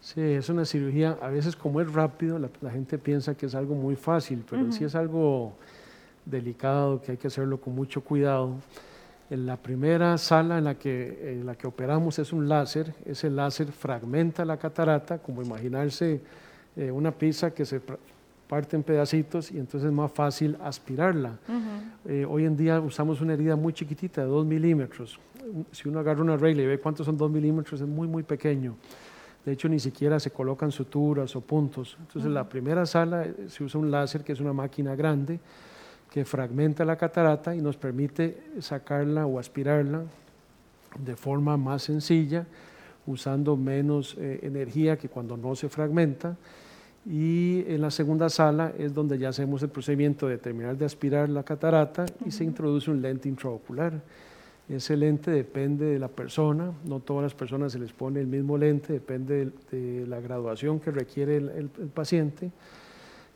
Sí, 0.00 0.20
es 0.20 0.48
una 0.48 0.64
cirugía, 0.64 1.16
a 1.20 1.28
veces 1.28 1.54
como 1.54 1.80
es 1.80 1.92
rápido, 1.92 2.38
la, 2.38 2.70
gente 2.70 2.98
piensa 2.98 3.36
que 3.36 3.46
es 3.46 3.54
algo 3.54 3.74
muy 3.74 3.94
fácil, 3.94 4.44
pero 4.48 4.72
sí 4.72 4.82
es 4.82 4.96
algo 4.96 5.52
delicado, 6.24 7.00
que 7.00 7.12
hay 7.12 7.18
que 7.18 7.28
hacerlo 7.28 7.60
con 7.60 7.74
mucho 7.74 8.02
cuidado. 8.02 8.56
En 9.32 9.46
la 9.46 9.56
primera 9.56 10.18
sala 10.18 10.58
en 10.58 10.64
la, 10.64 10.74
que, 10.74 11.32
en 11.32 11.46
la 11.46 11.54
que 11.54 11.66
operamos 11.66 12.18
es 12.18 12.34
un 12.34 12.50
láser, 12.50 12.92
ese 13.06 13.30
láser 13.30 13.72
fragmenta 13.72 14.44
la 14.44 14.58
catarata, 14.58 15.20
como 15.20 15.40
imaginarse 15.40 16.20
eh, 16.76 16.90
una 16.90 17.12
pizza 17.12 17.50
que 17.50 17.64
se 17.64 17.80
parte 18.46 18.76
en 18.76 18.82
pedacitos 18.82 19.50
y 19.50 19.58
entonces 19.58 19.88
es 19.88 19.92
más 19.94 20.12
fácil 20.12 20.58
aspirarla. 20.62 21.38
Eh, 22.04 22.26
hoy 22.28 22.44
en 22.44 22.58
día 22.58 22.78
usamos 22.78 23.22
una 23.22 23.32
herida 23.32 23.56
muy 23.56 23.72
chiquitita 23.72 24.20
de 24.20 24.26
2 24.26 24.44
milímetros. 24.44 25.18
Si 25.70 25.88
uno 25.88 26.00
agarra 26.00 26.20
una 26.20 26.36
regla 26.36 26.64
y 26.64 26.66
ve 26.66 26.78
cuántos 26.78 27.06
son 27.06 27.16
2 27.16 27.30
milímetros, 27.30 27.80
es 27.80 27.88
muy, 27.88 28.06
muy 28.06 28.24
pequeño. 28.24 28.76
De 29.46 29.52
hecho, 29.52 29.66
ni 29.66 29.80
siquiera 29.80 30.20
se 30.20 30.30
colocan 30.30 30.70
suturas 30.70 31.34
o 31.36 31.40
puntos. 31.40 31.96
Entonces, 31.98 32.26
en 32.26 32.34
la 32.34 32.46
primera 32.46 32.84
sala 32.84 33.24
eh, 33.24 33.34
se 33.48 33.64
usa 33.64 33.80
un 33.80 33.90
láser 33.90 34.24
que 34.24 34.32
es 34.32 34.40
una 34.40 34.52
máquina 34.52 34.94
grande 34.94 35.40
que 36.12 36.26
fragmenta 36.26 36.84
la 36.84 36.96
catarata 36.96 37.56
y 37.56 37.62
nos 37.62 37.78
permite 37.78 38.36
sacarla 38.60 39.24
o 39.24 39.38
aspirarla 39.38 40.02
de 41.02 41.16
forma 41.16 41.56
más 41.56 41.84
sencilla, 41.84 42.46
usando 43.06 43.56
menos 43.56 44.14
eh, 44.18 44.40
energía 44.42 44.98
que 44.98 45.08
cuando 45.08 45.38
no 45.38 45.56
se 45.56 45.70
fragmenta. 45.70 46.36
Y 47.06 47.64
en 47.66 47.80
la 47.80 47.90
segunda 47.90 48.28
sala 48.28 48.74
es 48.78 48.92
donde 48.92 49.18
ya 49.18 49.30
hacemos 49.30 49.62
el 49.62 49.70
procedimiento 49.70 50.28
de 50.28 50.36
terminar 50.36 50.76
de 50.76 50.84
aspirar 50.84 51.30
la 51.30 51.44
catarata 51.44 52.04
y 52.26 52.30
se 52.30 52.44
introduce 52.44 52.90
un 52.90 53.00
lente 53.00 53.30
intraocular. 53.30 53.98
Ese 54.68 54.98
lente 54.98 55.30
depende 55.30 55.86
de 55.86 55.98
la 55.98 56.08
persona, 56.08 56.72
no 56.84 57.00
todas 57.00 57.22
las 57.22 57.34
personas 57.34 57.72
se 57.72 57.78
les 57.78 57.92
pone 57.92 58.20
el 58.20 58.26
mismo 58.26 58.58
lente, 58.58 58.92
depende 58.92 59.50
de, 59.70 60.06
la 60.06 60.20
graduación 60.20 60.78
que 60.78 60.90
requiere 60.90 61.38
el 61.38 61.68
paciente. 61.92 62.52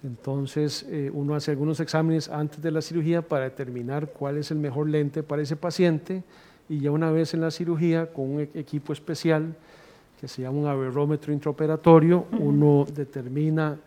Entonces, 0.02 0.86
eh, 0.88 1.10
uno 1.12 1.34
hace 1.34 1.50
algunos 1.50 1.80
exámenes 1.80 2.28
antes 2.28 2.62
de 2.62 2.70
la 2.70 2.82
cirugía 2.82 3.22
para 3.22 3.44
determinar 3.44 4.08
cuál 4.08 4.38
es 4.38 4.50
el 4.50 4.58
mejor 4.58 4.88
lente 4.88 5.22
para 5.22 5.42
ese 5.42 5.56
paciente 5.56 6.22
y 6.68 6.80
ya 6.80 6.90
una 6.90 7.10
vez 7.10 7.34
en 7.34 7.40
la 7.40 7.50
cirugía, 7.50 8.12
con 8.12 8.30
un 8.34 8.40
e-, 8.40 8.50
equipo 8.54 8.92
especial 8.92 9.54
que 10.20 10.28
se 10.28 10.42
llama 10.42 10.58
un 10.58 10.66
averrómetro 10.66 11.32
intraoperatorio, 11.32 12.26
uno 12.38 12.86
determina 12.92 13.78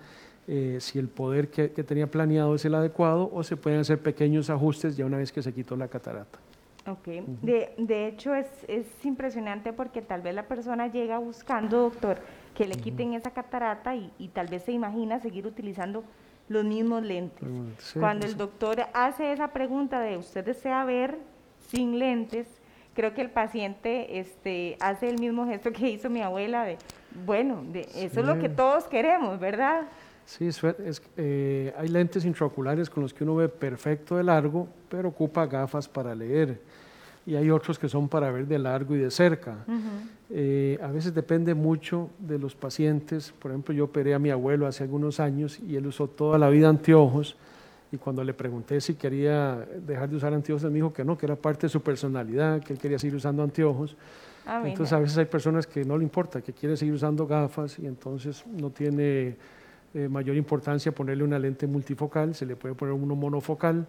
eh, 0.48 0.78
si 0.80 1.00
el 1.00 1.08
poder 1.08 1.50
que, 1.50 1.70
tenía 1.70 2.10
planeado 2.10 2.56
es 2.56 2.66
el 2.66 2.76
adecuado 2.76 3.30
o 3.34 3.44
se 3.44 3.58
pueden 3.58 3.80
hacer 3.80 4.00
pequeños 4.00 4.50
ajustes 4.50 4.96
ya 4.98 5.06
una 5.06 5.18
vez 5.18 5.32
que 5.32 5.42
se 5.42 5.54
quitó 5.54 5.76
la 5.76 5.88
catarata. 5.88 6.40
Ok, 6.88 7.08
de, 7.42 7.74
de, 7.78 8.08
hecho 8.08 8.34
es, 8.34 8.48
es 8.68 8.88
impresionante 9.04 9.74
porque 9.74 10.02
tal 10.02 10.22
vez 10.22 10.34
la 10.34 10.48
persona 10.48 10.88
llega 10.88 11.18
buscando, 11.20 11.82
doctor, 11.82 12.20
que 12.56 12.68
le 12.68 12.76
quiten 12.76 13.14
esa 13.14 13.32
catarata 13.32 13.96
y, 13.96 14.30
tal 14.34 14.48
vez 14.48 14.64
se 14.64 14.72
imagina 14.72 15.20
seguir 15.20 15.46
utilizando 15.46 16.04
los 16.48 16.66
mismos 16.66 17.04
lentes. 17.04 17.48
Cuando 17.94 18.26
el 18.26 18.36
doctor 18.38 18.86
hace 18.94 19.32
esa 19.32 19.50
pregunta 19.50 20.02
de 20.02 20.18
usted 20.18 20.44
desea 20.44 20.84
ver 20.84 21.18
sin 21.70 22.00
lentes, 22.00 22.48
creo 22.96 23.14
que 23.14 23.22
el 23.22 23.30
paciente 23.30 24.20
este, 24.20 24.78
hace 24.80 25.10
el 25.10 25.20
mismo 25.20 25.46
gesto 25.46 25.72
que 25.72 25.90
hizo 25.90 26.10
mi 26.10 26.22
abuela 26.22 26.66
de, 26.66 26.78
bueno, 27.26 27.64
de, 27.72 27.82
eso 27.96 28.20
es 28.20 28.26
lo 28.26 28.40
que 28.40 28.50
todos 28.50 28.86
queremos, 28.86 29.40
¿verdad? 29.40 29.84
Sí, 30.30 30.46
es, 30.46 30.62
eh, 31.18 31.74
hay 31.76 31.88
lentes 31.88 32.24
intraoculares 32.24 32.88
con 32.88 33.02
los 33.02 33.16
que 33.16 33.24
uno 33.24 33.36
ve 33.36 33.50
perfecto 33.50 34.16
de 34.16 34.24
largo, 34.24 34.68
pero 34.88 35.10
ocupa 35.10 35.48
gafas 35.48 35.90
para 35.90 36.14
leer 36.14 36.60
y 37.26 37.36
hay 37.36 37.50
otros 37.50 37.80
que 37.80 37.90
son 37.90 38.08
para 38.08 38.30
ver 38.30 38.46
de 38.46 38.60
largo 38.60 38.96
y 38.96 39.00
de 39.00 39.10
cerca. 39.10 39.66
Eh, 40.30 40.78
a 40.84 40.88
veces 40.92 41.16
depende 41.16 41.56
mucho 41.56 42.12
de 42.20 42.38
los 42.38 42.54
pacientes. 42.54 43.34
Por 43.40 43.50
ejemplo, 43.50 43.74
yo 43.74 43.86
operé 43.86 44.14
a 44.14 44.20
mi 44.20 44.30
abuelo 44.30 44.68
hace 44.68 44.84
algunos 44.84 45.20
años 45.20 45.60
y 45.68 45.76
él 45.76 45.88
usó 45.88 46.08
toda 46.08 46.38
la 46.38 46.50
vida 46.50 46.70
anteojos 46.70 47.36
y 47.92 47.98
cuando 47.98 48.24
le 48.24 48.36
pregunté 48.36 48.82
si 48.82 48.94
quería 48.94 49.68
dejar 49.84 50.10
de 50.10 50.16
usar 50.16 50.32
anteojos, 50.36 50.64
él 50.64 50.70
me 50.70 50.76
dijo 50.76 50.94
que 50.94 51.04
no, 51.04 51.18
que 51.18 51.26
era 51.26 51.36
parte 51.36 51.66
de 51.66 51.70
su 51.70 51.82
personalidad, 51.82 52.62
que 52.62 52.74
él 52.74 52.78
quería 52.80 53.00
seguir 53.00 53.16
usando 53.16 53.42
anteojos. 53.42 53.96
Ah, 54.46 54.62
entonces 54.64 54.94
a 54.94 55.00
veces 55.00 55.18
hay 55.18 55.26
personas 55.26 55.66
que 55.66 55.84
no 55.84 55.98
le 55.98 56.04
importa, 56.04 56.40
que 56.42 56.54
quieren 56.54 56.78
seguir 56.78 56.94
usando 56.94 57.26
gafas 57.26 57.80
y 57.80 57.88
entonces 57.88 58.44
no 58.46 58.70
tiene 58.70 59.36
eh, 59.94 60.08
mayor 60.08 60.36
importancia 60.36 60.92
ponerle 60.92 61.24
una 61.24 61.40
lente 61.40 61.68
multifocal, 61.68 62.36
se 62.36 62.46
le 62.46 62.56
puede 62.56 62.76
poner 62.76 62.94
uno 62.94 63.16
monofocal. 63.16 63.88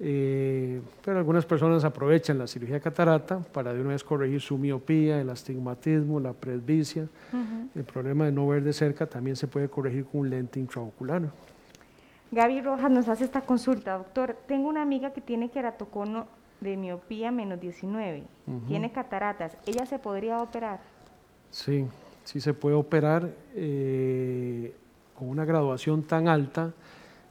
Eh, 0.00 0.80
pero 1.04 1.18
algunas 1.18 1.44
personas 1.44 1.82
aprovechan 1.84 2.38
la 2.38 2.46
cirugía 2.46 2.76
de 2.76 2.80
catarata 2.80 3.40
para 3.40 3.74
de 3.74 3.80
una 3.80 3.90
vez 3.90 4.04
corregir 4.04 4.40
su 4.40 4.56
miopía, 4.56 5.20
el 5.20 5.28
astigmatismo, 5.30 6.20
la 6.20 6.32
presbicia. 6.32 7.08
El 7.74 7.84
problema 7.84 8.26
de 8.26 8.32
no 8.32 8.46
ver 8.46 8.62
de 8.62 8.72
cerca 8.72 9.06
también 9.06 9.36
se 9.36 9.48
puede 9.48 9.68
corregir 9.68 10.04
con 10.04 10.20
un 10.22 10.30
lente 10.30 10.60
intraocular. 10.60 11.22
Gaby 12.30 12.60
Rojas 12.60 12.90
nos 12.90 13.08
hace 13.08 13.24
esta 13.24 13.40
consulta. 13.40 13.98
Doctor, 13.98 14.36
tengo 14.46 14.68
una 14.68 14.82
amiga 14.82 15.12
que 15.12 15.20
tiene 15.20 15.50
queratocono 15.50 16.26
de 16.60 16.76
miopía 16.76 17.30
menos 17.30 17.60
19, 17.60 18.24
tiene 18.66 18.92
cataratas. 18.92 19.56
¿Ella 19.66 19.86
se 19.86 19.98
podría 19.98 20.42
operar? 20.42 20.80
Sí, 21.50 21.86
sí 22.24 22.40
se 22.40 22.52
puede 22.52 22.76
operar 22.76 23.30
eh, 23.54 24.74
con 25.18 25.28
una 25.28 25.44
graduación 25.44 26.04
tan 26.04 26.28
alta 26.28 26.72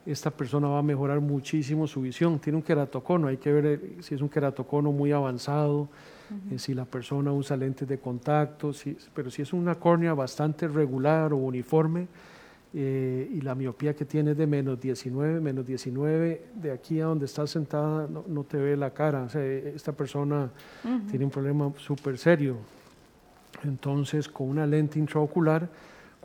esta 0.06 0.30
persona 0.30 0.68
va 0.68 0.80
a 0.80 0.84
mejorar 0.84 1.22
muchísimo 1.22 1.88
su 1.88 2.02
visión. 2.02 2.40
Tiene 2.40 2.58
un 2.58 2.64
queratocono, 2.64 3.28
hay 3.28 3.38
que 3.38 3.52
ver 3.52 3.66
eh, 3.66 3.98
si 4.02 4.16
es 4.16 4.22
un 4.22 4.30
queratocono 4.30 4.92
muy 4.92 5.12
avanzado, 5.14 5.88
eh, 6.52 6.60
si 6.60 6.74
la 6.74 6.84
persona 6.84 7.32
usa 7.32 7.56
lentes 7.56 7.88
de 7.88 7.98
contacto, 7.98 8.72
pero 9.14 9.30
si 9.30 9.42
es 9.42 9.54
una 9.54 9.76
córnea 9.76 10.14
bastante 10.14 10.68
regular 10.68 11.32
o 11.32 11.38
uniforme 11.38 12.08
eh, 12.74 13.30
y 13.34 13.42
la 13.42 13.56
miopía 13.56 13.94
que 13.96 14.06
tiene 14.06 14.32
es 14.32 14.38
de 14.38 14.48
menos 14.48 14.80
19, 14.80 15.40
menos 15.40 15.66
19, 15.66 16.46
de 16.56 16.72
aquí 16.72 17.00
a 17.00 17.06
donde 17.06 17.26
está 17.26 17.48
sentada 17.48 18.08
no, 18.08 18.44
te 18.44 18.58
ve 18.58 18.76
la 18.76 18.92
cara. 18.92 19.28
esta 19.34 19.94
persona 19.94 20.50
tiene 21.10 21.24
un 21.24 21.32
problema 21.32 21.72
súper 21.78 22.18
serio. 22.18 22.58
Entonces, 23.64 24.28
con 24.28 24.50
una 24.50 24.66
lente 24.66 25.00
intraocular, 25.00 25.68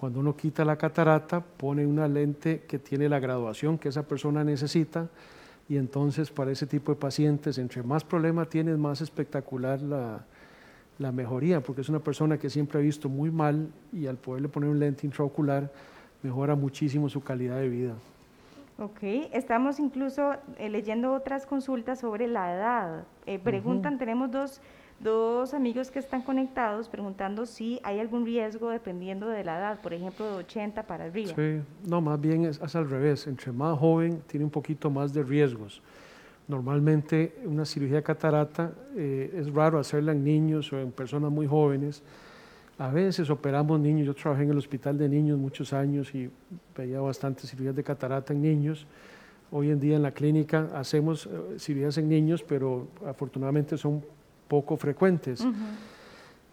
cuando 0.03 0.19
uno 0.19 0.35
quita 0.35 0.65
la 0.65 0.75
catarata, 0.75 1.41
pone 1.41 1.87
una 1.87 2.09
lente 2.09 2.65
que 2.67 2.81
tiene 2.81 3.09
la 3.09 3.21
graduación 3.21 3.79
que 3.79 3.89
esa 3.89 4.03
persona 4.03 4.43
necesita 4.43 5.07
y 5.69 5.77
entonces 5.77 6.29
para 6.29 6.51
ese 6.51 6.67
tipo 6.67 6.91
de 6.91 6.99
pacientes, 6.99 7.57
entre 7.57 7.85
más 7.85 8.03
problemas 8.03 8.49
tienes, 8.49 8.77
más 8.79 9.01
espectacular 9.01 9.81
la, 9.81 10.25
la 10.99 11.13
mejoría, 11.13 11.61
porque 11.61 11.83
es 11.83 11.89
una 11.89 12.01
persona 12.01 12.37
que 12.37 12.51
siempre 12.51 12.81
ha 12.81 12.83
visto 12.83 13.09
muy 13.09 13.31
mal 13.31 13.69
y 13.93 14.09
al 14.09 14.17
poderle 14.17 14.49
poner 14.49 14.71
un 14.71 14.81
lente 14.81 15.07
intraocular 15.07 15.71
mejora 16.25 16.57
muchísimo 16.57 17.09
su 17.09 17.23
calidad 17.23 17.59
de 17.59 17.69
vida. 17.69 17.93
Ok, 18.81 19.05
estamos 19.33 19.79
incluso 19.79 20.35
eh, 20.59 20.69
leyendo 20.69 21.13
otras 21.13 21.47
consultas 21.47 22.01
sobre 22.01 22.27
la 22.27 22.53
edad. 22.53 23.05
Eh, 23.27 23.39
preguntan, 23.39 23.99
tenemos 23.99 24.33
dos, 24.33 24.61
dos, 25.03 25.55
amigos 25.55 25.91
que 25.91 25.99
están 25.99 26.23
conectados 26.23 26.89
preguntando 26.89 27.47
si 27.47 27.81
hay 27.83 28.01
algún 28.01 28.25
riesgo 28.25 28.71
dependiendo 28.71 29.29
de 29.29 29.45
la 29.45 29.59
edad, 29.59 29.81
por 29.81 29.93
ejemplo, 29.93 30.27
de 30.27 30.33
80 30.39 30.83
para 30.87 31.05
arriba. 31.05 31.33
Sí, 31.35 31.61
no, 31.89 32.01
más 32.01 32.21
bien 32.21 32.45
es, 32.45 32.61
es 32.61 32.77
al 32.77 32.89
revés. 32.89 33.27
Entre 33.27 33.53
más 33.53 33.79
joven 33.79 34.23
tiene 34.27 34.45
un 34.45 34.51
poquito 34.51 34.91
más 34.91 35.13
de 35.13 35.23
riesgos. 35.23 35.83
Normalmente 36.49 37.37
una 37.45 37.65
cirugía 37.65 37.97
de 37.97 38.03
catarata 38.03 38.73
eh, 38.97 39.33
es 39.37 39.53
raro 39.53 39.79
hacerla 39.79 40.13
en 40.13 40.25
niños 40.25 40.73
o 40.73 40.79
en 40.79 40.91
personas 40.91 41.31
muy 41.31 41.47
jóvenes. 41.47 42.03
A 42.79 42.89
veces 42.89 43.31
operamos 43.31 43.79
niños, 43.79 44.07
yo 44.07 44.15
trabajé 44.15 44.43
en 44.43 44.51
el 44.51 44.59
hospital 44.59 44.99
de 44.99 45.09
niños 45.09 45.39
muchos 45.39 45.73
años 45.73 46.13
y 46.15 46.29
veía 46.77 47.01
bastantes 47.01 47.51
cirugías 47.51 47.77
de 47.77 47.85
catarata 47.85 48.33
en 48.33 48.43
niños. 48.43 48.87
Hoy 49.51 49.71
en 49.71 49.79
día 49.79 49.97
en 49.97 50.03
la 50.03 50.11
clínica 50.13 50.69
hacemos 50.75 51.27
eh, 51.27 51.59
cirugías 51.59 51.97
en 51.99 52.09
niños, 52.09 52.43
pero 52.43 52.89
afortunadamente 53.07 53.79
son 53.79 54.03
poco 54.53 54.77
frecuentes. 54.77 55.43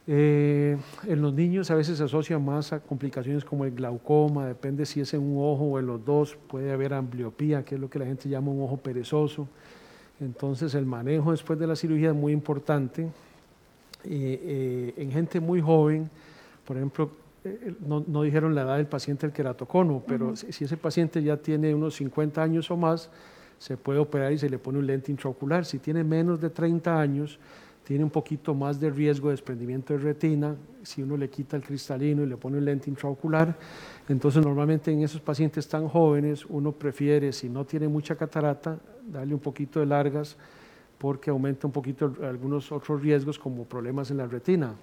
Eh, 0.08 0.78
en 1.06 1.22
los 1.22 1.34
niños 1.34 1.70
a 1.70 1.76
veces 1.76 1.98
se 1.98 2.06
asocia 2.06 2.40
más 2.40 2.72
a 2.72 2.80
complicaciones 2.80 3.44
como 3.44 3.66
el 3.66 3.72
glaucoma, 3.72 4.48
depende 4.48 4.86
si 4.86 5.02
es 5.02 5.14
en 5.14 5.22
un 5.22 5.36
ojo 5.38 5.66
o 5.66 5.80
en 5.80 5.86
los 5.86 6.06
dos, 6.06 6.38
puede 6.48 6.72
haber 6.72 6.94
ambliopía, 6.94 7.66
que 7.66 7.76
es 7.76 7.82
lo 7.82 7.90
que 7.90 8.00
la 8.00 8.06
gente 8.06 8.30
llama 8.30 8.52
un 8.52 8.62
ojo 8.62 8.78
perezoso. 8.78 9.50
Entonces 10.22 10.76
el 10.76 10.86
manejo 10.86 11.32
después 11.32 11.60
de 11.60 11.68
la 11.68 11.76
cirugía 11.76 12.12
es 12.12 12.16
muy 12.16 12.32
importante. 12.32 13.10
Eh, 14.06 14.94
en 14.96 15.12
gente 15.12 15.42
muy 15.42 15.60
joven, 15.60 16.10
por 16.64 16.78
ejemplo, 16.78 17.12
eh, 17.44 17.74
no, 17.86 18.22
dijeron 18.22 18.56
la 18.56 18.62
edad 18.62 18.78
del 18.78 18.88
paciente 18.88 19.28
del 19.28 19.34
queratocono, 19.34 20.02
pero 20.08 20.38
si, 20.38 20.64
ese 20.64 20.78
paciente 20.78 21.22
ya 21.22 21.36
tiene 21.36 21.76
unos 21.76 21.96
50 21.96 22.42
años 22.42 22.72
o 22.72 22.78
más, 22.78 23.10
se 23.58 23.76
puede 23.76 24.00
operar 24.00 24.32
y 24.32 24.38
se 24.38 24.50
le 24.50 24.58
pone 24.58 24.80
un 24.80 24.88
lente 24.88 25.12
intraocular. 25.12 25.66
Si 25.66 25.80
tiene 25.80 26.06
menos 26.06 26.40
de 26.40 26.50
30 26.50 26.98
años, 26.98 27.38
tiene 27.90 28.04
un 28.04 28.12
poquito 28.12 28.54
más 28.54 28.80
de 28.80 28.92
riesgo 28.92 29.30
de 29.30 29.34
desprendimiento 29.34 29.94
de 29.94 30.00
retina. 30.00 30.56
Si 30.84 31.02
uno 31.02 31.18
le 31.18 31.28
quita 31.28 31.58
el 31.58 31.64
cristalino 31.64 32.22
y 32.22 32.28
le 32.28 32.38
pone 32.38 32.60
un 32.60 32.66
lente 32.66 32.88
intraocular, 32.88 33.58
entonces 34.08 34.46
normalmente 34.46 34.92
en 34.92 35.02
esos 35.02 35.20
pacientes 35.22 35.68
tan 35.68 35.88
jóvenes 35.88 36.46
uno 36.46 36.72
prefiere, 36.72 37.34
si 37.34 37.50
no 37.50 37.66
tiene 37.66 37.88
mucha 37.88 38.16
catarata, 38.16 38.78
darle 39.08 39.34
un 39.34 39.40
poquito 39.40 39.80
de 39.80 39.88
largas 39.88 40.38
porque 41.00 41.32
aumenta 41.32 41.66
un 41.66 41.74
poquito 41.74 42.14
algunos 42.22 42.72
otros 42.72 43.02
riesgos 43.02 43.40
como 43.40 43.66
problemas 43.66 44.12
en 44.12 44.18
la 44.18 44.28
retina. 44.28 44.76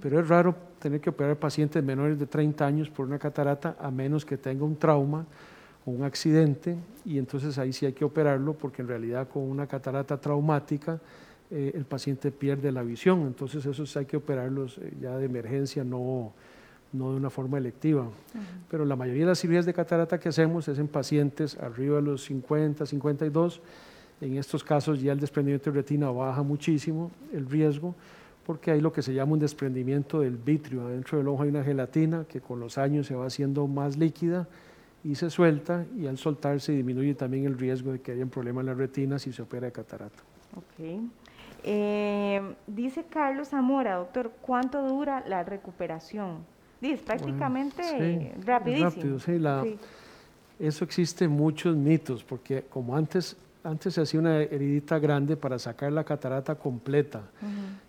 Pero 0.00 0.18
es 0.18 0.26
raro 0.26 0.54
tener 0.78 1.02
que 1.02 1.10
operar 1.10 1.36
pacientes 1.36 1.84
menores 1.84 2.18
de 2.18 2.24
30 2.24 2.64
años 2.64 2.88
por 2.88 3.04
una 3.04 3.18
catarata 3.18 3.76
a 3.78 3.90
menos 3.90 4.24
que 4.24 4.38
tenga 4.38 4.64
un 4.64 4.76
trauma 4.76 5.26
o 5.84 5.90
un 5.90 6.02
accidente 6.02 6.78
y 7.04 7.18
entonces 7.18 7.58
ahí 7.58 7.74
sí 7.74 7.84
hay 7.84 7.92
que 7.92 8.06
operarlo 8.06 8.54
porque 8.54 8.80
en 8.80 8.88
realidad 8.88 9.28
con 9.28 9.42
una 9.42 9.66
catarata 9.66 10.18
traumática 10.18 10.98
eh, 11.50 11.72
el 11.74 11.84
paciente 11.84 12.30
pierde 12.30 12.72
la 12.72 12.82
visión. 12.82 13.22
Entonces 13.22 13.64
esos 13.66 13.96
hay 13.96 14.06
que 14.06 14.16
operarlos 14.16 14.78
eh, 14.78 14.92
ya 15.00 15.16
de 15.16 15.26
emergencia, 15.26 15.84
no, 15.84 16.32
no 16.92 17.10
de 17.10 17.16
una 17.16 17.30
forma 17.30 17.58
electiva. 17.58 18.06
Pero 18.70 18.84
la 18.84 18.96
mayoría 18.96 19.22
de 19.22 19.28
las 19.30 19.40
cirugías 19.40 19.66
de 19.66 19.74
catarata 19.74 20.18
que 20.18 20.28
hacemos 20.28 20.68
es 20.68 20.78
en 20.78 20.88
pacientes 20.88 21.56
arriba 21.58 21.96
de 21.96 22.02
los 22.02 22.24
50, 22.24 22.86
52 22.86 23.60
en 24.20 24.36
estos 24.38 24.62
casos 24.64 25.02
ya 25.02 25.12
el 25.12 25.20
desprendimiento 25.20 25.70
de 25.70 25.76
retina 25.76 26.10
baja 26.10 26.42
muchísimo 26.42 27.10
el 27.32 27.48
riesgo 27.48 27.94
porque 28.46 28.70
hay 28.70 28.80
lo 28.80 28.92
que 28.92 29.02
se 29.02 29.14
llama 29.14 29.32
un 29.32 29.38
desprendimiento 29.38 30.20
del 30.20 30.36
vitrio. 30.36 30.86
Adentro 30.86 31.18
del 31.18 31.28
ojo 31.28 31.42
hay 31.42 31.48
una 31.48 31.64
gelatina 31.64 32.24
que 32.28 32.40
con 32.40 32.60
los 32.60 32.76
años 32.76 33.06
se 33.06 33.14
va 33.14 33.26
haciendo 33.26 33.66
más 33.66 33.96
líquida 33.96 34.46
y 35.02 35.14
se 35.14 35.30
suelta 35.30 35.86
y 35.96 36.06
al 36.06 36.18
soltarse 36.18 36.72
disminuye 36.72 37.14
también 37.14 37.46
el 37.46 37.58
riesgo 37.58 37.92
de 37.92 38.00
que 38.00 38.12
haya 38.12 38.22
un 38.22 38.30
problema 38.30 38.60
en 38.60 38.66
la 38.66 38.74
retina 38.74 39.18
si 39.18 39.32
se 39.32 39.42
opera 39.42 39.66
de 39.66 39.72
catarata. 39.72 40.22
Okay. 40.74 41.00
Eh, 41.64 42.54
dice 42.66 43.04
Carlos 43.04 43.48
Zamora, 43.48 43.96
doctor, 43.96 44.32
¿cuánto 44.42 44.86
dura 44.86 45.24
la 45.26 45.42
recuperación? 45.42 46.44
Dice, 46.80 47.02
prácticamente 47.02 48.34
rapidísimo. 48.44 49.18
Rápido, 49.18 49.18
Eso 50.58 50.84
existe 50.84 51.26
muchos 51.26 51.74
mitos, 51.74 52.22
porque 52.22 52.62
como 52.68 52.94
antes 52.94 53.36
antes 53.64 53.94
se 53.94 54.02
hacía 54.02 54.20
una 54.20 54.42
heridita 54.42 54.98
grande 54.98 55.36
para 55.36 55.58
sacar 55.58 55.90
la 55.90 56.04
catarata 56.04 56.54
completa 56.54 57.22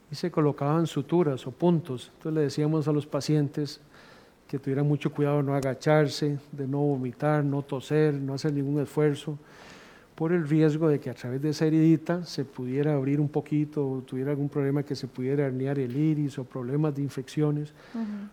y 0.09 0.15
se 0.15 0.31
colocaban 0.31 0.87
suturas 0.87 1.45
o 1.45 1.51
puntos. 1.51 2.11
Entonces 2.13 2.33
le 2.33 2.41
decíamos 2.41 2.87
a 2.87 2.93
los 2.93 3.05
pacientes 3.05 3.81
que 4.47 4.57
tuvieran 4.57 4.87
mucho 4.87 5.11
cuidado 5.11 5.37
de 5.37 5.43
no 5.43 5.53
agacharse, 5.53 6.39
de 6.53 6.67
no 6.67 6.79
vomitar, 6.79 7.43
no 7.43 7.61
toser, 7.61 8.13
no 8.13 8.35
hacer 8.35 8.53
ningún 8.53 8.81
esfuerzo, 8.81 9.37
por 10.15 10.31
el 10.31 10.47
riesgo 10.47 10.87
de 10.87 10.99
que 10.99 11.09
a 11.09 11.13
través 11.13 11.41
de 11.41 11.49
esa 11.49 11.65
heridita 11.65 12.23
se 12.23 12.45
pudiera 12.45 12.93
abrir 12.93 13.19
un 13.19 13.27
poquito 13.27 13.85
o 13.85 14.01
tuviera 14.01 14.31
algún 14.31 14.47
problema 14.47 14.81
que 14.81 14.95
se 14.95 15.07
pudiera 15.07 15.45
herniar 15.45 15.77
el 15.77 15.95
iris 15.95 16.39
o 16.39 16.45
problemas 16.45 16.95
de 16.95 17.01
infecciones. 17.01 17.73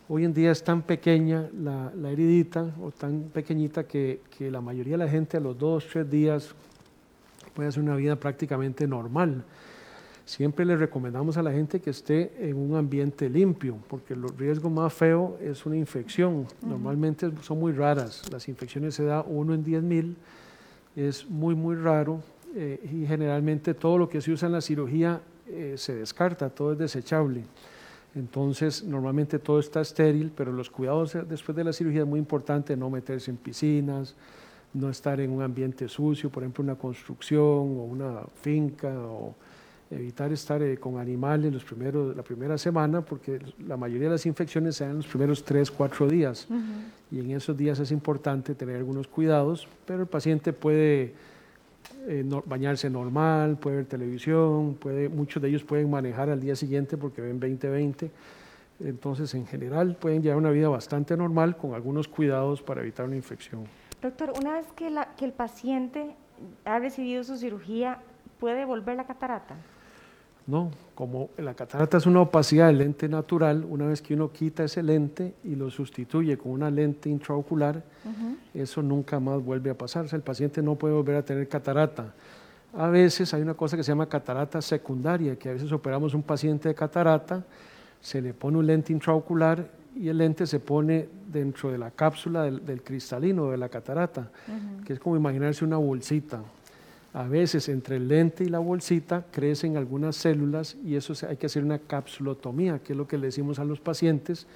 Hoy 0.09 0.25
en 0.25 0.33
día 0.33 0.53
es 0.53 0.63
tan 0.63 0.83
pequeña 0.83 1.49
la, 1.61 1.93
heridita 2.09 2.73
o 2.81 2.93
tan 2.93 3.23
pequeñita 3.33 3.85
que, 3.85 4.21
que 4.37 4.51
la 4.51 4.61
mayoría 4.61 4.93
de 4.93 5.05
la 5.05 5.11
gente 5.11 5.37
a 5.37 5.41
los 5.41 5.59
dos, 5.59 5.87
tres 5.91 6.09
días 6.09 6.55
puede 7.53 7.69
hacer 7.69 7.83
una 7.83 7.97
vida 7.97 8.15
prácticamente 8.15 8.87
normal. 8.87 9.45
Siempre 10.25 10.65
le 10.65 10.77
recomendamos 10.77 11.37
a 11.37 11.43
la 11.43 11.51
gente 11.51 11.81
que 11.81 11.91
esté 11.91 12.33
en 12.39 12.57
un 12.57 12.77
ambiente 12.77 13.29
limpio, 13.29 13.79
porque 13.89 14.15
el 14.15 14.23
riesgo 14.39 14.71
más 14.71 14.93
feo 14.93 15.37
es 15.43 15.67
una 15.67 15.77
infección. 15.77 16.47
Normalmente 16.65 17.29
son 17.43 17.59
muy 17.59 17.73
raras. 17.73 18.23
Las 18.31 18.49
infecciones 18.49 18.95
se 18.95 19.05
da 19.05 19.23
uno 19.23 19.53
en 19.53 19.65
10 19.65 19.83
mil, 19.83 20.17
es 20.97 21.29
muy, 21.29 21.55
muy 21.55 21.77
raro. 21.77 22.23
Eh, 22.55 22.79
y 22.93 23.07
generalmente 23.07 23.73
todo 23.73 23.97
lo 23.97 24.09
que 24.09 24.21
se 24.21 24.31
usa 24.31 24.47
en 24.47 24.53
la 24.53 24.61
cirugía 24.61 25.23
eh, 25.49 25.75
se 25.77 25.95
descarta, 25.95 26.51
todo 26.51 26.73
es 26.73 26.79
desechable. 26.79 27.45
Entonces, 28.15 28.85
normalmente 28.85 29.39
todo 29.39 29.59
está 29.59 29.81
estéril, 29.81 30.31
pero 30.37 30.53
los 30.53 30.69
cuidados 30.69 31.17
después 31.27 31.57
de 31.57 31.65
la 31.65 31.73
cirugía 31.73 32.03
es 32.03 32.07
muy 32.07 32.19
importante, 32.19 32.77
no 32.77 32.91
meterse 32.91 33.31
en 33.31 33.39
piscinas, 33.39 34.15
no 34.75 34.91
estar 34.91 35.19
en 35.21 35.31
un 35.31 35.43
ambiente 35.43 35.89
sucio, 35.89 36.31
por 36.31 36.43
ejemplo 36.43 36.63
una 36.63 36.75
construcción 36.75 37.43
o 37.43 37.85
una 37.85 38.21
finca, 38.35 38.93
evitar 39.93 40.33
estar 40.33 40.63
eh, 40.63 40.79
con 40.79 40.99
animales 40.99 41.53
los 41.53 41.65
primeros, 41.65 42.17
la 42.17 42.23
primera 42.23 42.57
semana, 42.59 43.03
porque 43.03 43.39
la 43.67 43.77
mayoría 43.77 44.09
de 44.09 44.15
las 44.15 44.27
infecciones 44.27 44.77
se 44.77 44.85
dan 44.85 44.93
en 44.93 44.97
los 44.99 45.07
primeros 45.07 45.45
tres, 45.45 45.71
cuatro 45.71 46.09
días. 46.09 46.47
Y 47.11 47.21
en 47.21 47.31
esos 47.33 47.57
días 47.57 47.79
es 47.79 47.91
importante 47.93 48.55
tener 48.55 48.77
algunos 48.77 49.07
cuidados, 49.07 49.69
pero 49.87 50.03
el 50.03 50.09
paciente 50.09 50.53
puede 50.53 51.15
eh, 52.07 52.25
bañarse 52.47 52.89
normal, 52.89 53.59
puede 53.59 53.77
ver 53.77 53.87
televisión, 53.87 54.77
puede, 54.81 55.09
muchos 55.09 55.43
de 55.43 55.49
ellos 55.49 55.63
pueden 55.63 55.91
manejar 55.91 56.31
al 56.31 56.41
día 56.41 56.57
siguiente 56.57 56.97
porque 56.97 57.21
ven 57.21 57.41
20-20. 57.41 58.11
Entonces, 58.81 59.35
en 59.35 59.47
general, 59.47 59.97
pueden 59.97 60.23
llevar 60.23 60.39
una 60.39 60.51
vida 60.51 60.69
bastante 60.69 61.17
normal 61.17 61.57
con 61.57 61.75
algunos 61.75 62.09
cuidados 62.09 62.63
para 62.63 62.81
evitar 62.81 63.07
una 63.07 63.17
infección. 63.17 63.65
Doctor, 64.01 64.33
una 64.41 64.55
vez 64.55 64.67
que, 64.75 64.93
que 65.17 65.25
el 65.25 65.33
paciente 65.33 66.17
ha 66.65 66.79
recibido 66.81 67.23
su 67.23 67.37
cirugía, 67.37 67.99
¿puede 68.41 68.65
volver 68.65 68.97
la 68.97 69.07
catarata? 69.07 69.55
No, 70.47 70.71
como 70.95 71.31
la 71.39 71.55
catarata 71.55 71.99
es 71.99 72.07
una 72.07 72.21
opacidad 72.21 72.67
del 72.67 72.79
lente 72.79 73.09
natural, 73.09 73.65
una 73.69 73.87
vez 73.87 74.03
que 74.03 74.15
uno 74.15 74.33
quita 74.33 74.65
ese 74.65 74.83
lente 74.83 75.35
y 75.45 75.55
lo 75.55 75.71
sustituye 75.71 76.37
con 76.37 76.53
una 76.53 76.71
lente 76.71 77.09
intraocular, 77.09 77.83
eso 78.53 78.83
nunca 78.83 79.21
más 79.21 79.43
vuelve 79.43 79.71
a 79.71 79.79
pasar. 79.79 80.07
el 80.13 80.21
paciente 80.23 80.61
no 80.61 80.75
puede 80.75 80.95
volver 80.95 81.17
a 81.17 81.25
tener 81.25 81.49
catarata. 81.49 82.13
A 82.75 82.89
veces 82.89 83.33
hay 83.35 83.43
una 83.43 83.55
cosa 83.55 83.77
que 83.77 83.85
se 83.85 83.93
llama 83.93 84.09
catarata 84.09 84.61
secundaria, 84.63 85.37
que 85.37 85.51
a 85.51 85.53
veces 85.53 85.71
operamos 85.73 86.15
un 86.15 86.23
paciente 86.23 86.69
de 86.69 86.75
catarata, 86.75 87.45
se 88.01 88.21
le 88.21 88.35
pone 88.35 88.59
un 88.59 88.67
lente 88.67 88.93
intraocular 88.93 89.69
y 89.95 90.09
el 90.09 90.19
lente 90.19 90.47
se 90.47 90.59
pone 90.59 91.09
dentro 91.31 91.71
de 91.71 91.79
la 91.79 91.91
cápsula 91.91 92.45
del, 92.45 92.83
cristalino, 92.83 93.51
de 93.51 93.59
la 93.59 93.69
catarata, 93.69 94.31
que 94.85 94.95
es 94.95 94.99
como 94.99 95.17
imaginarse 95.17 95.65
una 95.65 95.77
bolsita. 95.77 96.43
A 97.15 97.25
veces 97.29 97.69
entre 97.69 97.97
el 97.97 98.09
lente 98.09 98.45
y 98.45 98.49
la 98.49 98.59
bolsita 98.59 99.27
crecen 99.31 99.77
algunas 99.77 100.17
células 100.17 100.77
y 100.85 100.97
eso 100.97 101.13
hay 101.29 101.37
que 101.37 101.47
hacer 101.47 101.63
una 101.63 101.79
capsulotomía, 101.79 102.79
que 102.79 102.95
es 102.95 102.97
lo 102.97 103.07
que 103.07 103.19
le 103.19 103.27
decimos 103.27 103.59
a 103.59 103.65
los 103.65 103.81
pacientes, 103.81 104.47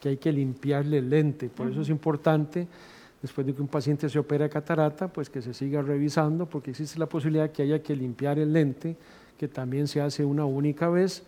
que 0.00 0.10
hay 0.10 0.16
que 0.18 0.30
limpiarle 0.30 0.98
el 0.98 1.08
lente. 1.08 1.48
Por 1.48 1.70
eso 1.70 1.80
es 1.80 1.88
importante, 1.88 2.68
después 3.22 3.46
de 3.46 3.54
que 3.54 3.62
un 3.62 3.68
paciente 3.68 4.10
se 4.10 4.18
opera 4.18 4.48
catarata, 4.48 5.08
pues 5.08 5.30
que 5.30 5.40
se 5.40 5.54
siga 5.54 5.80
revisando, 5.80 6.44
porque 6.44 6.72
existe 6.72 6.98
la 6.98 7.06
posibilidad 7.06 7.50
que 7.50 7.62
haya 7.62 7.82
que 7.82 7.96
limpiar 7.96 8.38
el 8.38 8.52
lente, 8.52 8.96
que 9.38 9.48
también 9.48 9.88
se 9.88 10.02
hace 10.02 10.24
una 10.24 10.44
única 10.44 10.88
vez 10.88 11.24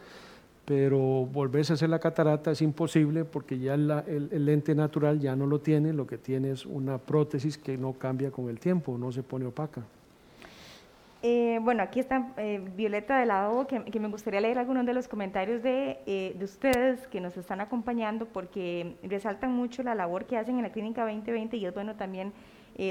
pero 0.65 0.99
volverse 0.99 1.73
a 1.73 1.75
hacer 1.75 1.91
la 1.91 1.99
catarata 1.99 2.51
es 2.51 2.63
imposible 2.63 3.25
porque 3.25 3.59
ya 3.59 3.75
el, 3.75 4.47
lente 4.47 4.75
natural 4.75 5.21
ya 5.21 5.37
no 5.37 5.47
lo 5.47 5.61
tiene, 5.61 5.93
lo 5.93 6.07
que 6.07 6.17
tiene 6.17 6.53
es 6.53 6.65
una 6.65 6.99
prótesis 6.99 7.59
que 7.59 7.77
no 7.77 7.93
cambia 7.95 8.31
con 8.31 8.49
el 8.49 8.59
tiempo, 8.59 8.97
no 8.97 9.13
se 9.13 9.23
pone 9.23 9.45
opaca. 9.45 9.83
Eh, 11.27 11.59
bueno, 11.63 11.83
aquí 11.83 12.01
está 12.01 12.35
eh, 12.37 12.63
Violeta 12.77 13.19
de 13.19 13.25
la 13.25 13.51
que, 13.67 13.83
que, 13.85 13.99
me 13.99 14.09
gustaría 14.09 14.43
leer 14.43 14.59
algunos 14.59 14.85
de 14.85 14.93
los 14.93 15.09
comentarios 15.09 15.63
de, 15.63 15.99
eh, 16.05 16.35
de, 16.39 16.45
ustedes 16.45 17.07
que 17.07 17.19
nos 17.19 17.35
están 17.39 17.63
acompañando 17.63 18.27
porque 18.27 18.99
resaltan 19.03 19.51
mucho 19.51 19.83
la 19.83 19.95
labor 19.95 20.27
que 20.27 20.37
hacen 20.37 20.57
en 20.57 20.65
la 20.65 20.71
Clínica 20.71 21.01
2020 21.05 21.57
y 21.57 21.65
es 21.65 21.73
bueno 21.73 21.97
también 21.97 22.35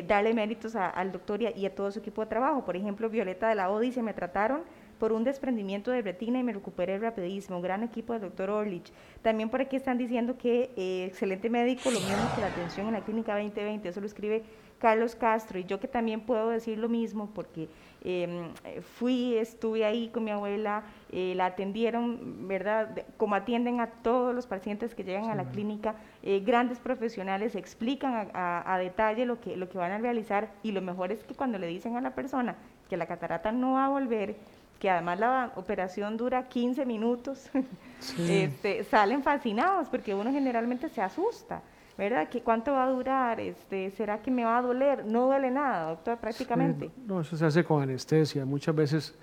darle 0.07 0.33
méritos 0.33 0.75
al 0.77 1.11
doctor 1.11 1.41
y 1.41 1.45
a, 1.45 1.55
y 1.55 1.65
a, 1.65 1.75
todo 1.75 1.91
su 1.91 1.99
equipo 1.99 2.21
de 2.21 2.27
trabajo. 2.27 2.65
Por 2.65 2.75
ejemplo, 2.75 3.07
Violeta 3.07 3.49
de 3.49 3.55
la 3.55 3.69
O 3.69 3.79
dice, 3.79 4.01
me 4.01 4.13
trataron 4.13 4.61
por 5.03 5.11
un 5.11 5.25
desprendimiento 5.25 5.91
de 5.91 6.01
retina 6.01 6.39
y 6.39 6.43
me 6.43 6.53
recuperé 6.53 6.97
rapidísimo. 6.97 7.61
Gran 7.61 7.83
equipo 7.83 8.13
del 8.13 8.21
doctor 8.21 8.49
Orlich. 8.49 8.93
También 9.21 9.49
por 9.49 9.59
aquí 9.59 9.75
están 9.75 9.97
diciendo 9.97 10.37
que 10.37 10.71
eh, 10.77 11.05
excelente 11.07 11.49
médico, 11.49 11.91
lo 11.91 11.99
mismo 11.99 12.23
que 12.33 12.39
la 12.39 12.47
atención 12.47 12.87
en 12.87 12.93
la 12.93 13.01
clínica 13.01 13.33
2020. 13.33 13.89
Eso 13.89 13.99
lo 13.99 14.05
escribe 14.05 14.43
Carlos 14.79 15.15
Castro. 15.15 15.59
Y 15.59 15.65
yo 15.65 15.79
que 15.81 15.89
también 15.89 16.21
puedo 16.21 16.49
decir 16.49 16.77
lo 16.77 16.87
mismo 16.87 17.29
porque 17.33 17.67
em, 18.03 18.53
fui, 18.97 19.35
estuve 19.37 19.85
ahí 19.85 20.09
con 20.09 20.23
mi 20.23 20.31
abuela, 20.31 20.83
eh, 21.11 21.33
la 21.35 21.47
atendieron, 21.47 22.47
¿verdad? 22.47 23.03
Como 23.17 23.35
atienden 23.35 23.79
a 23.79 23.87
todos 23.87 24.33
los 24.35 24.47
pacientes 24.47 24.93
que 24.95 25.03
llegan 25.03 25.29
a 25.29 25.35
la 25.35 25.45
clínica, 25.45 25.95
eh, 26.21 26.41
grandes 26.41 26.79
profesionales 26.79 27.55
explican 27.55 28.29
a, 28.33 28.73
a, 28.73 28.77
detalle 28.77 29.25
lo 29.25 29.39
que, 29.39 29.55
lo 29.55 29.69
que 29.69 29.77
van 29.77 29.91
a 29.91 29.97
realizar 29.97 30.51
y 30.63 30.71
lo 30.71 30.81
mejor 30.81 31.11
es 31.11 31.23
que 31.23 31.33
cuando 31.33 31.57
le 31.57 31.67
dicen 31.67 31.95
a 31.95 32.01
la 32.01 32.15
persona 32.15 32.55
que 32.89 32.97
la 32.97 33.05
catarata 33.05 33.51
no 33.51 33.73
va 33.73 33.85
a 33.85 33.89
volver, 33.89 34.35
que 34.79 34.89
además 34.89 35.17
la 35.19 35.51
operación 35.55 36.17
dura 36.17 36.49
15 36.49 36.85
minutos, 36.85 37.49
este, 38.19 38.83
salen 38.83 39.23
fascinados 39.23 39.87
porque 39.87 40.13
uno 40.13 40.31
generalmente 40.31 40.89
se 40.89 41.01
asusta. 41.01 41.61
¿Verdad? 41.97 42.29
¿Que 42.29 42.41
¿Cuánto 42.41 42.71
va 42.71 42.85
a 42.85 42.89
durar? 42.89 43.39
Este, 43.39 43.91
¿Será 43.91 44.21
que 44.21 44.31
me 44.31 44.43
va 44.43 44.57
a 44.57 44.61
doler? 44.61 45.05
No 45.05 45.25
duele 45.25 45.51
nada, 45.51 45.89
doctor, 45.89 46.17
prácticamente. 46.17 46.91
no, 47.05 47.21
eso 47.21 47.37
se 47.37 47.45
hace 47.45 47.63
con 47.63 47.81
anestesia. 47.81 48.45
Muchas 48.45 48.75
veces 48.75 49.15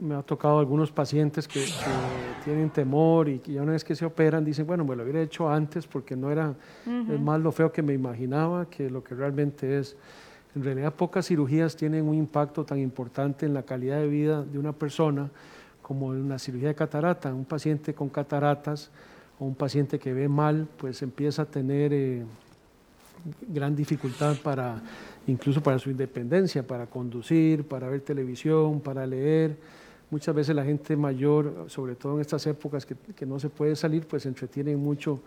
me 0.00 0.14
ha 0.14 0.22
tocado 0.22 0.58
algunos 0.58 0.92
pacientes 0.92 1.48
que, 1.48 1.64
tienen 2.44 2.70
temor 2.70 3.28
y 3.28 3.38
que 3.38 3.52
ya 3.52 3.62
una 3.62 3.72
vez 3.72 3.84
que 3.84 3.94
se 3.94 4.04
operan 4.04 4.44
dicen, 4.44 4.66
bueno, 4.66 4.84
me 4.84 4.96
lo 4.96 5.04
hubiera 5.04 5.22
hecho 5.22 5.48
antes 5.48 5.86
porque 5.86 6.16
no 6.16 6.30
era 6.30 6.54
más 6.84 7.40
lo 7.40 7.52
feo 7.52 7.70
que 7.70 7.82
me 7.82 7.92
imaginaba 7.92 8.68
que 8.68 8.90
lo 8.90 9.02
que 9.04 9.14
realmente 9.14 9.78
es. 9.78 9.96
En 10.54 10.64
realidad 10.64 10.92
pocas 10.92 11.26
cirugías 11.26 11.76
tienen 11.76 12.06
un 12.06 12.14
impacto 12.14 12.64
tan 12.64 12.78
importante 12.78 13.46
en 13.46 13.54
la 13.54 13.62
calidad 13.62 13.98
de 13.98 14.08
vida 14.08 14.42
de 14.42 14.58
una 14.58 14.72
persona 14.72 15.30
como 15.80 16.08
una 16.08 16.38
cirugía 16.38 16.68
de 16.68 16.74
catarata. 16.74 17.32
Un 17.32 17.44
paciente 17.44 17.94
con 17.94 18.08
cataratas 18.08 18.90
o 19.42 19.44
un 19.44 19.56
paciente 19.56 19.98
que 19.98 20.12
ve 20.12 20.28
mal, 20.28 20.68
pues 20.76 21.02
empieza 21.02 21.42
a 21.42 21.46
tener 21.46 21.92
eh, 21.92 22.22
gran 23.48 23.74
dificultad 23.74 24.36
para, 24.36 24.80
incluso 25.26 25.60
para 25.60 25.80
su 25.80 25.90
independencia, 25.90 26.64
para 26.64 26.86
conducir, 26.86 27.64
para 27.64 27.88
ver 27.88 28.02
televisión, 28.02 28.80
para 28.80 29.04
leer. 29.04 29.56
Muchas 30.12 30.32
veces 30.32 30.54
la 30.54 30.64
gente 30.64 30.96
mayor, 30.96 31.64
sobre 31.66 31.96
todo 31.96 32.14
en 32.14 32.20
estas 32.20 32.46
épocas 32.46 32.86
que, 32.86 33.26
no 33.26 33.40
se 33.40 33.48
puede 33.48 33.74
salir, 33.74 34.06
pues 34.06 34.22
se 34.22 34.28
entretienen 34.28 34.78
mucho 34.78 35.20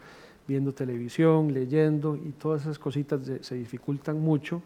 viendo 0.48 0.74
televisión, 0.74 1.54
leyendo 1.54 2.16
y 2.16 2.32
todas 2.32 2.62
esas 2.62 2.80
cositas 2.80 3.20
se 3.42 3.56
dificultan 3.56 4.22
mucho 4.22 4.62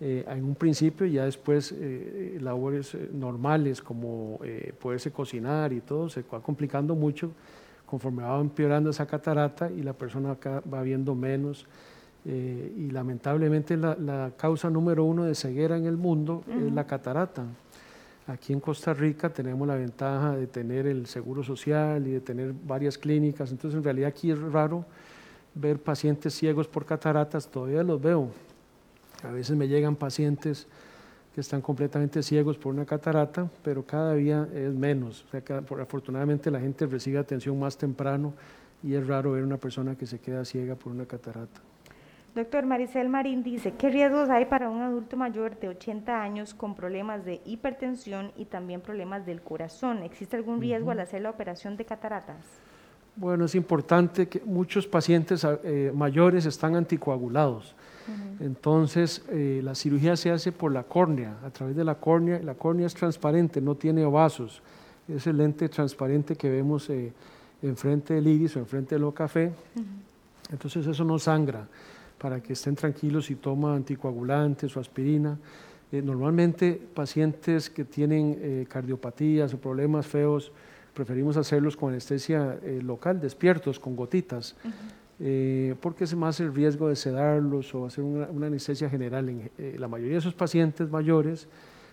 eh, 0.00 0.24
en 0.26 0.44
un 0.44 0.56
principio 0.56 1.06
y 1.06 1.12
ya 1.12 1.26
después 1.26 1.72
eh, 1.78 2.38
labores 2.40 2.94
eh, 2.94 3.08
normales 3.12 3.82
como 3.82 4.40
poderse 4.80 5.12
cocinar 5.12 5.72
y 5.72 5.80
todo 5.80 6.08
se 6.08 6.22
va 6.22 6.40
complicando 6.40 6.96
mucho 6.96 7.30
conforme 7.90 8.22
va 8.22 8.40
empeorando 8.40 8.90
esa 8.90 9.04
catarata 9.06 9.68
y 9.70 9.82
la 9.82 9.92
persona 9.92 10.36
va 10.72 10.82
viendo 10.82 11.14
menos. 11.14 11.66
y 12.24 12.90
lamentablemente 12.90 13.76
la, 13.76 14.32
causa 14.36 14.70
número 14.70 15.04
uno 15.04 15.24
de 15.24 15.34
ceguera 15.34 15.76
en 15.76 15.86
el 15.86 15.96
mundo 15.96 16.44
es 16.48 16.72
la 16.72 16.86
catarata. 16.86 17.44
Aquí 18.26 18.52
en 18.52 18.60
Costa 18.60 18.94
Rica 18.94 19.30
tenemos 19.30 19.66
la 19.66 19.74
ventaja 19.74 20.36
de 20.36 20.46
tener 20.46 20.86
el 20.86 21.06
seguro 21.06 21.42
social 21.42 22.06
y 22.06 22.12
de 22.12 22.20
tener 22.20 22.52
varias 22.52 22.96
clínicas, 22.96 23.50
entonces 23.50 23.76
en 23.76 23.82
realidad 23.82 24.10
aquí 24.10 24.30
es 24.30 24.38
raro 24.38 24.84
ver 25.54 25.80
pacientes 25.82 26.34
ciegos 26.34 26.68
por 26.68 26.84
cataratas, 26.84 27.48
todavía 27.48 27.82
los 27.82 28.00
veo, 28.00 28.28
a 29.24 29.32
veces 29.32 29.56
me 29.56 29.66
llegan 29.66 29.96
pacientes 29.96 30.68
que 31.34 31.40
están 31.40 31.60
completamente 31.60 32.22
ciegos 32.22 32.58
por 32.58 32.74
una 32.74 32.84
catarata, 32.84 33.48
pero 33.62 33.84
cada 33.84 34.14
día 34.14 34.48
es 34.52 34.74
menos. 34.74 35.24
afortunadamente 35.80 36.50
la 36.50 36.60
gente 36.60 36.86
recibe 36.86 37.18
atención 37.18 37.58
más 37.58 37.76
temprano 37.76 38.34
y 38.82 38.94
es 38.94 39.06
raro 39.06 39.32
ver 39.32 39.44
una 39.44 39.56
persona 39.56 39.94
que 39.96 40.06
se 40.06 40.18
queda 40.18 40.44
ciega 40.44 40.74
por 40.74 40.92
una 40.92 41.06
catarata. 41.06 41.60
Doctor 42.34 42.64
Maricel 42.64 43.08
Marín 43.08 43.42
dice, 43.42 43.72
¿qué 43.72 43.90
riesgos 43.90 44.30
hay 44.30 44.44
para 44.44 44.70
un 44.70 44.80
adulto 44.82 45.16
mayor 45.16 45.58
de 45.58 45.68
80 45.68 46.22
años 46.22 46.54
con 46.54 46.76
problemas 46.76 47.24
de 47.24 47.40
hipertensión 47.44 48.30
y 48.36 48.44
también 48.44 48.80
problemas 48.80 49.26
del 49.26 49.42
corazón? 49.42 50.04
¿Existe 50.04 50.36
algún 50.36 50.60
riesgo 50.60 50.92
al 50.92 51.00
hacer 51.00 51.22
la 51.22 51.30
operación 51.30 51.76
de 51.76 51.84
cataratas? 51.84 52.36
Bueno, 53.16 53.46
es 53.46 53.54
importante 53.56 54.28
que 54.28 54.40
muchos 54.44 54.86
pacientes 54.86 55.44
eh, 55.64 55.90
mayores 55.92 56.46
están 56.46 56.76
anticoagulados. 56.76 57.74
Entonces, 58.40 59.22
eh, 59.28 59.60
la 59.62 59.74
cirugía 59.74 60.16
se 60.16 60.30
hace 60.30 60.50
por 60.50 60.72
la 60.72 60.84
córnea, 60.84 61.36
a 61.44 61.50
través 61.50 61.76
de 61.76 61.84
la 61.84 61.96
córnea. 61.96 62.40
La 62.42 62.54
córnea 62.54 62.86
es 62.86 62.94
transparente, 62.94 63.60
no 63.60 63.74
tiene 63.74 64.04
vasos. 64.06 64.62
Es 65.08 65.26
el 65.26 65.36
lente 65.36 65.68
transparente 65.68 66.36
que 66.36 66.48
vemos 66.48 66.88
eh, 66.88 67.12
enfrente 67.62 68.14
del 68.14 68.26
iris 68.26 68.56
o 68.56 68.60
enfrente 68.60 68.98
del 68.98 69.12
café. 69.12 69.52
Entonces, 70.50 70.86
eso 70.86 71.04
no 71.04 71.18
sangra 71.18 71.66
para 72.18 72.42
que 72.42 72.54
estén 72.54 72.76
tranquilos 72.76 73.26
si 73.26 73.36
toman 73.36 73.76
anticoagulantes 73.76 74.76
o 74.76 74.80
aspirina. 74.80 75.38
Eh, 75.92 76.00
normalmente, 76.00 76.80
pacientes 76.94 77.68
que 77.68 77.84
tienen 77.84 78.66
cardiopatías 78.66 79.52
o 79.52 79.58
problemas 79.58 80.06
feos, 80.06 80.52
preferimos 80.94 81.36
hacerlos 81.36 81.76
con 81.76 81.90
anestesia 81.90 82.58
local, 82.82 83.20
despiertos, 83.20 83.78
con 83.78 83.96
gotitas. 83.96 84.56
Eh, 85.22 85.74
porque 85.82 86.04
es 86.04 86.14
más 86.14 86.40
el 86.40 86.54
riesgo 86.54 86.88
de 86.88 86.96
sedarlos 86.96 87.74
o 87.74 87.84
hacer 87.84 88.02
una, 88.02 88.46
anestesia 88.46 88.88
general. 88.88 89.28
En, 89.28 89.50
eh, 89.58 89.76
la 89.78 89.86
mayoría 89.86 90.14
de 90.14 90.18
esos 90.20 90.34
pacientes 90.34 90.88
mayores 90.90 91.46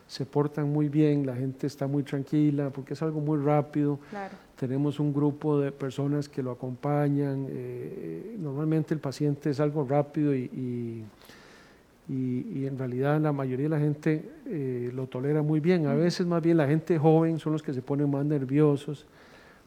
se 0.08 0.26
portan 0.26 0.72
muy 0.72 0.88
bien, 0.88 1.26
la 1.26 1.36
gente 1.36 1.68
está 1.68 1.86
muy 1.86 2.04
tranquila, 2.04 2.70
porque 2.70 2.94
es 2.94 3.02
algo 3.02 3.20
muy 3.20 3.38
rápido. 3.38 4.00
Tenemos 4.58 5.02
un 5.02 5.14
grupo 5.14 5.60
de 5.60 5.74
personas 5.74 6.30
que 6.30 6.42
lo 6.42 6.52
acompañan. 6.52 7.48
Eh, 7.50 8.38
normalmente 8.40 8.94
el 8.94 9.02
paciente 9.02 9.50
es 9.50 9.60
algo 9.60 9.86
rápido 9.86 10.34
y, 10.34 11.04
y, 12.08 12.66
en 12.66 12.78
realidad 12.78 13.20
la 13.20 13.34
mayoría 13.34 13.66
de 13.66 13.70
la 13.70 13.80
gente 13.80 14.92
lo 14.94 15.08
tolera 15.08 15.42
muy 15.42 15.60
bien. 15.60 15.88
A 15.88 15.94
veces 15.94 16.26
más 16.26 16.42
bien 16.42 16.56
la 16.56 16.68
gente 16.68 16.98
joven 16.98 17.38
son 17.40 17.52
los 17.52 17.62
que 17.62 17.74
se 17.74 17.82
ponen 17.82 18.10
más 18.10 18.26
nerviosos. 18.26 19.06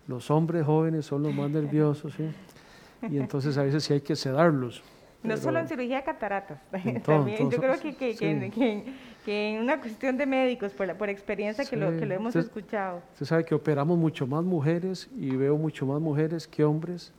Los 0.08 0.30
hombres 0.30 0.64
jóvenes 0.64 1.04
son 1.04 1.22
los 1.22 1.34
más 1.34 1.50
nerviosos. 1.58 2.14
¿sí? 2.14 2.24
Y 3.08 3.18
entonces 3.18 3.56
a 3.56 3.62
veces 3.62 3.84
sí 3.84 3.92
hay 3.92 4.00
que 4.00 4.16
sedarlos. 4.16 4.82
No 5.22 5.36
solo 5.36 5.58
en 5.58 5.68
cirugía 5.68 5.98
de 5.98 6.04
cataratas, 6.04 6.60
también 7.04 7.50
yo 7.50 7.58
creo 7.58 7.78
que, 7.78 7.94
que, 7.94 8.14
que, 9.24 9.54
en 9.54 9.62
una 9.62 9.78
cuestión 9.78 10.16
de 10.16 10.24
médicos, 10.24 10.72
por, 10.72 10.86
la, 10.86 10.96
por 10.96 11.10
experiencia 11.10 11.64
que, 11.64 11.76
lo, 11.76 11.94
que 11.98 12.06
lo 12.06 12.14
hemos 12.14 12.34
escuchado. 12.34 13.02
Usted 13.12 13.26
sabe 13.26 13.44
que 13.44 13.54
operamos 13.54 13.98
mucho 13.98 14.26
más 14.26 14.42
mujeres 14.42 15.10
y 15.18 15.36
veo 15.36 15.58
mucho 15.58 15.84
más 15.84 16.00
mujeres 16.00 16.48
que 16.48 16.64
hombres, 16.64 17.12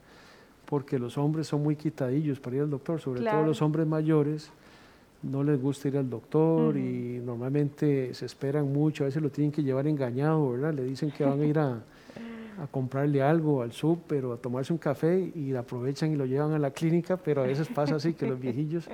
porque 0.64 0.98
los 0.98 1.16
hombres 1.16 1.46
son 1.46 1.62
muy 1.62 1.76
quitadillos 1.76 2.40
para 2.40 2.56
ir 2.56 2.62
al 2.62 2.70
doctor, 2.70 3.00
sobre 3.00 3.22
todo 3.22 3.44
los 3.44 3.62
hombres 3.62 3.86
mayores 3.86 4.50
no 5.22 5.44
les 5.44 5.60
gusta 5.60 5.88
ir 5.88 5.96
al 5.96 6.10
doctor 6.10 6.76
y 6.76 7.20
normalmente 7.24 8.12
se 8.14 8.26
esperan 8.26 8.72
mucho, 8.72 9.04
a 9.04 9.06
veces 9.06 9.22
lo 9.22 9.30
tienen 9.30 9.52
que 9.52 9.62
llevar 9.62 9.86
engañado, 9.86 10.50
¿verdad? 10.50 10.74
Le 10.74 10.84
dicen 10.84 11.10
que 11.10 11.24
van 11.24 11.40
a 11.40 11.44
ir 11.44 11.58
a 11.58 11.82
a 12.60 12.66
comprarle 12.66 13.22
algo 13.22 13.62
al 13.62 13.72
súper 13.72 14.24
o 14.24 14.32
a 14.32 14.36
tomarse 14.36 14.72
un 14.72 14.78
café 14.78 15.30
y 15.34 15.54
aprovechan 15.54 16.12
y 16.12 16.16
lo 16.16 16.26
llevan 16.26 16.52
a 16.52 16.58
la 16.58 16.70
clínica, 16.70 17.16
pero 17.16 17.42
a 17.42 17.46
veces 17.46 17.68
pasa 17.68 17.96
así 17.96 18.14
que 18.14 18.26
los 18.26 18.38
viejillos, 18.38 18.88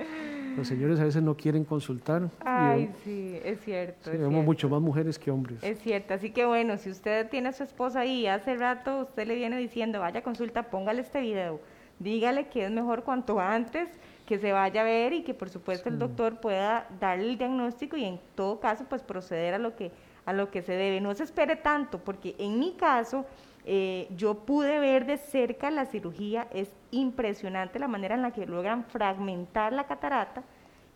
los 0.55 0.67
señores 0.67 0.99
a 0.99 1.03
veces 1.03 1.21
no 1.21 1.35
quieren 1.35 1.63
consultar. 1.63 2.29
Ay, 2.39 2.89
sí, 3.03 3.39
es 3.43 3.59
cierto. 3.61 4.11
vemos 4.11 4.43
mucho 4.45 4.69
más 4.69 4.81
mujeres 4.81 5.19
que 5.19 5.31
hombres. 5.31 5.63
Es 5.63 5.79
cierto, 5.79 6.13
así 6.13 6.31
que 6.31 6.45
bueno, 6.45 6.77
si 6.77 6.89
usted 6.89 7.29
tiene 7.29 7.49
a 7.49 7.53
su 7.53 7.63
esposa 7.63 8.01
ahí 8.01 8.27
hace 8.27 8.55
rato, 8.55 9.01
usted 9.01 9.27
le 9.27 9.35
viene 9.35 9.57
diciendo, 9.57 9.99
vaya 9.99 10.21
consulta, 10.21 10.63
póngale 10.63 11.01
este 11.01 11.21
video, 11.21 11.59
dígale 11.99 12.47
que 12.47 12.65
es 12.65 12.71
mejor 12.71 13.03
cuanto 13.03 13.39
antes 13.39 13.89
que 14.25 14.37
se 14.37 14.51
vaya 14.51 14.81
a 14.81 14.83
ver 14.83 15.13
y 15.13 15.23
que 15.23 15.33
por 15.33 15.49
supuesto 15.49 15.89
el 15.89 15.97
doctor 15.97 16.39
pueda 16.39 16.87
darle 16.99 17.31
el 17.31 17.37
diagnóstico 17.39 17.97
y 17.97 18.05
en 18.05 18.19
todo 18.35 18.59
caso 18.59 18.85
pues 18.87 19.01
proceder 19.01 19.55
a 19.55 19.57
lo 19.57 19.75
que 19.75 19.91
a 20.29 20.33
lo 20.33 20.51
que 20.51 20.61
se 20.61 20.73
debe. 20.73 21.01
No 21.01 21.15
se 21.15 21.23
espere 21.23 21.55
tanto, 21.55 21.97
porque 21.97 22.35
en 22.37 22.59
mi 22.59 22.73
caso 22.73 23.25
eh, 23.65 24.07
yo 24.15 24.35
pude 24.35 24.79
ver 24.79 25.05
de 25.05 25.17
cerca 25.17 25.69
la 25.69 25.85
cirugía, 25.85 26.47
es 26.51 26.71
impresionante 26.91 27.79
la 27.79 27.87
manera 27.87 28.15
en 28.15 28.21
la 28.21 28.31
que 28.31 28.45
logran 28.45 28.85
fragmentar 28.85 29.73
la 29.73 29.85
catarata 29.85 30.43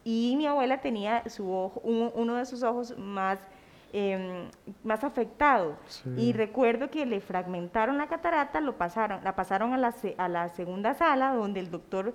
y 0.04 0.36
mi 0.38 0.48
abuela 0.48 0.82
tenía 0.82 1.28
su 1.30 1.52
ojo, 1.52 1.82
uno 1.82 2.36
de 2.36 2.46
sus 2.46 2.64
ojos 2.64 2.98
más 2.98 3.40
em, 3.94 4.50
más 4.84 5.04
afectado. 5.04 5.78
Y 6.18 6.34
recuerdo 6.34 6.90
que 6.90 7.06
le 7.06 7.22
fragmentaron 7.22 7.98
la 7.98 8.08
catarata, 8.08 8.60
lo 8.60 8.76
pasaron, 8.76 9.24
la 9.24 9.36
pasaron 9.36 9.74
a 9.74 9.78
la, 9.78 9.94
a 10.18 10.28
la 10.28 10.50
segunda 10.50 10.96
sala 10.96 11.34
donde 11.34 11.60
el 11.60 11.70
doctor 11.70 12.14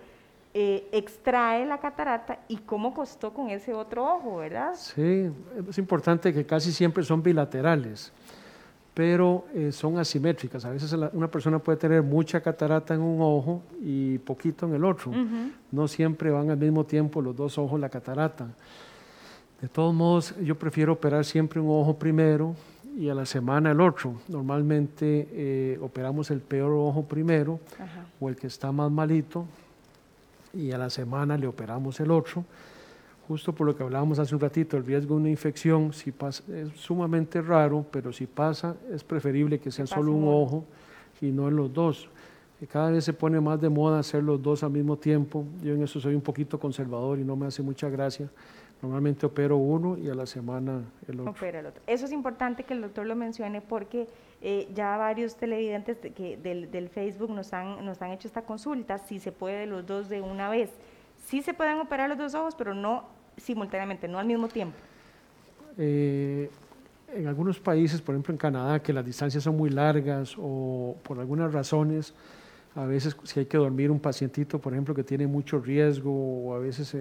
eh, 0.55 0.89
extrae 0.93 1.67
la 1.67 1.79
catarata 1.79 2.39
y 2.49 2.57
cómo 2.57 2.95
costó 2.95 3.35
con 3.35 3.51
ese 3.51 3.75
otro 3.75 4.05
ojo, 4.17 4.39
¿verdad? 4.39 4.75
Sí, 4.75 5.31
es 5.69 5.77
importante 5.79 6.33
que 6.33 6.45
casi 6.47 6.73
siempre 6.73 7.05
son 7.05 7.23
bilaterales, 7.23 8.13
pero 8.99 9.45
eh, 9.55 9.71
son 9.71 9.97
asimétricas. 9.97 10.65
A 10.65 10.71
veces 10.71 10.93
una 11.13 11.31
persona 11.31 11.61
puede 11.61 11.79
tener 11.79 12.03
mucha 12.03 12.41
catarata 12.41 12.95
en 12.95 13.01
un 13.01 13.21
ojo 13.21 13.63
y 13.81 14.19
poquito 14.19 14.67
en 14.67 14.75
el 14.75 14.85
otro. 14.85 15.13
No 15.71 15.87
siempre 15.87 16.33
van 16.33 16.51
al 16.51 16.57
mismo 16.57 16.83
tiempo 16.83 17.23
los 17.23 17.37
dos 17.37 17.59
ojos 17.59 17.79
la 17.79 17.89
catarata. 17.89 18.49
De 19.63 19.69
todos 19.69 19.95
modos, 19.95 20.35
yo 20.43 20.57
prefiero 20.57 20.95
operar 20.95 21.25
siempre 21.25 21.61
un 21.61 21.69
ojo 21.71 21.97
primero 21.97 22.57
y 22.99 23.09
a 23.09 23.15
la 23.15 23.25
semana 23.25 23.71
el 23.71 23.81
otro. 23.81 24.15
Normalmente 24.27 25.29
eh, 25.31 25.79
operamos 25.81 26.33
el 26.33 26.41
peor 26.41 26.73
ojo 26.73 27.05
primero 27.05 27.61
o 28.19 28.29
el 28.29 28.35
que 28.35 28.49
está 28.49 28.73
más 28.73 28.91
malito 28.91 29.45
y 30.53 30.73
a 30.73 30.79
la 30.79 30.91
semana 30.91 31.39
le 31.39 31.47
operamos 31.47 32.01
el 32.01 32.11
otro. 32.11 32.45
Justo 33.29 33.53
por 33.53 33.67
lo 33.67 33.77
que 33.77 33.83
hablábamos 33.83 34.19
hace 34.19 34.35
un 34.35 34.41
ratito, 34.41 34.79
el 34.79 34.87
riesgo 34.87 35.15
de 35.15 35.21
una 35.21 35.29
infección 35.29 35.93
si 35.93 36.13
pasa, 36.13 36.43
es 36.51 36.71
sumamente 36.81 37.43
raro, 37.43 37.85
pero 37.91 38.11
si 38.11 38.27
pasa 38.27 38.75
es 38.91 39.05
preferible 39.05 39.59
que 39.59 39.71
sea 39.71 39.87
solo 39.87 40.13
un 40.13 40.27
ojo 40.27 40.65
y 41.21 41.27
no 41.27 41.47
en 41.47 41.57
los 41.57 41.71
dos. 41.71 42.09
Cada 42.73 42.91
vez 42.91 43.05
se 43.05 43.13
pone 43.13 43.39
más 43.39 43.61
de 43.61 43.69
moda 43.69 43.99
hacer 43.99 44.23
los 44.23 44.43
dos 44.43 44.63
al 44.65 44.71
mismo 44.71 44.97
tiempo. 44.97 45.45
Yo 45.63 45.75
en 45.75 45.83
eso 45.83 46.01
soy 46.01 46.15
un 46.15 46.23
poquito 46.23 46.59
conservador 46.59 47.19
y 47.19 47.25
no 47.25 47.37
me 47.37 47.47
hace 47.47 47.63
mucha 47.63 47.91
gracia. 47.91 48.31
Normalmente 48.81 49.27
opero 49.27 49.59
uno 49.59 49.99
y 49.99 50.09
a 50.09 50.15
la 50.15 50.25
semana 50.25 50.81
el 51.07 51.21
otro. 51.21 51.33
Opera 51.33 51.61
el 51.61 51.67
otro. 51.67 51.83
Eso 51.87 52.07
es 52.07 52.13
importante 52.13 52.65
que 52.65 52.73
el 52.73 52.81
doctor 52.81 53.07
lo 53.07 53.15
mencione 53.15 53.61
porque 53.61 54.09
eh, 54.41 54.69
ya 54.75 54.97
varios 54.97 55.37
televidentes 55.37 55.99
que 55.99 56.39
del, 56.39 56.71
del, 56.71 56.89
Facebook 56.89 57.31
nos 57.31 57.53
han, 57.53 57.85
nos 57.85 58.01
han 58.01 58.13
hecho 58.13 58.27
esta 58.27 58.43
consulta, 58.43 58.99
si 58.99 59.19
se 59.19 59.33
puede 59.33 59.67
los 59.67 59.87
dos 59.87 60.09
de 60.09 60.23
una 60.23 60.49
vez. 60.49 60.71
Sí 61.27 61.43
se 61.43 61.53
pueden 61.53 61.79
operar 61.79 62.09
los 62.09 62.19
dos 62.19 62.35
ojos, 62.35 62.55
pero 62.55 62.73
no 62.75 63.18
simultáneamente, 63.39 64.09
no 64.09 64.19
al 64.19 64.27
mismo 64.27 64.49
tiempo. 64.49 64.77
Eh, 65.77 66.51
en 67.15 67.27
algunos 67.27 67.59
países, 67.59 68.03
por 68.03 68.15
ejemplo 68.15 68.33
en 68.33 68.39
Canadá, 68.39 68.83
que 68.83 68.93
las 68.93 69.05
distancias 69.05 69.43
son 69.43 69.57
muy 69.57 69.71
largas 69.71 70.35
o 70.39 70.97
por 71.03 71.19
algunas 71.19 71.53
razones, 71.53 72.15
a 72.75 72.85
veces 72.85 73.17
si 73.25 73.41
hay 73.41 73.47
que 73.47 73.57
dormir 73.57 73.91
un 73.91 73.99
pacientito, 73.99 74.61
por 74.61 74.73
ejemplo, 74.73 74.95
que 74.95 75.03
tiene 75.03 75.27
mucho 75.27 75.59
riesgo 75.59 76.13
o 76.13 76.55
a 76.55 76.59
veces 76.59 76.95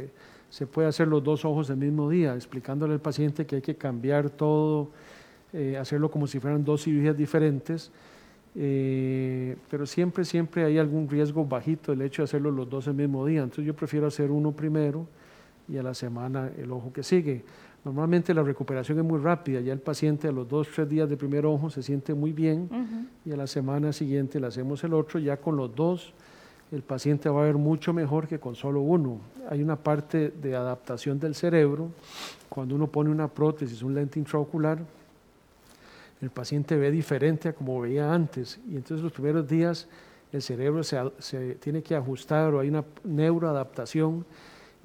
se 0.49 0.67
puede 0.67 0.87
hacer 0.87 1.07
los 1.07 1.23
dos 1.23 1.43
ojos 1.43 1.69
el 1.69 1.77
mismo 1.77 2.09
día, 2.09 2.33
explicándole 2.33 2.93
al 2.93 3.01
paciente 3.01 3.45
que 3.45 3.57
hay 3.57 3.61
que 3.61 3.75
cambiar 3.75 4.29
todo, 4.29 4.91
eh, 5.53 5.77
hacerlo 5.77 6.11
como 6.11 6.27
si 6.27 6.39
fueran 6.39 6.63
dos 6.63 6.83
cirugías 6.83 7.15
diferentes, 7.15 7.91
eh, 8.55 9.55
pero 9.69 9.85
siempre, 9.85 10.25
siempre 10.25 10.65
hay 10.65 10.77
algún 10.77 11.07
riesgo 11.07 11.45
bajito 11.45 11.93
el 11.93 12.01
hecho 12.01 12.21
de 12.21 12.25
hacerlo 12.25 12.51
los 12.51 12.69
dos 12.69 12.87
el 12.87 12.95
mismo 12.95 13.25
día. 13.25 13.43
Entonces 13.43 13.65
yo 13.65 13.75
prefiero 13.75 14.07
hacer 14.07 14.31
uno 14.31 14.51
primero 14.51 15.07
y 15.67 15.77
a 15.77 15.83
la 15.83 15.93
semana 15.93 16.51
el 16.57 16.71
ojo 16.71 16.91
que 16.93 17.03
sigue. 17.03 17.43
Normalmente 17.83 18.33
la 18.33 18.43
recuperación 18.43 18.99
es 18.99 19.05
muy 19.05 19.19
rápida, 19.19 19.61
ya 19.61 19.71
el 19.73 19.79
paciente 19.79 20.27
a 20.27 20.31
los 20.31 20.47
dos, 20.47 20.67
tres 20.73 20.89
días 20.89 21.09
de 21.09 21.15
primer 21.15 21.45
ojo 21.45 21.69
se 21.69 21.81
siente 21.81 22.13
muy 22.13 22.33
bien 22.33 22.69
y 23.25 23.31
a 23.31 23.37
la 23.37 23.47
semana 23.47 23.93
siguiente 23.93 24.39
le 24.39 24.47
hacemos 24.47 24.83
el 24.83 24.93
otro 24.93 25.19
ya 25.19 25.37
con 25.37 25.55
los 25.55 25.73
dos 25.73 26.13
el 26.71 26.81
paciente 26.81 27.29
va 27.29 27.41
a 27.41 27.45
ver 27.45 27.55
mucho 27.55 27.93
mejor 27.93 28.27
que 28.27 28.39
con 28.39 28.55
solo 28.55 28.81
uno. 28.81 29.19
Hay 29.49 29.61
una 29.61 29.77
parte 29.77 30.29
de 30.29 30.55
adaptación 30.55 31.19
del 31.19 31.33
cerebro, 31.33 31.91
cuando 32.49 32.75
uno 32.75 32.87
pone 32.87 33.09
una 33.09 33.29
prótesis, 33.29 33.81
un 33.83 33.95
lente 33.95 34.19
intraocular, 34.19 34.79
el 36.19 36.29
paciente 36.29 36.75
ve 36.75 36.91
diferente 36.91 37.49
a 37.49 37.53
como 37.53 37.79
veía 37.79 38.11
antes 38.11 38.59
y 38.67 38.75
entonces 38.75 39.03
los 39.03 39.13
primeros 39.13 39.47
días 39.47 39.87
el 40.31 40.41
cerebro 40.41 40.83
se, 40.83 41.55
tiene 41.59 41.83
que 41.83 41.95
ajustar 41.95 42.53
o 42.53 42.59
hay 42.59 42.69
una 42.69 42.83
neuroadaptación 43.03 44.25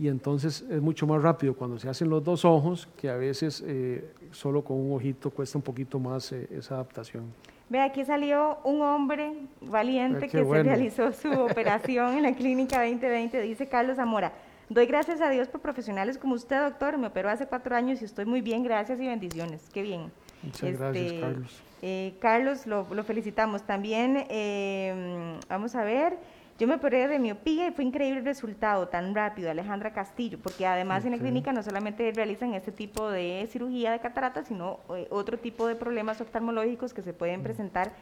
y 0.02 0.08
entonces 0.08 0.64
es 0.68 0.82
mucho 0.82 1.06
más 1.06 1.22
rápido 1.22 1.54
cuando 1.54 1.78
se 1.78 1.88
hacen 1.88 2.10
los 2.10 2.24
dos 2.24 2.44
ojos 2.44 2.88
que 2.96 3.08
a 3.08 3.14
veces 3.14 3.62
eh, 3.64 4.10
solo 4.32 4.64
con 4.64 4.76
un 4.76 4.96
ojito 4.96 5.30
cuesta 5.30 5.56
un 5.58 5.62
poquito 5.62 6.00
más 6.00 6.32
eh, 6.32 6.48
esa 6.50 6.74
adaptación. 6.74 7.32
Ve, 7.68 7.80
aquí 7.80 8.04
salió 8.04 8.58
un 8.64 8.82
hombre 8.82 9.32
valiente 9.60 10.28
que 10.28 10.44
se 10.44 10.62
realizó 10.64 11.12
su 11.12 11.30
operación 11.50 12.16
en 12.16 12.24
la 12.24 12.34
clínica 12.34 12.78
2020, 12.82 13.42
dice 13.42 13.68
Carlos 13.68 13.94
Zamora. 13.94 14.32
Doy 14.68 14.86
gracias 14.86 15.20
a 15.20 15.30
Dios 15.30 15.46
por 15.46 15.60
profesionales 15.60 16.18
como 16.18 16.34
usted, 16.34 16.60
doctor. 16.60 16.98
Me 16.98 17.06
operó 17.06 17.30
hace 17.30 17.46
cuatro 17.46 17.76
años 17.76 18.02
y 18.02 18.04
estoy 18.04 18.24
muy 18.24 18.40
bien. 18.40 18.64
Gracias 18.64 18.98
y 18.98 19.06
bendiciones. 19.06 19.68
Qué 19.72 19.82
bien. 19.82 20.10
Muchas 20.42 20.78
gracias, 20.78 21.06
este, 21.06 21.20
Carlos. 21.20 21.62
Eh, 21.80 22.14
Carlos, 22.18 22.66
lo, 22.66 23.04
felicitamos. 23.04 23.62
También, 23.62 24.26
eh, 24.28 25.38
vamos 25.48 25.76
a 25.76 25.84
ver, 25.84 26.18
yo 26.58 26.68
me 26.68 26.74
operé 26.74 27.08
de 27.08 27.18
miopía 27.18 27.68
y 27.68 27.72
fue 27.72 27.84
increíble 27.84 28.20
el 28.20 28.24
resultado 28.24 28.88
tan 28.88 29.14
rápido, 29.14 29.50
Alejandra 29.50 29.92
Castillo, 29.92 30.38
porque 30.42 30.66
además 30.66 31.04
en 31.04 31.12
la 31.12 31.18
clínica 31.18 31.52
no 31.52 31.62
solamente 31.62 32.12
realizan 32.12 32.54
este 32.54 32.72
tipo 32.72 33.10
de 33.10 33.48
cirugía 33.50 33.90
de 33.92 34.00
catarata, 34.00 34.44
sino 34.44 34.80
eh, 34.94 35.08
otro 35.10 35.38
tipo 35.38 35.66
de 35.66 35.74
problemas 35.74 36.20
oftalmológicos 36.20 36.92
que 36.92 37.02
se 37.02 37.12
pueden 37.12 37.40
mm. 37.40 37.44
presentar 37.44 37.92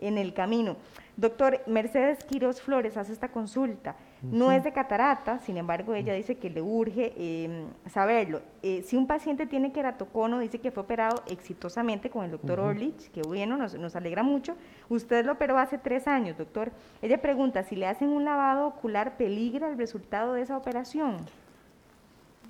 en 0.00 0.18
el 0.18 0.34
camino. 0.34 0.76
Doctor, 1.16 1.60
Mercedes 1.66 2.24
Quiroz 2.24 2.60
Flores 2.60 2.96
hace 2.96 3.12
esta 3.12 3.28
consulta. 3.28 3.96
No 4.22 4.52
es 4.52 4.62
de 4.64 4.72
catarata, 4.72 5.38
sin 5.38 5.56
embargo, 5.56 5.94
ella 5.94 6.12
dice 6.12 6.36
que 6.36 6.50
le 6.50 6.60
urge 6.60 7.14
em, 7.16 7.68
saberlo. 7.88 8.42
Eh, 8.62 8.82
si 8.86 8.96
un 8.96 9.06
paciente 9.06 9.46
tiene 9.46 9.72
queratocono, 9.72 10.38
dice 10.40 10.58
que 10.58 10.70
fue 10.70 10.82
operado 10.82 11.22
exitosamente 11.26 12.10
con 12.10 12.24
el 12.24 12.30
doctor 12.30 12.60
Orlich, 12.60 13.10
que 13.12 13.22
bueno, 13.22 13.56
nos, 13.56 13.74
nos, 13.74 13.96
alegra 13.96 14.22
mucho. 14.22 14.56
Usted 14.90 15.24
lo 15.24 15.32
operó 15.32 15.58
hace 15.58 15.78
tres 15.78 16.06
años, 16.06 16.36
doctor. 16.36 16.70
Ella 17.00 17.22
pregunta, 17.22 17.62
si 17.62 17.76
le 17.76 17.86
hacen 17.86 18.08
un 18.08 18.24
lavado 18.24 18.66
ocular, 18.66 19.16
¿peligra 19.16 19.68
el 19.68 19.78
resultado 19.78 20.34
de 20.34 20.42
esa 20.42 20.56
operación? 20.56 21.16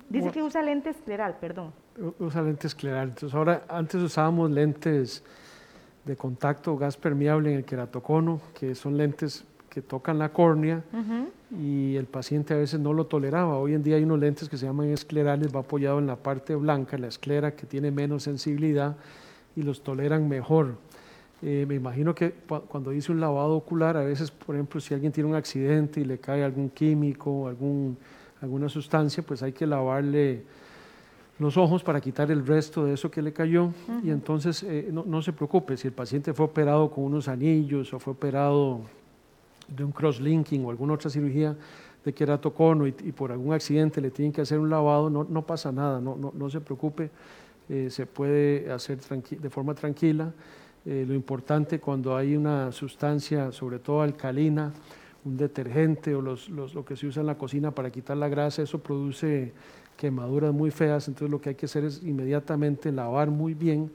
Dice 0.09 0.29
que 0.31 0.43
usa 0.43 0.61
lente 0.61 0.89
escleral, 0.89 1.37
perdón. 1.39 1.71
Usa 2.19 2.41
lente 2.41 2.67
escleral. 2.67 3.09
Entonces, 3.09 3.33
ahora, 3.33 3.63
antes 3.69 4.01
usábamos 4.01 4.51
lentes 4.51 5.23
de 6.03 6.17
contacto 6.17 6.75
gas 6.77 6.97
permeable 6.97 7.51
en 7.51 7.59
el 7.59 7.65
queratocono, 7.65 8.41
que 8.53 8.75
son 8.75 8.97
lentes 8.97 9.45
que 9.71 9.81
tocan 9.81 10.19
la 10.19 10.33
córnea 10.33 10.83
y 11.57 11.95
el 11.95 12.05
paciente 12.05 12.53
a 12.53 12.57
veces 12.57 12.77
no 12.77 12.91
lo 12.91 13.05
toleraba. 13.05 13.57
Hoy 13.57 13.73
en 13.73 13.81
día 13.81 13.95
hay 13.95 14.03
unos 14.03 14.19
lentes 14.19 14.49
que 14.49 14.57
se 14.57 14.65
llaman 14.65 14.89
esclerales, 14.89 15.55
va 15.55 15.61
apoyado 15.61 15.97
en 15.97 16.07
la 16.07 16.17
parte 16.17 16.55
blanca, 16.55 16.97
la 16.97 17.07
esclera 17.07 17.55
que 17.55 17.65
tiene 17.65 17.89
menos 17.89 18.23
sensibilidad 18.23 18.97
y 19.55 19.63
los 19.63 19.81
toleran 19.81 20.27
mejor. 20.27 20.75
Eh, 21.41 21.65
me 21.69 21.75
imagino 21.75 22.13
que 22.13 22.33
cuando 22.67 22.91
dice 22.91 23.13
un 23.13 23.21
lavado 23.21 23.55
ocular, 23.55 23.95
a 23.95 24.01
veces, 24.01 24.29
por 24.29 24.55
ejemplo, 24.55 24.81
si 24.81 24.93
alguien 24.93 25.13
tiene 25.13 25.29
un 25.29 25.35
accidente 25.35 26.01
y 26.01 26.03
le 26.03 26.17
cae 26.19 26.43
algún 26.43 26.69
químico, 26.69 27.47
algún, 27.47 27.97
alguna 28.41 28.67
sustancia, 28.67 29.23
pues 29.23 29.41
hay 29.41 29.53
que 29.53 29.65
lavarle 29.65 30.43
los 31.39 31.55
ojos 31.55 31.81
para 31.81 32.01
quitar 32.01 32.29
el 32.29 32.45
resto 32.45 32.85
de 32.85 32.95
eso 32.95 33.09
que 33.09 33.21
le 33.21 33.31
cayó. 33.31 33.69
Y 34.03 34.09
entonces 34.09 34.63
eh, 34.63 34.91
no, 34.91 35.21
se 35.21 35.31
preocupe, 35.31 35.77
si 35.77 35.87
el 35.87 35.93
paciente 35.93 36.33
fue 36.33 36.45
operado 36.45 36.91
con 36.91 37.05
unos 37.05 37.29
anillos 37.29 37.93
o 37.93 37.99
fue 37.99 38.11
operado 38.11 38.81
de 39.75 39.83
un 39.83 39.91
cross-linking 39.91 40.65
o 40.65 40.69
alguna 40.69 40.93
otra 40.93 41.09
cirugía 41.09 41.55
de 42.03 42.13
queratocono 42.13 42.87
y, 42.87 42.95
y 43.03 43.11
por 43.11 43.31
algún 43.31 43.53
accidente 43.53 44.01
le 44.01 44.11
tienen 44.11 44.31
que 44.31 44.41
hacer 44.41 44.59
un 44.59 44.69
lavado, 44.69 45.09
no, 45.09 45.23
no 45.23 45.45
pasa 45.45 45.71
nada, 45.71 46.01
no, 46.01 46.15
no, 46.15 46.33
no 46.35 46.49
se 46.49 46.59
preocupe, 46.61 47.09
eh, 47.69 47.89
se 47.89 48.05
puede 48.05 48.71
hacer 48.71 48.99
de 48.99 49.49
forma 49.49 49.73
tranquila. 49.73 50.33
Eh, 50.83 51.05
lo 51.07 51.13
importante 51.13 51.79
cuando 51.79 52.17
hay 52.17 52.35
una 52.35 52.71
sustancia, 52.71 53.51
sobre 53.51 53.77
todo 53.79 54.01
alcalina, 54.01 54.73
un 55.23 55.37
detergente 55.37 56.15
o 56.15 56.21
los, 56.21 56.49
los, 56.49 56.73
lo 56.73 56.83
que 56.83 56.95
se 56.95 57.05
usa 57.05 57.21
en 57.21 57.27
la 57.27 57.37
cocina 57.37 57.69
para 57.69 57.91
quitar 57.91 58.17
la 58.17 58.27
grasa, 58.27 58.63
eso 58.63 58.79
produce 58.79 59.53
quemaduras 60.01 60.51
muy 60.51 60.71
feas, 60.71 61.07
entonces 61.07 61.29
lo 61.29 61.39
que 61.39 61.49
hay 61.49 61.55
que 61.55 61.67
hacer 61.67 61.83
es 61.83 62.01
inmediatamente 62.01 62.91
lavar 62.91 63.29
muy 63.29 63.53
bien 63.53 63.91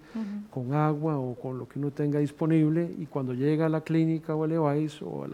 con 0.52 0.72
agua 0.72 1.18
o 1.18 1.34
con 1.34 1.58
lo 1.58 1.66
que 1.66 1.80
uno 1.80 1.90
tenga 1.90 2.20
disponible 2.20 2.88
y 2.96 3.06
cuando 3.06 3.34
llega 3.34 3.66
a 3.66 3.68
la 3.68 3.80
clínica 3.80 4.32
o 4.36 4.44
al 4.44 4.52
EVAIS 4.52 5.02
o, 5.02 5.26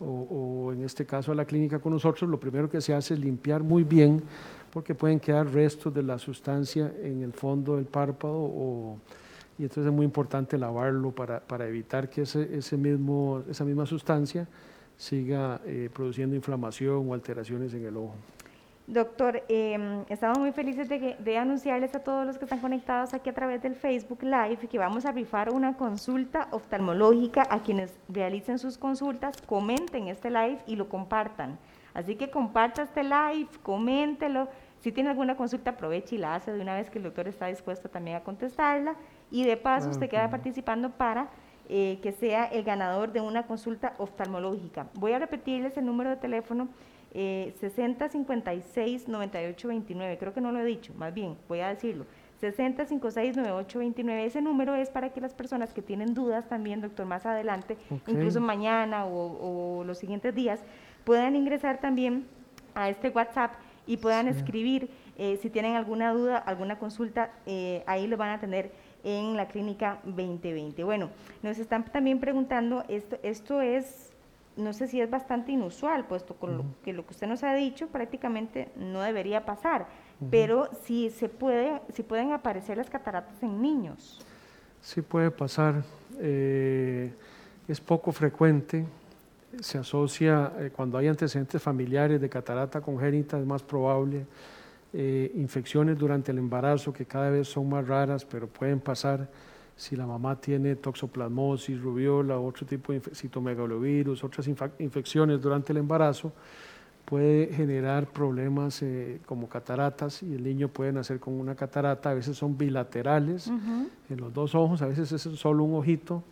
o, 0.00 0.72
en 0.72 0.82
este 0.82 1.06
caso 1.06 1.30
a 1.30 1.36
la 1.36 1.44
clínica 1.44 1.78
con 1.78 1.92
nosotros, 1.92 2.28
lo 2.28 2.40
primero 2.40 2.68
que 2.68 2.80
se 2.80 2.92
hace 2.92 3.14
es 3.14 3.20
limpiar 3.20 3.62
muy 3.62 3.84
bien 3.84 4.20
porque 4.72 4.92
pueden 4.92 5.20
quedar 5.20 5.46
restos 5.46 5.94
de 5.94 6.02
la 6.02 6.18
sustancia 6.18 6.92
en 7.00 7.22
el 7.22 7.32
fondo 7.32 7.76
del 7.76 7.84
párpado 7.84 8.34
o, 8.34 8.98
y 9.56 9.62
entonces 9.62 9.86
es 9.86 9.92
muy 9.92 10.04
importante 10.04 10.58
lavarlo 10.58 11.12
para, 11.12 11.38
para 11.38 11.68
evitar 11.68 12.10
que 12.10 12.22
ese, 12.22 12.56
ese, 12.56 12.76
mismo, 12.76 13.44
esa 13.48 13.64
misma 13.64 13.86
sustancia 13.86 14.48
siga 14.96 15.60
eh, 15.64 15.88
produciendo 15.94 16.34
inflamación 16.34 17.08
o 17.08 17.14
alteraciones 17.14 17.72
en 17.74 17.86
el 17.86 17.96
ojo. 17.96 18.16
Doctor, 18.86 19.44
em, 19.48 20.04
estamos 20.08 20.38
muy 20.38 20.50
felices 20.50 20.88
de, 20.88 21.38
anunciarles 21.38 21.94
a 21.94 22.00
todos 22.00 22.26
los 22.26 22.36
que 22.36 22.46
están 22.46 22.58
conectados 22.58 23.14
aquí 23.14 23.30
a 23.30 23.32
través 23.32 23.62
del 23.62 23.76
Facebook 23.76 24.24
Live 24.24 24.56
que 24.68 24.76
vamos 24.76 25.06
a 25.06 25.12
rifar 25.12 25.50
una 25.50 25.76
consulta 25.76 26.48
oftalmológica 26.50 27.46
a 27.48 27.60
quienes 27.60 27.96
realicen 28.08 28.58
sus 28.58 28.78
consultas, 28.78 29.40
comenten 29.42 30.08
este 30.08 30.30
live 30.30 30.58
y 30.66 30.74
lo 30.74 30.88
compartan. 30.88 31.58
Así 31.94 32.16
que 32.16 32.30
comparta 32.30 32.82
este 32.82 33.04
live, 33.04 33.48
coméntelo, 33.62 34.48
Si 34.80 34.90
tiene 34.90 35.10
alguna 35.10 35.36
consulta, 35.36 35.70
aproveche 35.70 36.16
y 36.16 36.18
la 36.18 36.34
hace 36.34 36.52
de 36.52 36.60
una 36.60 36.74
vez 36.74 36.90
que 36.90 36.98
el 36.98 37.04
doctor 37.04 37.28
está 37.28 37.46
dispuesto 37.46 37.88
también 37.88 38.16
a 38.16 38.24
contestarla. 38.24 38.96
Y 39.30 39.44
de 39.44 39.56
paso, 39.56 39.90
usted 39.90 40.10
queda 40.10 40.28
participando 40.28 40.90
para 40.90 41.28
eh, 41.68 42.00
que 42.02 42.10
sea 42.10 42.46
el 42.46 42.64
ganador 42.64 43.12
de 43.12 43.20
una 43.20 43.46
consulta 43.46 43.94
oftalmológica. 43.98 44.88
Voy 44.94 45.12
a 45.12 45.20
repetirles 45.20 45.76
el 45.76 45.86
número 45.86 46.10
de 46.10 46.16
teléfono 46.16 46.68
eh, 47.12 47.54
6056-9829. 47.60 50.18
Creo 50.18 50.32
que 50.32 50.40
no 50.40 50.50
lo 50.52 50.60
he 50.60 50.64
dicho, 50.64 50.94
más 50.94 51.12
bien, 51.14 51.36
voy 51.48 51.60
a 51.60 51.68
decirlo. 51.68 52.06
6056-9829. 52.40 54.24
Ese 54.24 54.40
número 54.42 54.74
es 54.74 54.90
para 54.90 55.10
que 55.10 55.20
las 55.20 55.32
personas 55.34 55.72
que 55.72 55.82
tienen 55.82 56.14
dudas 56.14 56.48
también, 56.48 56.80
doctor, 56.80 57.06
más 57.06 57.24
adelante, 57.26 57.76
incluso 58.06 58.40
mañana 58.40 59.06
o, 59.06 59.84
los 59.84 59.98
siguientes 59.98 60.34
días, 60.34 60.60
puedan 61.04 61.36
ingresar 61.36 61.78
también 61.78 62.26
a 62.74 62.88
este 62.88 63.10
WhatsApp 63.10 63.52
y 63.86 63.98
puedan 63.98 64.28
escribir 64.28 64.88
eh, 65.18 65.38
si 65.42 65.50
tienen 65.50 65.76
alguna 65.76 66.10
duda, 66.12 66.38
alguna 66.38 66.78
consulta, 66.78 67.32
eh, 67.46 67.82
ahí 67.86 68.06
lo 68.06 68.16
van 68.16 68.30
a 68.30 68.40
tener 68.40 68.72
en 69.04 69.36
la 69.36 69.48
clínica 69.48 69.98
2020. 70.04 70.82
Bueno, 70.84 71.10
nos 71.42 71.58
están 71.58 71.84
también 71.84 72.20
preguntando, 72.20 72.84
esto, 72.88 73.18
esto 73.22 73.60
es, 73.60 74.11
no 74.56 74.72
sé 74.72 74.86
si 74.88 75.00
es 75.00 75.10
bastante 75.10 75.52
inusual, 75.52 76.06
puesto 76.06 76.34
con 76.34 76.56
lo, 76.56 76.64
que 76.84 76.92
lo 76.92 77.04
que 77.06 77.12
usted 77.12 77.26
nos 77.26 77.42
ha 77.42 77.54
dicho 77.54 77.88
prácticamente 77.88 78.68
no 78.76 79.00
debería 79.00 79.44
pasar, 79.44 79.86
pero 80.30 80.68
si 80.84 81.10
se 81.10 81.28
puede, 81.28 81.80
si 81.92 82.02
pueden 82.02 82.32
aparecer 82.32 82.76
las 82.76 82.90
cataratas 82.90 83.42
en 83.42 83.60
niños. 83.60 84.24
Sí 84.80 85.00
puede 85.00 85.30
pasar, 85.30 85.82
eh, 86.18 87.12
es 87.68 87.80
poco 87.80 88.12
frecuente, 88.12 88.84
se 89.60 89.78
asocia 89.78 90.52
eh, 90.58 90.70
cuando 90.74 90.98
hay 90.98 91.08
antecedentes 91.08 91.62
familiares 91.62 92.20
de 92.20 92.28
catarata 92.28 92.80
congénita, 92.80 93.38
es 93.38 93.46
más 93.46 93.62
probable 93.62 94.26
eh, 94.94 95.32
infecciones 95.36 95.96
durante 95.96 96.32
el 96.32 96.38
embarazo 96.38 96.92
que 96.92 97.06
cada 97.06 97.30
vez 97.30 97.48
son 97.48 97.68
más 97.68 97.86
raras, 97.86 98.24
pero 98.24 98.46
pueden 98.46 98.80
pasar 98.80 99.28
si 99.76 99.96
la 99.96 100.06
mamá 100.06 100.40
tiene 100.40 100.76
toxoplasmosis, 100.76 101.80
rubiola, 101.80 102.38
otro 102.38 102.66
tipo 102.66 102.92
de 102.92 103.00
citomegalovirus, 103.00 104.22
otras 104.22 104.46
infecciones 104.78 105.40
durante 105.40 105.72
el 105.72 105.78
embarazo, 105.78 106.32
puede 107.04 107.52
generar 107.52 108.06
problemas 108.06 108.80
eh, 108.82 109.20
como 109.26 109.48
cataratas 109.48 110.22
y 110.22 110.34
el 110.34 110.44
niño 110.44 110.68
puede 110.68 110.92
nacer 110.92 111.18
con 111.18 111.34
una 111.34 111.54
catarata, 111.54 112.10
a 112.10 112.14
veces 112.14 112.36
son 112.36 112.56
bilaterales 112.56 113.48
en 113.48 114.20
los 114.20 114.32
dos 114.32 114.54
ojos, 114.54 114.82
a 114.82 114.86
veces 114.86 115.10
es 115.12 115.22
solo 115.22 115.64
un 115.64 115.74
ojito. 115.74 116.22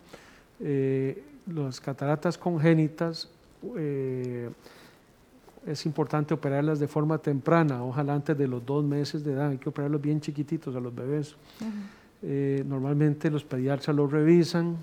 Eh, 0.59 1.23
las 1.47 1.81
cataratas 1.81 2.37
congénitas 2.37 3.29
es 5.65 5.85
importante 5.85 6.33
operarlas 6.33 6.79
de 6.79 6.87
forma 6.87 7.17
temprana, 7.17 7.83
ojalá 7.83 8.15
antes 8.15 8.37
de 8.37 8.47
los 8.47 8.65
dos 8.65 8.83
meses 8.83 9.23
de 9.23 9.33
edad, 9.33 9.49
hay 9.49 9.57
que 9.57 9.69
operarlos 9.69 10.01
bien 10.01 10.21
chiquititos 10.21 10.75
a 10.75 10.79
los 10.79 10.93
bebés. 10.93 11.35
Eh, 12.23 12.63
normalmente 12.67 13.31
los 13.31 13.43
pediatras 13.43 13.95
los 13.95 14.11
revisan, 14.11 14.77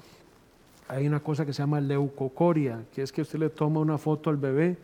hay 0.89 1.07
una 1.07 1.21
cosa 1.21 1.45
que 1.45 1.53
se 1.53 1.63
llama 1.63 1.81
leucocoria, 1.81 2.85
que 2.93 3.03
es 3.03 3.13
que 3.13 3.23
usted 3.23 3.39
le 3.39 3.51
toma 3.51 3.81
una 3.81 3.99
foto 3.99 4.31
al 4.31 4.37
bebé 4.39 4.77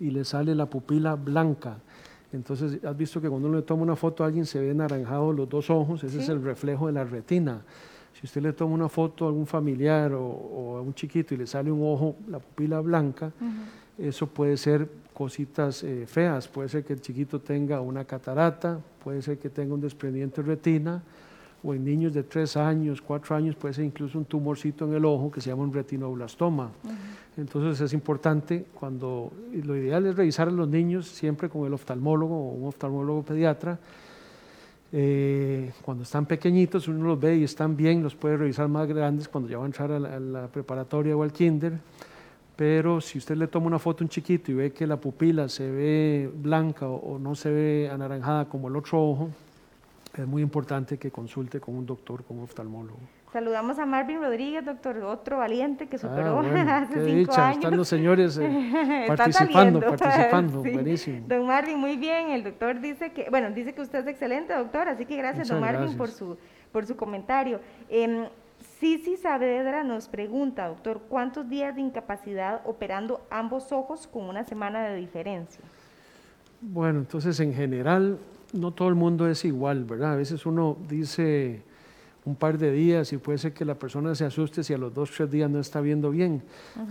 y 0.00 0.10
le 0.10 0.24
sale 0.24 0.54
la 0.54 0.66
pupila 0.66 1.16
blanca. 1.16 1.78
Entonces, 2.32 2.82
has 2.84 2.96
visto 2.96 3.20
que 3.20 3.28
cuando 3.28 3.48
uno 3.48 3.56
le 3.56 3.62
toma 3.62 3.82
una 3.82 3.96
foto 3.96 4.22
a 4.22 4.26
alguien 4.26 4.46
se 4.46 4.60
ve 4.60 4.74
naranjado 4.74 5.32
los 5.32 5.48
dos 5.48 5.70
ojos, 5.70 6.04
ese 6.04 6.20
es 6.20 6.28
el 6.28 6.42
reflejo 6.42 6.86
de 6.86 6.92
la 6.92 7.04
retina. 7.04 7.62
Si 8.12 8.26
usted 8.26 8.42
le 8.42 8.52
toma 8.52 8.74
una 8.74 8.88
foto 8.88 9.24
a 9.24 9.28
algún 9.28 9.46
familiar 9.46 10.12
o, 10.12 10.76
a 10.76 10.82
un 10.82 10.94
chiquito 10.94 11.34
y 11.34 11.38
le 11.38 11.46
sale 11.46 11.70
un 11.70 11.82
ojo, 11.82 12.16
la 12.28 12.38
pupila 12.38 12.80
blanca, 12.80 13.32
eso 13.96 14.26
puede 14.26 14.56
ser 14.56 14.88
cositas 15.12 15.82
eh, 15.82 16.06
feas, 16.06 16.46
puede 16.46 16.68
ser 16.68 16.84
que 16.84 16.92
el 16.92 17.00
chiquito 17.00 17.40
tenga 17.40 17.80
una 17.80 18.04
catarata, 18.04 18.78
puede 19.02 19.22
ser 19.22 19.38
que 19.38 19.50
tenga 19.50 19.74
un 19.74 19.80
desprendimiento 19.80 20.42
de 20.42 20.48
retina, 20.48 21.02
o 21.62 21.74
en 21.74 21.84
niños 21.84 22.14
de 22.14 22.22
3 22.22 22.56
años, 22.56 23.02
4 23.02 23.36
años 23.36 23.56
puede 23.56 23.74
ser 23.74 23.84
incluso 23.84 24.18
un 24.18 24.24
tumorcito 24.24 24.86
en 24.86 24.94
el 24.94 25.04
ojo 25.04 25.30
que 25.30 25.40
se 25.40 25.50
llama 25.50 25.64
un 25.64 25.72
retinoblastoma. 25.72 26.70
Entonces 27.36 27.80
es 27.80 27.92
importante 27.92 28.66
cuando, 28.74 29.32
lo 29.64 29.76
ideal 29.76 30.06
es 30.06 30.16
revisar 30.16 30.48
a 30.48 30.50
los 30.50 30.68
niños 30.68 31.08
siempre 31.08 31.48
con 31.48 31.66
el 31.66 31.74
oftalmólogo 31.74 32.34
o 32.34 32.52
un 32.52 32.68
oftalmólogo 32.68 33.22
pediatra. 33.22 33.78
Eh, 34.90 35.72
cuando 35.82 36.04
están 36.04 36.24
pequeñitos 36.24 36.88
uno 36.88 37.08
los 37.08 37.20
ve 37.20 37.36
y 37.36 37.44
están 37.44 37.76
bien, 37.76 38.02
los 38.02 38.14
puede 38.14 38.38
revisar 38.38 38.68
más 38.68 38.88
grandes 38.88 39.28
cuando 39.28 39.50
ya 39.50 39.58
va 39.58 39.64
a 39.64 39.66
entrar 39.66 39.92
a 39.92 40.18
la 40.18 40.46
preparatoria 40.48 41.16
o 41.16 41.22
al 41.22 41.32
kinder 41.32 41.78
pero 42.58 43.00
si 43.00 43.18
usted 43.18 43.36
le 43.36 43.46
toma 43.46 43.68
una 43.68 43.78
foto 43.78 44.02
a 44.02 44.04
un 44.04 44.08
chiquito 44.08 44.50
y 44.50 44.54
ve 44.54 44.72
que 44.72 44.84
la 44.84 44.96
pupila 44.96 45.48
se 45.48 45.70
ve 45.70 46.28
blanca 46.42 46.88
o, 46.88 47.16
no 47.16 47.36
se 47.36 47.52
ve 47.52 47.88
anaranjada 47.88 48.46
como 48.46 48.66
el 48.66 48.74
otro 48.74 49.00
ojo, 49.00 49.30
es 50.22 50.28
muy 50.28 50.42
importante 50.42 50.98
que 50.98 51.10
consulte 51.10 51.60
con 51.60 51.76
un 51.76 51.86
doctor, 51.86 52.24
con 52.24 52.38
un 52.38 52.44
oftalmólogo. 52.44 52.98
Saludamos 53.32 53.78
a 53.78 53.86
Marvin 53.86 54.20
Rodríguez, 54.20 54.64
doctor, 54.64 54.96
otro 54.98 55.38
valiente 55.38 55.86
que 55.86 55.98
superó 55.98 56.40
ah, 56.40 56.78
hace 56.82 57.04
cinco 57.04 57.32
años. 57.34 57.56
Están 57.56 57.76
los 57.76 57.88
señores 57.88 58.38
eh, 58.38 59.04
participando, 59.08 59.80
participando, 59.80 60.62
buenísimo. 60.62 61.26
Don 61.28 61.46
Marvin, 61.46 61.78
muy 61.78 61.96
bien. 61.96 62.30
El 62.30 62.44
doctor 62.44 62.80
dice 62.80 63.12
que, 63.12 63.28
bueno, 63.30 63.50
dice 63.50 63.74
que 63.74 63.82
usted 63.82 64.00
es 64.00 64.06
excelente, 64.06 64.54
doctor, 64.54 64.88
así 64.88 65.04
que 65.04 65.16
gracias, 65.16 65.48
don 65.48 65.60
Marvin, 65.60 65.96
por 65.96 66.08
su 66.08 66.36
por 66.72 66.86
su 66.86 66.96
comentario. 66.96 67.60
Eh, 67.88 68.28
Sisi 68.78 69.16
Saavedra 69.16 69.84
nos 69.84 70.08
pregunta, 70.08 70.68
doctor, 70.68 71.00
¿cuántos 71.08 71.48
días 71.48 71.74
de 71.74 71.80
incapacidad 71.80 72.60
operando 72.64 73.20
ambos 73.30 73.72
ojos 73.72 74.06
con 74.06 74.24
una 74.24 74.44
semana 74.44 74.88
de 74.88 74.96
diferencia? 74.96 75.62
Bueno, 76.60 77.00
entonces 77.00 77.38
en 77.40 77.54
general 77.54 78.18
no 78.52 78.72
todo 78.72 78.88
el 78.88 78.94
mundo 78.94 79.28
es 79.28 79.44
igual, 79.44 79.84
¿verdad? 79.84 80.12
A 80.12 80.16
veces 80.16 80.46
uno 80.46 80.76
dice 80.88 81.62
un 82.24 82.34
par 82.36 82.58
de 82.58 82.72
días 82.72 83.12
y 83.12 83.16
puede 83.16 83.38
ser 83.38 83.54
que 83.54 83.64
la 83.64 83.74
persona 83.74 84.14
se 84.14 84.24
asuste 84.24 84.62
si 84.62 84.74
a 84.74 84.78
los 84.78 84.92
dos, 84.92 85.10
tres 85.10 85.30
días 85.30 85.50
no 85.50 85.60
está 85.60 85.80
viendo 85.80 86.10
bien. 86.10 86.42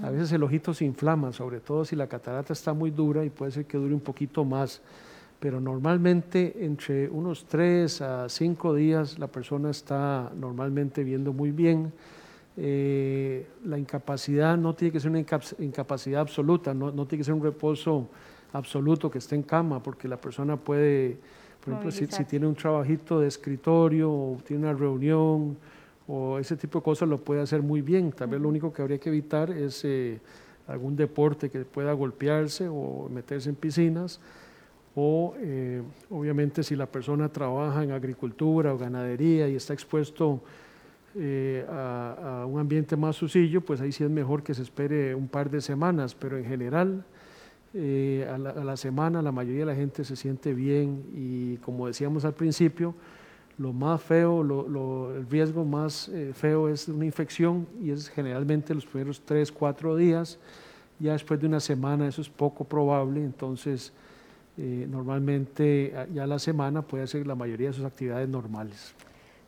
A 0.02 0.10
veces 0.10 0.32
el 0.32 0.44
ojito 0.44 0.74
se 0.74 0.86
inflama, 0.86 1.32
sobre 1.32 1.60
todo 1.60 1.86
si 1.86 1.96
la 1.96 2.08
catarata 2.08 2.54
está 2.54 2.74
muy 2.74 2.92
dura 2.92 3.24
y 3.24 3.30
puede 3.30 3.52
ser 3.52 3.66
que 3.66 3.78
dure 3.78 3.94
un 3.94 4.02
poquito 4.02 4.44
más 4.44 4.82
pero 5.40 5.60
normalmente 5.60 6.66
entre 6.66 7.10
unos 7.10 7.46
tres 7.46 8.02
a 8.02 8.28
cinco 8.30 8.74
días 8.74 9.20
la 9.20 9.28
persona 9.28 9.70
está 9.70 10.32
normalmente 10.36 11.04
viendo 11.04 11.32
muy 11.32 11.52
bien. 11.52 11.94
Eh, 12.60 13.48
la 13.66 13.78
incapacidad 13.78 14.58
no 14.58 14.74
tiene 14.74 14.92
que 14.92 15.00
ser 15.00 15.12
una 15.12 15.20
incapacidad 15.20 16.22
absoluta, 16.22 16.74
no, 16.74 16.92
tiene 17.06 17.20
que 17.20 17.24
ser 17.24 17.36
un 17.36 17.44
reposo 17.44 18.10
absoluto 18.52 19.12
que 19.12 19.20
esté 19.20 19.36
en 19.36 19.44
cama, 19.44 19.84
porque 19.84 20.08
la 20.08 20.18
persona 20.18 20.58
puede, 20.58 21.20
por 21.68 21.90
ejemplo, 21.90 22.18
si, 22.18 22.26
tiene 22.26 22.48
un 22.48 22.56
trabajito 22.56 23.20
de 23.20 23.28
escritorio 23.28 24.12
o 24.12 24.38
tiene 24.46 24.64
una 24.64 24.74
reunión 24.74 25.58
o 26.08 26.40
ese 26.40 26.56
tipo 26.56 26.80
de 26.80 26.84
cosas, 26.84 27.10
lo 27.10 27.18
puede 27.18 27.42
hacer 27.42 27.62
muy 27.62 27.82
bien. 27.82 28.12
Tal 28.12 28.30
vez 28.30 28.40
lo 28.40 28.48
único 28.48 28.72
que 28.72 28.82
habría 28.82 28.98
que 28.98 29.10
evitar 29.10 29.52
es 29.52 29.84
eh, 29.84 30.20
algún 30.68 30.96
deporte 30.96 31.50
que 31.50 31.60
pueda 31.66 31.92
golpearse 31.94 32.68
o 32.70 33.10
meterse 33.10 33.50
en 33.50 33.56
piscinas 33.56 34.20
o 34.96 35.36
eh, 35.38 35.84
obviamente 36.10 36.64
si 36.64 36.76
la 36.76 36.88
persona 36.88 37.30
trabaja 37.30 37.84
en 37.84 37.92
agricultura 37.92 38.74
o 38.74 38.80
ganadería 38.80 39.48
y 39.48 39.56
está 39.56 39.74
expuesto 39.74 40.42
eh, 41.16 41.66
a, 41.70 42.46
un 42.48 42.60
ambiente 42.60 42.96
más 42.96 43.16
sucillo, 43.16 43.62
pues 43.62 43.82
ahí 43.82 43.92
sí 43.92 44.04
es 44.04 44.10
mejor 44.10 44.42
que 44.42 44.54
se 44.54 44.64
espere 44.64 45.14
un 45.14 45.28
par 45.28 45.52
de 45.52 45.62
semanas, 45.62 46.16
pero 46.16 46.38
en 46.38 46.46
general 46.46 47.04
eh, 47.74 48.28
a, 48.30 48.38
la, 48.38 48.78
semana 48.78 49.22
la 49.22 49.32
mayoría 49.32 49.62
de 49.62 49.66
la 49.66 49.76
gente 49.76 50.04
se 50.04 50.16
siente 50.16 50.54
bien 50.54 51.04
y 51.14 51.58
como 51.58 51.88
decíamos 51.88 52.26
al 52.26 52.34
principio, 52.34 52.96
lo 53.58 53.74
más 53.74 54.02
feo, 54.02 54.42
el 55.16 55.28
riesgo 55.30 55.66
más 55.66 56.12
feo 56.34 56.70
es 56.70 56.88
una 56.88 57.06
infección 57.06 57.68
y 57.82 57.90
es 57.90 58.08
generalmente 58.08 58.74
los 58.74 58.86
primeros 58.86 59.20
tres, 59.22 59.52
cuatro 59.52 59.96
días, 59.96 60.38
ya 61.00 61.14
después 61.14 61.40
de 61.40 61.48
una 61.48 61.60
semana 61.60 62.08
eso 62.08 62.22
es 62.22 62.30
poco 62.30 62.64
probable, 62.64 63.24
entonces 63.24 63.92
eh, 64.58 64.88
normalmente 64.90 65.94
ya 66.14 66.26
la 66.26 66.40
semana 66.40 66.82
puede 66.82 67.04
hacer 67.04 67.28
la 67.28 67.36
mayoría 67.36 67.68
de 67.68 67.74
sus 67.74 67.86
actividades 67.86 68.28
normales. 68.28 68.96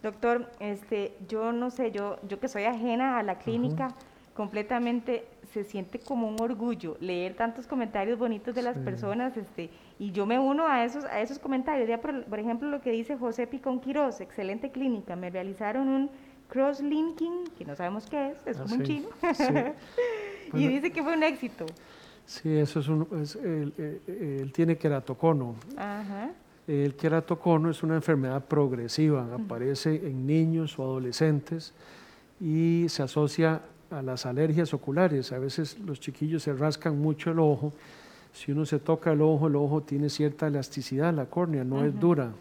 Doctor, 0.03 0.49
este, 0.59 1.17
yo 1.27 1.51
no 1.51 1.71
sé, 1.71 1.91
yo, 1.91 2.19
yo 2.27 2.39
que 2.39 2.47
soy 2.47 2.63
ajena 2.63 3.17
a 3.17 3.23
la 3.23 3.39
clínica, 3.39 3.89
completamente 4.33 5.25
se 5.53 5.63
siente 5.63 5.99
como 5.99 6.27
un 6.27 6.39
orgullo 6.39 6.97
leer 6.99 7.35
tantos 7.35 7.65
comentarios 7.65 8.19
bonitos 8.19 8.53
de 8.53 8.61
las 8.61 8.77
personas, 8.77 9.35
este, 9.35 9.69
y 9.97 10.11
yo 10.11 10.25
me 10.25 10.37
uno 10.37 10.67
a 10.67 10.85
esos, 10.85 11.05
a 11.05 11.21
esos 11.21 11.39
comentarios. 11.39 11.87
Ya 11.89 11.99
por, 11.99 12.23
por 12.25 12.39
ejemplo, 12.39 12.69
lo 12.69 12.81
que 12.81 12.91
dice 12.91 13.17
José 13.17 13.47
Picón 13.47 13.79
Quiroz, 13.79 14.21
excelente 14.21 14.71
clínica, 14.71 15.15
me 15.15 15.29
realizaron 15.29 15.87
un 15.87 16.09
cross-linking, 16.49 17.45
que 17.57 17.65
no 17.65 17.75
sabemos 17.75 18.07
qué 18.07 18.31
es, 18.31 18.47
es 18.47 18.57
como 18.57 18.75
un 18.75 18.81
ah, 18.81 18.83
chino, 18.83 19.09
y 20.53 20.67
dice 20.67 20.91
que 20.91 21.03
fue 21.03 21.13
un 21.13 21.23
éxito. 21.23 21.65
Sí, 22.25 22.55
eso 22.57 22.79
es 22.79 22.87
un, 22.87 23.07
él, 23.43 24.51
tiene 24.53 24.77
queratocono. 24.77 25.55
El 26.67 26.93
queratocono 26.95 27.71
es 27.71 27.81
una 27.81 27.95
enfermedad 27.95 28.45
progresiva, 28.45 29.27
aparece 29.33 29.95
en 29.95 30.27
niños 30.27 30.77
o 30.77 30.83
adolescentes 30.83 31.73
y 32.39 32.85
se 32.87 33.01
asocia 33.01 33.63
a 33.91 34.01
las 34.01 34.25
alergias 34.25 34.73
oculares. 34.73 35.31
A 35.31 35.39
veces 35.39 35.79
los 35.79 35.99
chiquillos 35.99 36.43
se 36.43 36.53
rascan 36.53 36.99
mucho 36.99 37.31
el 37.31 37.39
ojo 37.39 37.73
Si 38.31 38.51
uno 38.51 38.65
se 38.65 38.79
toca 38.79 39.11
el 39.11 39.21
ojo, 39.21 39.47
el 39.47 39.55
ojo 39.55 39.81
tiene 39.81 40.09
cierta 40.09 40.47
elasticidad, 40.47 41.13
la 41.13 41.25
córnea 41.25 41.63
no 41.63 41.83
es 41.83 41.99
dura. 41.99 42.31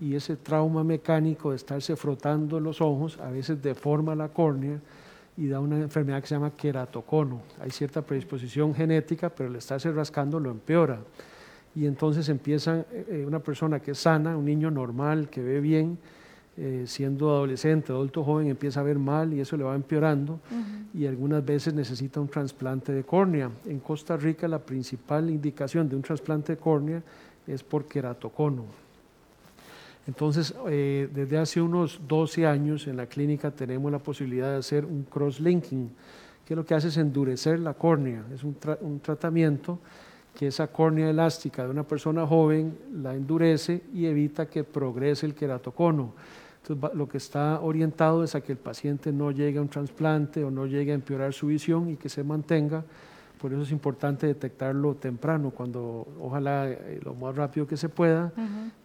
Y 0.00 0.14
ese 0.14 0.36
trauma 0.36 0.82
mecánico 0.82 1.50
de 1.50 1.56
estarse 1.56 1.94
frotando 1.94 2.58
los 2.58 2.80
ojos 2.80 3.18
a 3.18 3.30
veces 3.30 3.62
deforma 3.62 4.14
la 4.14 4.28
córnea 4.28 4.80
y 5.36 5.48
da 5.48 5.60
una 5.60 5.78
enfermedad 5.78 6.22
que 6.22 6.26
se 6.26 6.34
llama 6.34 6.56
queratocono. 6.56 7.42
Hay 7.60 7.70
cierta 7.70 8.00
predisposición 8.00 8.74
genética, 8.74 9.28
pero 9.28 9.50
el 9.50 9.56
estarse 9.56 9.92
rascando 9.92 10.40
lo 10.40 10.50
empeora. 10.50 11.00
Y 11.74 11.86
entonces 11.86 12.28
empieza 12.28 12.80
eh, 12.90 13.06
eh, 13.08 13.24
una 13.26 13.40
persona 13.40 13.80
que 13.80 13.92
es 13.92 13.98
sana, 13.98 14.36
un 14.36 14.44
niño 14.46 14.70
normal, 14.70 15.28
que 15.28 15.42
ve 15.42 15.60
bien, 15.60 15.98
eh, 16.56 16.84
siendo 16.86 17.30
adolescente, 17.30 17.92
adulto 17.92 18.24
joven, 18.24 18.48
empieza 18.48 18.80
a 18.80 18.82
ver 18.82 18.98
mal 18.98 19.32
y 19.32 19.40
eso 19.40 19.56
le 19.56 19.64
va 19.64 19.74
empeorando 19.74 20.40
y 20.92 21.06
algunas 21.06 21.44
veces 21.44 21.72
necesita 21.72 22.20
un 22.20 22.28
trasplante 22.28 22.92
de 22.92 23.04
córnea. 23.04 23.50
En 23.66 23.78
Costa 23.80 24.16
Rica 24.16 24.48
la 24.48 24.58
principal 24.58 25.30
indicación 25.30 25.88
de 25.88 25.96
un 25.96 26.02
trasplante 26.02 26.56
de 26.56 26.58
córnea 26.58 27.02
es 27.46 27.62
por 27.62 27.86
queratocono. 27.86 28.64
Entonces, 30.06 30.54
eh, 30.68 31.08
desde 31.14 31.38
hace 31.38 31.60
unos 31.60 32.00
12 32.08 32.46
años 32.46 32.86
en 32.88 32.96
la 32.96 33.06
clínica 33.06 33.50
tenemos 33.50 33.92
la 33.92 33.98
posibilidad 33.98 34.50
de 34.50 34.56
hacer 34.56 34.84
un 34.84 35.04
cross-linking, 35.04 35.88
que 36.44 36.56
lo 36.56 36.64
que 36.64 36.74
hace 36.74 36.88
es 36.88 36.96
endurecer 36.96 37.60
la 37.60 37.74
córnea. 37.74 38.24
Es 38.34 38.42
un, 38.42 38.56
un 38.80 38.98
tratamiento 39.00 39.78
que 40.40 40.46
esa 40.46 40.68
córnea 40.68 41.10
elástica 41.10 41.64
de 41.64 41.68
una 41.68 41.82
persona 41.82 42.26
joven 42.26 42.74
la 42.94 43.14
endurece 43.14 43.82
y 43.92 44.06
evita 44.06 44.46
que 44.46 44.64
progrese 44.64 45.26
el 45.26 45.34
queratocono. 45.34 46.14
Entonces, 46.62 46.96
lo 46.96 47.06
que 47.06 47.18
está 47.18 47.60
orientado 47.60 48.24
es 48.24 48.34
a 48.34 48.40
que 48.40 48.52
el 48.52 48.56
paciente 48.56 49.12
no 49.12 49.32
llegue 49.32 49.58
a 49.58 49.60
un 49.60 49.68
trasplante 49.68 50.42
o 50.42 50.50
no 50.50 50.64
llegue 50.64 50.92
a 50.92 50.94
empeorar 50.94 51.34
su 51.34 51.48
visión 51.48 51.90
y 51.90 51.96
que 51.96 52.08
se 52.08 52.24
mantenga. 52.24 52.82
Por 53.38 53.52
eso 53.52 53.64
es 53.64 53.70
importante 53.70 54.26
detectarlo 54.26 54.94
temprano, 54.94 55.50
cuando 55.50 56.08
ojalá 56.18 56.70
eh, 56.70 57.00
lo 57.04 57.12
más 57.12 57.36
rápido 57.36 57.66
que 57.66 57.76
se 57.76 57.90
pueda. 57.90 58.32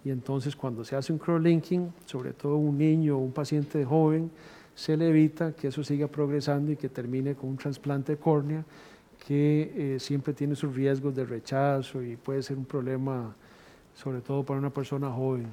Y 0.03 0.10
entonces 0.10 0.58
cuando 0.58 0.84
se 0.84 0.97
hace 0.97 1.14
un 1.14 1.20
cross-linking, 1.20 1.89
sobre 2.06 2.34
todo 2.34 2.58
un 2.58 2.78
niño 2.78 3.16
o 3.16 3.20
un 3.20 3.32
paciente 3.32 3.86
joven, 3.86 4.30
se 4.76 4.97
le 4.97 5.08
evita 5.08 5.53
que 5.53 5.70
eso 5.70 5.86
siga 5.86 6.08
progresando 6.08 6.74
y 6.74 6.76
que 6.76 6.89
termine 6.89 7.34
con 7.34 7.51
un 7.51 7.56
trasplante 7.56 8.12
de 8.12 8.18
córnea 8.18 8.66
que 9.26 9.95
eh, 9.95 9.99
siempre 9.99 10.34
tiene 10.34 10.55
sus 10.55 10.76
riesgos 10.76 11.15
de 11.15 11.26
rechazo 11.26 12.01
y 12.03 12.15
puede 12.15 12.43
ser 12.43 12.57
un 12.57 12.65
problema, 12.65 13.36
sobre 13.95 14.21
todo 14.21 14.43
para 14.43 14.59
una 14.59 14.69
persona 14.69 15.09
joven. 15.09 15.47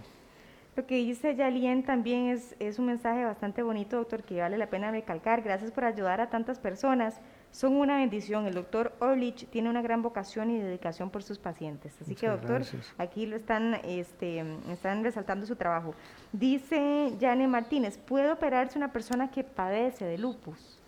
Lo 0.77 0.87
que 0.87 0.97
dice 0.97 1.35
Yalien 1.35 1.83
también 1.83 2.29
es, 2.29 2.55
es 2.59 2.79
un 2.79 2.87
mensaje 2.87 3.25
bastante 3.25 3.63
bonito, 3.63 3.97
doctor, 3.97 4.23
que 4.23 4.41
vale 4.41 4.57
la 4.57 4.69
pena 4.71 4.91
recalcar. 4.91 5.43
Gracias 5.43 5.71
por 5.71 5.85
ayudar 5.85 6.21
a 6.21 6.31
tantas 6.31 6.59
personas. 6.59 7.21
Son 7.51 7.75
una 7.75 7.97
bendición. 7.97 8.47
El 8.47 8.55
doctor 8.55 8.95
Orlich 8.99 9.47
tiene 9.49 9.69
una 9.69 9.83
gran 9.83 10.01
vocación 10.01 10.51
y 10.51 10.59
dedicación 10.59 11.11
por 11.11 11.23
sus 11.23 11.39
pacientes. 11.39 11.95
Así 12.01 12.15
que, 12.15 12.27
doctor, 12.27 12.63
aquí 12.97 13.27
lo 13.27 13.37
están, 13.37 13.75
este, 13.85 14.43
están 14.71 15.05
resaltando 15.05 15.45
su 15.45 15.57
trabajo. 15.57 15.95
Dice 16.33 17.13
Yane 17.21 17.47
Martínez, 17.49 17.99
¿puede 17.99 18.33
operarse 18.33 18.79
una 18.79 18.93
persona 18.93 19.31
que 19.31 19.45
padece 19.45 20.07
de 20.07 20.17
lupus? 20.17 20.79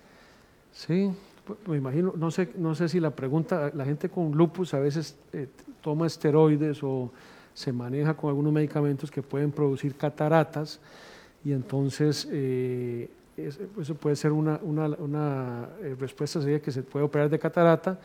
Sí, 0.72 1.14
me 1.66 1.76
imagino, 1.76 2.14
no 2.16 2.30
sé, 2.30 2.50
no 2.56 2.74
sé 2.74 2.88
si 2.88 3.00
la 3.00 3.10
pregunta, 3.10 3.70
la 3.74 3.84
gente 3.84 4.08
con 4.08 4.32
lupus 4.32 4.74
a 4.74 4.78
veces 4.78 5.16
eh, 5.32 5.48
toma 5.80 6.06
esteroides 6.06 6.82
o 6.82 7.10
se 7.52 7.72
maneja 7.72 8.14
con 8.14 8.30
algunos 8.30 8.52
medicamentos 8.52 9.10
que 9.10 9.22
pueden 9.22 9.52
producir 9.52 9.94
cataratas 9.94 10.80
y 11.44 11.52
entonces 11.52 12.26
eh, 12.30 13.08
eso 13.36 13.94
puede 13.94 14.16
ser 14.16 14.32
una, 14.32 14.58
una, 14.62 15.68
eh, 15.82 15.96
respuesta 15.98 16.40
sería 16.40 16.60
que 16.60 16.70
se 16.70 16.82
puede 16.82 17.04
operar 17.04 17.28
de 17.28 17.38
catarata. 17.38 17.98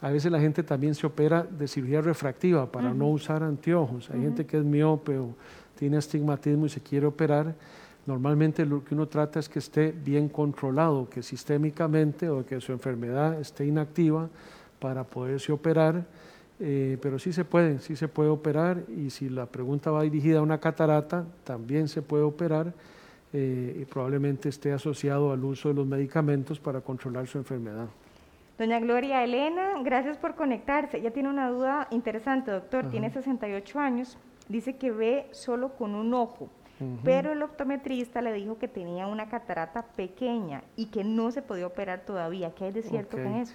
A 0.00 0.10
veces 0.10 0.30
la 0.30 0.40
gente 0.40 0.62
también 0.62 0.94
se 0.94 1.06
opera 1.06 1.42
de 1.42 1.66
cirugía 1.66 2.00
refractiva 2.00 2.70
para 2.70 2.92
no 2.92 3.08
usar 3.08 3.42
anteojos. 3.42 4.10
Hay 4.10 4.20
gente 4.20 4.46
que 4.46 4.58
es 4.58 4.64
miope 4.64 5.18
o 5.18 5.34
tiene 5.74 5.96
astigmatismo 5.96 6.66
y 6.66 6.68
se 6.68 6.80
quiere 6.80 7.06
operar. 7.06 7.54
Normalmente 8.06 8.64
lo 8.64 8.84
que 8.84 8.94
uno 8.94 9.08
trata 9.08 9.40
es 9.40 9.48
que 9.48 9.58
esté 9.58 9.92
bien 9.92 10.28
controlado, 10.28 11.08
que 11.10 11.22
sistémicamente 11.22 12.28
o 12.30 12.46
que 12.46 12.60
su 12.60 12.72
enfermedad 12.72 13.40
esté 13.40 13.66
inactiva 13.66 14.28
para 14.78 15.04
poderse 15.04 15.52
operar 15.52 16.04
eh, 16.58 16.96
pero 17.02 17.18
sí 17.18 17.32
se 17.32 17.44
puede, 17.44 17.80
sí 17.80 17.96
se 17.96 18.08
puede 18.08 18.30
operar 18.30 18.82
y 18.88 19.10
si 19.10 19.28
la 19.28 19.44
pregunta 19.44 19.90
va 19.90 20.02
dirigida 20.02 20.38
a 20.38 20.42
una 20.42 20.58
catarata, 20.58 21.26
también 21.44 21.86
se 21.86 22.00
puede 22.00 22.22
operar 22.22 22.72
eh, 23.32 23.76
y 23.80 23.84
probablemente 23.84 24.48
esté 24.48 24.72
asociado 24.72 25.32
al 25.32 25.44
uso 25.44 25.68
de 25.68 25.74
los 25.74 25.86
medicamentos 25.86 26.58
para 26.58 26.80
controlar 26.80 27.26
su 27.26 27.36
enfermedad. 27.36 27.88
Doña 28.56 28.80
Gloria 28.80 29.22
Elena, 29.22 29.74
gracias 29.84 30.16
por 30.16 30.34
conectarse. 30.34 30.96
Ella 30.96 31.10
tiene 31.10 31.28
una 31.28 31.50
duda 31.50 31.88
interesante, 31.90 32.50
doctor. 32.50 32.88
Tiene 32.88 33.10
68 33.10 33.78
años, 33.78 34.16
dice 34.48 34.76
que 34.76 34.90
ve 34.90 35.26
solo 35.32 35.74
con 35.76 35.94
un 35.94 36.14
ojo, 36.14 36.48
pero 37.04 37.32
el 37.32 37.42
optometrista 37.42 38.20
le 38.20 38.32
dijo 38.32 38.58
que 38.58 38.68
tenía 38.68 39.06
una 39.06 39.28
catarata 39.28 39.82
pequeña 39.82 40.62
y 40.76 40.86
que 40.86 41.04
no 41.04 41.30
se 41.30 41.42
podía 41.42 41.66
operar 41.66 42.00
todavía. 42.04 42.54
¿Qué 42.54 42.64
hay 42.64 42.72
de 42.72 42.82
cierto 42.82 43.16
con 43.16 43.34
eso? 43.34 43.54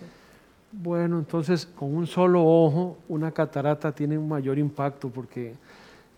Bueno, 0.72 1.20
entonces 1.20 1.66
con 1.66 1.94
un 1.94 2.08
solo 2.08 2.44
ojo 2.44 2.98
una 3.10 3.32
catarata 3.32 3.92
tiene 3.92 4.18
un 4.18 4.28
mayor 4.28 4.58
impacto 4.58 5.10
porque 5.10 5.54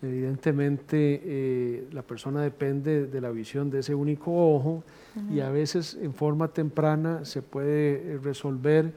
evidentemente 0.00 1.20
eh, 1.24 1.88
la 1.92 2.02
persona 2.02 2.40
depende 2.40 3.06
de 3.06 3.20
la 3.20 3.30
visión 3.30 3.70
de 3.70 3.80
ese 3.80 3.94
único 3.94 4.30
ojo 4.54 4.84
y 5.32 5.40
a 5.40 5.50
veces 5.50 5.98
en 6.00 6.12
forma 6.14 6.48
temprana 6.48 7.24
se 7.24 7.42
puede 7.42 8.18
resolver 8.22 8.92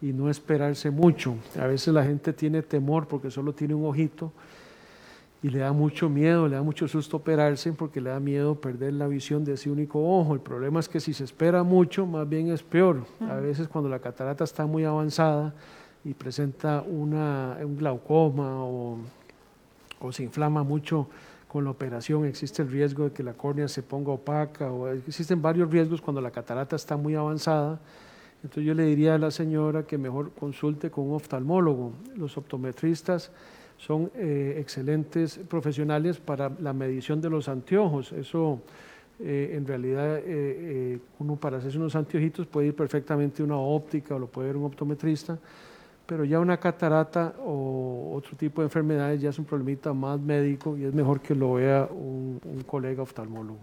y 0.00 0.12
no 0.12 0.28
esperarse 0.28 0.90
mucho. 0.90 1.36
A 1.58 1.66
veces 1.66 1.94
la 1.94 2.04
gente 2.04 2.32
tiene 2.32 2.62
temor 2.62 3.06
porque 3.06 3.30
solo 3.30 3.52
tiene 3.52 3.74
un 3.74 3.86
ojito 3.86 4.32
y 5.42 5.50
le 5.50 5.58
da 5.58 5.72
mucho 5.72 6.08
miedo, 6.08 6.46
le 6.46 6.54
da 6.54 6.62
mucho 6.62 6.86
susto 6.86 7.16
operarse 7.16 7.72
porque 7.72 8.00
le 8.00 8.10
da 8.10 8.20
miedo 8.20 8.54
perder 8.54 8.92
la 8.92 9.08
visión 9.08 9.44
de 9.44 9.54
ese 9.54 9.70
único 9.70 10.00
ojo. 10.00 10.34
El 10.34 10.40
problema 10.40 10.78
es 10.78 10.88
que 10.88 11.00
si 11.00 11.12
se 11.12 11.24
espera 11.24 11.64
mucho, 11.64 12.06
más 12.06 12.28
bien 12.28 12.48
es 12.52 12.62
peor. 12.62 13.04
A 13.28 13.34
veces 13.34 13.66
cuando 13.66 13.90
la 13.90 13.98
catarata 13.98 14.44
está 14.44 14.66
muy 14.66 14.84
avanzada 14.84 15.52
y 16.04 16.14
presenta 16.14 16.82
una, 16.82 17.58
un 17.60 17.76
glaucoma 17.76 18.64
o, 18.64 18.98
o 20.00 20.12
se 20.12 20.22
inflama 20.22 20.62
mucho 20.62 21.08
con 21.48 21.64
la 21.64 21.70
operación, 21.70 22.24
existe 22.24 22.62
el 22.62 22.70
riesgo 22.70 23.04
de 23.04 23.12
que 23.12 23.22
la 23.22 23.34
córnea 23.34 23.68
se 23.68 23.82
ponga 23.82 24.12
opaca 24.12 24.70
o 24.70 24.88
existen 24.88 25.42
varios 25.42 25.70
riesgos 25.70 26.00
cuando 26.00 26.20
la 26.20 26.30
catarata 26.30 26.76
está 26.76 26.96
muy 26.96 27.16
avanzada. 27.16 27.80
Entonces 28.44 28.64
yo 28.64 28.74
le 28.74 28.84
diría 28.84 29.16
a 29.16 29.18
la 29.18 29.30
señora 29.30 29.82
que 29.82 29.98
mejor 29.98 30.30
consulte 30.32 30.90
con 30.90 31.08
un 31.08 31.16
oftalmólogo. 31.16 31.92
Los 32.16 32.38
optometristas 32.38 33.32
son 33.84 34.12
eh, 34.14 34.58
excelentes 34.58 35.40
profesionales 35.48 36.18
para 36.18 36.52
la 36.60 36.72
medición 36.72 37.20
de 37.20 37.28
los 37.28 37.48
anteojos. 37.48 38.12
Eso 38.12 38.60
eh, 39.18 39.54
en 39.56 39.66
realidad 39.66 40.20
eh, 40.24 41.00
uno 41.18 41.34
para 41.34 41.56
hacerse 41.56 41.78
unos 41.78 41.96
anteojitos 41.96 42.46
puede 42.46 42.68
ir 42.68 42.76
perfectamente 42.76 43.42
una 43.42 43.56
óptica 43.56 44.14
o 44.14 44.20
lo 44.20 44.28
puede 44.28 44.48
ver 44.48 44.56
un 44.56 44.66
optometrista, 44.66 45.36
pero 46.06 46.24
ya 46.24 46.38
una 46.38 46.58
catarata 46.58 47.34
o 47.44 48.12
otro 48.14 48.36
tipo 48.36 48.60
de 48.60 48.66
enfermedades 48.66 49.20
ya 49.20 49.30
es 49.30 49.38
un 49.40 49.46
problemita 49.46 49.92
más 49.92 50.20
médico 50.20 50.76
y 50.76 50.84
es 50.84 50.94
mejor 50.94 51.20
que 51.20 51.34
lo 51.34 51.54
vea 51.54 51.88
un 51.90 52.38
colega 52.64 53.02
oftalmólogo. 53.02 53.58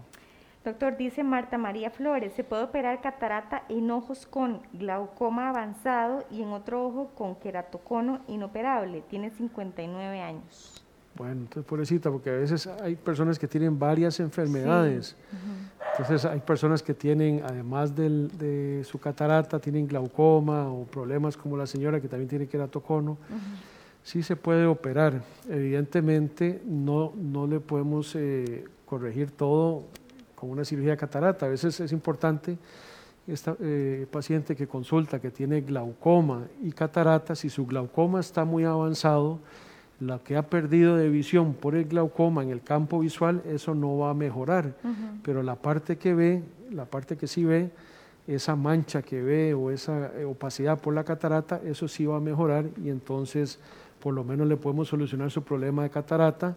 Doctor, 0.62 0.98
dice 0.98 1.24
Marta 1.24 1.56
María 1.56 1.90
Flores, 1.90 2.34
se 2.34 2.44
puede 2.44 2.64
operar 2.64 3.00
catarata 3.00 3.62
en 3.70 3.90
ojos 3.90 4.26
con 4.26 4.60
glaucoma 4.74 5.48
avanzado 5.48 6.24
y 6.30 6.42
en 6.42 6.48
otro 6.48 6.86
ojo 6.86 7.12
con 7.14 7.36
queratocono 7.36 8.20
inoperable. 8.28 9.02
Tiene 9.08 9.30
59 9.30 10.20
años. 10.20 10.84
Bueno, 11.16 11.40
entonces 11.40 11.64
pobrecita, 11.64 12.10
porque 12.10 12.28
a 12.28 12.34
veces 12.34 12.66
hay 12.66 12.94
personas 12.94 13.38
que 13.38 13.48
tienen 13.48 13.78
varias 13.78 14.20
enfermedades. 14.20 15.16
Entonces 15.92 16.24
hay 16.26 16.40
personas 16.40 16.82
que 16.82 16.92
tienen, 16.92 17.42
además 17.42 17.96
de 17.96 18.82
su 18.84 18.98
catarata, 18.98 19.58
tienen 19.58 19.86
glaucoma 19.86 20.70
o 20.70 20.84
problemas 20.84 21.38
como 21.38 21.56
la 21.56 21.66
señora 21.66 22.00
que 22.00 22.08
también 22.08 22.28
tiene 22.28 22.46
queratocono. 22.46 23.16
Sí 24.02 24.22
se 24.22 24.36
puede 24.36 24.66
operar. 24.66 25.22
Evidentemente 25.48 26.62
no, 26.66 27.12
no 27.16 27.46
le 27.46 27.60
podemos 27.60 28.14
eh, 28.14 28.64
corregir 28.86 29.30
todo 29.30 29.84
con 30.40 30.50
una 30.50 30.64
cirugía 30.64 30.92
de 30.92 30.96
catarata. 30.96 31.44
A 31.44 31.50
veces 31.50 31.78
es 31.80 31.92
importante 31.92 32.56
esta 33.26 33.54
eh, 33.60 34.06
paciente 34.10 34.56
que 34.56 34.66
consulta 34.66 35.20
que 35.20 35.30
tiene 35.30 35.60
glaucoma 35.60 36.46
y 36.62 36.72
catarata, 36.72 37.34
si 37.34 37.50
su 37.50 37.66
glaucoma 37.66 38.20
está 38.20 38.46
muy 38.46 38.64
avanzado, 38.64 39.38
la 40.00 40.18
que 40.18 40.38
ha 40.38 40.42
perdido 40.42 40.96
de 40.96 41.10
visión 41.10 41.52
por 41.52 41.74
el 41.74 41.84
glaucoma 41.84 42.42
en 42.42 42.48
el 42.48 42.62
campo 42.62 43.00
visual, 43.00 43.42
eso 43.46 43.74
no 43.74 43.98
va 43.98 44.10
a 44.10 44.14
mejorar. 44.14 44.74
Pero 45.22 45.42
la 45.42 45.56
parte 45.56 45.98
que 45.98 46.14
ve, 46.14 46.42
la 46.70 46.86
parte 46.86 47.18
que 47.18 47.26
sí 47.26 47.44
ve, 47.44 47.70
esa 48.26 48.56
mancha 48.56 49.02
que 49.02 49.20
ve 49.20 49.52
o 49.52 49.70
esa 49.70 50.10
opacidad 50.26 50.80
por 50.80 50.94
la 50.94 51.04
catarata, 51.04 51.60
eso 51.62 51.86
sí 51.86 52.06
va 52.06 52.16
a 52.16 52.20
mejorar 52.20 52.64
y 52.82 52.88
entonces 52.88 53.58
por 54.00 54.14
lo 54.14 54.24
menos 54.24 54.48
le 54.48 54.56
podemos 54.56 54.88
solucionar 54.88 55.30
su 55.30 55.42
problema 55.42 55.82
de 55.82 55.90
catarata 55.90 56.56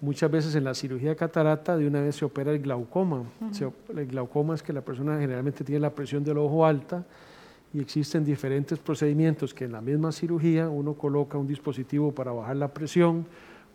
Muchas 0.00 0.30
veces 0.30 0.54
en 0.54 0.64
la 0.64 0.74
cirugía 0.74 1.10
de 1.10 1.16
catarata 1.16 1.76
de 1.76 1.86
una 1.86 2.00
vez 2.00 2.16
se 2.16 2.24
opera 2.24 2.52
el 2.52 2.60
glaucoma. 2.60 3.24
el 3.94 4.06
glaucoma 4.06 4.54
es 4.54 4.62
que 4.62 4.72
la 4.72 4.80
persona 4.80 5.18
generalmente 5.18 5.62
tiene 5.62 5.80
la 5.80 5.90
presión 5.90 6.24
del 6.24 6.38
ojo 6.38 6.64
alta 6.64 7.04
y 7.72 7.80
existen 7.80 8.24
diferentes 8.24 8.78
procedimientos 8.78 9.52
que 9.52 9.64
en 9.64 9.72
la 9.72 9.80
misma 9.80 10.10
cirugía 10.10 10.68
uno 10.68 10.94
coloca 10.94 11.36
un 11.36 11.46
dispositivo 11.46 12.12
para 12.12 12.32
bajar 12.32 12.56
la 12.56 12.68
presión 12.68 13.26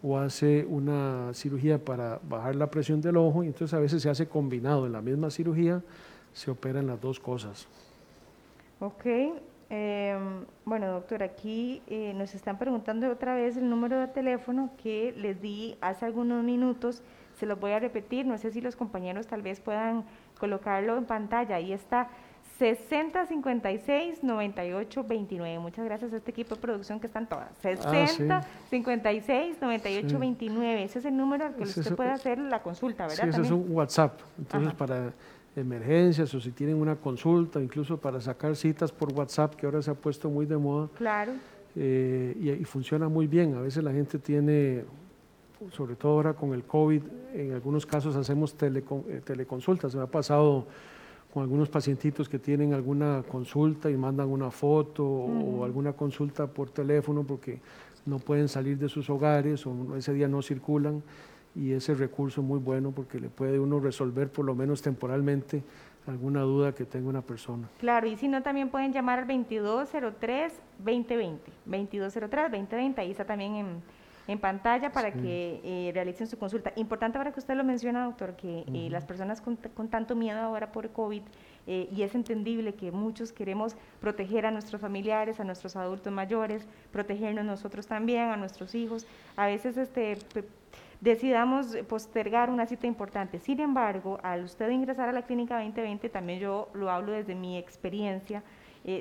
o 0.02 0.18
hace 0.18 0.66
una 0.68 1.32
cirugía 1.34 1.78
para 1.78 2.20
bajar 2.28 2.56
la 2.56 2.70
presión 2.70 3.02
del 3.02 3.18
ojo 3.18 3.44
y 3.44 3.48
entonces 3.48 3.74
a 3.74 3.80
veces 3.80 4.02
se 4.02 4.10
hace 4.10 4.28
combinado 4.28 4.86
en 4.86 4.94
la 4.94 5.02
misma 5.02 5.30
cirugía, 5.30 5.82
se 6.34 6.52
operan 6.52 6.88
las 6.88 7.00
dos 7.00 7.20
cosas. 7.20 7.68
Ok, 8.80 9.06
em, 9.70 10.46
bueno 10.66 10.92
doctor, 10.92 11.24
aquí 11.24 11.82
eh, 11.88 12.14
nos 12.16 12.36
están 12.36 12.58
preguntando 12.58 13.10
otra 13.10 13.36
vez 13.36 13.58
el 13.58 13.70
número 13.70 14.00
de 14.00 14.08
teléfono 14.08 14.72
que 14.82 15.14
les 15.18 15.42
di 15.42 15.78
hace 15.82 16.06
algunos 16.06 16.44
minutos, 16.44 17.02
se 17.40 17.46
los 17.46 17.60
voy 17.60 17.72
a 17.72 17.80
repetir, 17.80 18.26
no 18.26 18.38
sé 18.38 18.52
si 18.52 18.62
los 18.62 18.76
compañeros 18.76 19.28
tal 19.28 19.42
vez 19.42 19.60
puedan 19.60 20.06
colocarlo 20.40 20.98
en 20.98 21.06
pantalla, 21.06 21.56
ahí 21.56 21.74
está 21.74 22.10
6056 22.60 24.24
98 24.24 25.04
29. 25.04 25.60
Muchas 25.60 25.86
gracias 25.86 26.14
a 26.14 26.18
este 26.18 26.32
equipo 26.32 26.56
de 26.56 26.62
producción 26.62 27.00
que 27.00 27.08
están 27.08 27.28
todas. 27.28 27.50
60 27.58 28.42
56 28.70 29.62
98 29.62 30.20
29. 30.20 30.84
Ese 30.84 31.00
es 31.00 31.06
el 31.06 31.18
número 31.18 31.46
al 31.46 31.56
que 31.56 31.64
usted 31.64 31.96
puede 31.96 32.12
hacer 32.12 32.38
la 32.38 32.62
consulta, 32.62 33.08
¿verdad? 33.08 33.24
Sí, 33.24 33.30
ese 33.30 33.42
es 33.42 33.52
un 33.52 33.66
WhatsApp. 33.70 34.22
Entonces, 34.38 34.74
para 34.74 35.12
emergencias 35.56 36.34
o 36.34 36.42
si 36.42 36.52
tienen 36.52 36.76
una 36.76 36.96
consulta, 36.96 37.62
incluso 37.62 37.98
para 37.98 38.20
sacar 38.20 38.56
citas 38.56 38.92
por 38.92 39.14
WhatsApp, 39.14 39.56
que 39.56 39.66
ahora 39.66 39.82
se 39.82 39.92
ha 39.92 39.94
puesto 39.94 40.30
muy 40.30 40.46
de 40.46 40.58
moda. 40.58 40.90
Claro. 40.98 41.34
Eh, 41.76 42.58
y, 42.60 42.66
funciona 42.66 43.10
muy 43.10 43.28
bien. 43.28 43.56
A 43.56 43.62
veces 43.62 43.84
la 43.84 43.92
gente 43.92 44.20
tiene, 44.20 44.84
sobre 45.72 45.96
todo 45.96 46.14
ahora 46.14 46.34
con 46.34 46.54
el 46.54 46.64
COVID, 46.64 47.02
en 47.34 47.54
algunos 47.54 47.86
casos 47.86 48.16
hacemos 48.16 48.56
eh, 48.62 49.22
teleconsultas. 49.24 49.96
Me 49.96 50.02
ha 50.02 50.08
pasado 50.08 50.66
con 51.34 51.44
algunos 51.44 51.68
pacientitos 51.68 52.30
que 52.30 52.40
tienen 52.40 52.74
alguna 52.74 53.24
consulta 53.30 53.90
y 53.90 53.98
mandan 53.98 54.30
una 54.30 54.52
foto 54.52 55.06
o 55.06 55.66
alguna 55.66 55.92
consulta 55.92 56.48
por 56.48 56.70
teléfono 56.70 57.24
porque 57.24 57.60
no 58.06 58.20
pueden 58.20 58.48
salir 58.48 58.78
de 58.78 58.88
sus 58.88 59.10
hogares 59.10 59.66
o 59.68 59.98
ese 59.98 60.14
día 60.14 60.30
no 60.30 60.42
circulan 60.42 61.04
y 61.56 61.72
ese 61.72 61.96
recurso 61.96 62.42
es 62.42 62.48
muy 62.48 62.60
bueno 62.60 62.92
porque 62.92 63.20
le 63.20 63.30
puede 63.30 63.60
uno 63.60 63.80
resolver 63.80 64.30
por 64.30 64.46
lo 64.46 64.56
menos 64.56 64.82
temporalmente 64.82 65.64
alguna 66.06 66.42
duda 66.42 66.74
que 66.74 66.86
tenga 66.86 67.10
una 67.10 67.22
persona. 67.22 67.70
Claro, 67.80 68.08
y 68.08 68.18
si 68.18 68.28
no 68.28 68.44
también 68.44 68.70
pueden 68.70 68.92
llamar 68.94 69.20
al 69.20 69.28
2203-2020, 69.28 70.52
2203-2020, 71.68 72.98
ahí 73.00 73.12
está 73.12 73.26
también 73.26 73.56
en 73.56 73.82
en 74.28 74.40
pantalla 74.40 74.92
para 74.92 75.14
que 75.14 75.62
eh, 75.64 75.92
realicen 75.94 76.28
su 76.28 76.38
consulta. 76.38 76.72
Importante 76.76 77.18
ahora 77.18 77.32
que 77.32 77.40
usted 77.40 77.56
lo 77.56 77.64
menciona, 77.64 78.06
doctor, 78.06 78.36
que 78.36 78.64
eh, 78.74 78.90
las 78.90 79.06
personas 79.06 79.42
con, 79.42 79.58
tanto 79.90 80.16
miedo 80.16 80.40
ahora 80.40 80.72
por 80.72 80.90
COVID, 80.90 81.22
eh, 81.68 81.90
y 81.96 82.02
es 82.02 82.16
entendible 82.16 82.74
que 82.74 82.92
muchos 82.92 83.32
queremos 83.32 83.76
proteger 84.00 84.46
a 84.46 84.52
nuestros 84.52 84.82
familiares, 84.82 85.40
a 85.40 85.44
nuestros 85.44 85.76
adultos 85.76 86.12
mayores, 86.12 86.68
protegernos 86.92 87.46
nosotros 87.46 87.88
también, 87.88 88.30
a 88.30 88.38
nuestros 88.38 88.74
hijos, 88.74 89.06
a 89.36 89.48
veces 89.48 89.78
este, 89.78 90.18
decidamos 91.02 91.76
postergar 91.88 92.50
una 92.50 92.66
cita 92.66 92.88
importante. 92.88 93.40
Sin 93.40 93.60
embargo, 93.60 94.20
al 94.24 94.44
usted 94.44 94.70
ingresar 94.70 95.10
a 95.10 95.12
la 95.12 95.24
clínica 95.24 95.56
2020, 95.56 96.10
también 96.10 96.40
yo 96.40 96.70
lo 96.74 96.90
hablo 96.90 97.12
desde 97.12 97.36
mi 97.36 97.58
experiencia, 97.58 98.44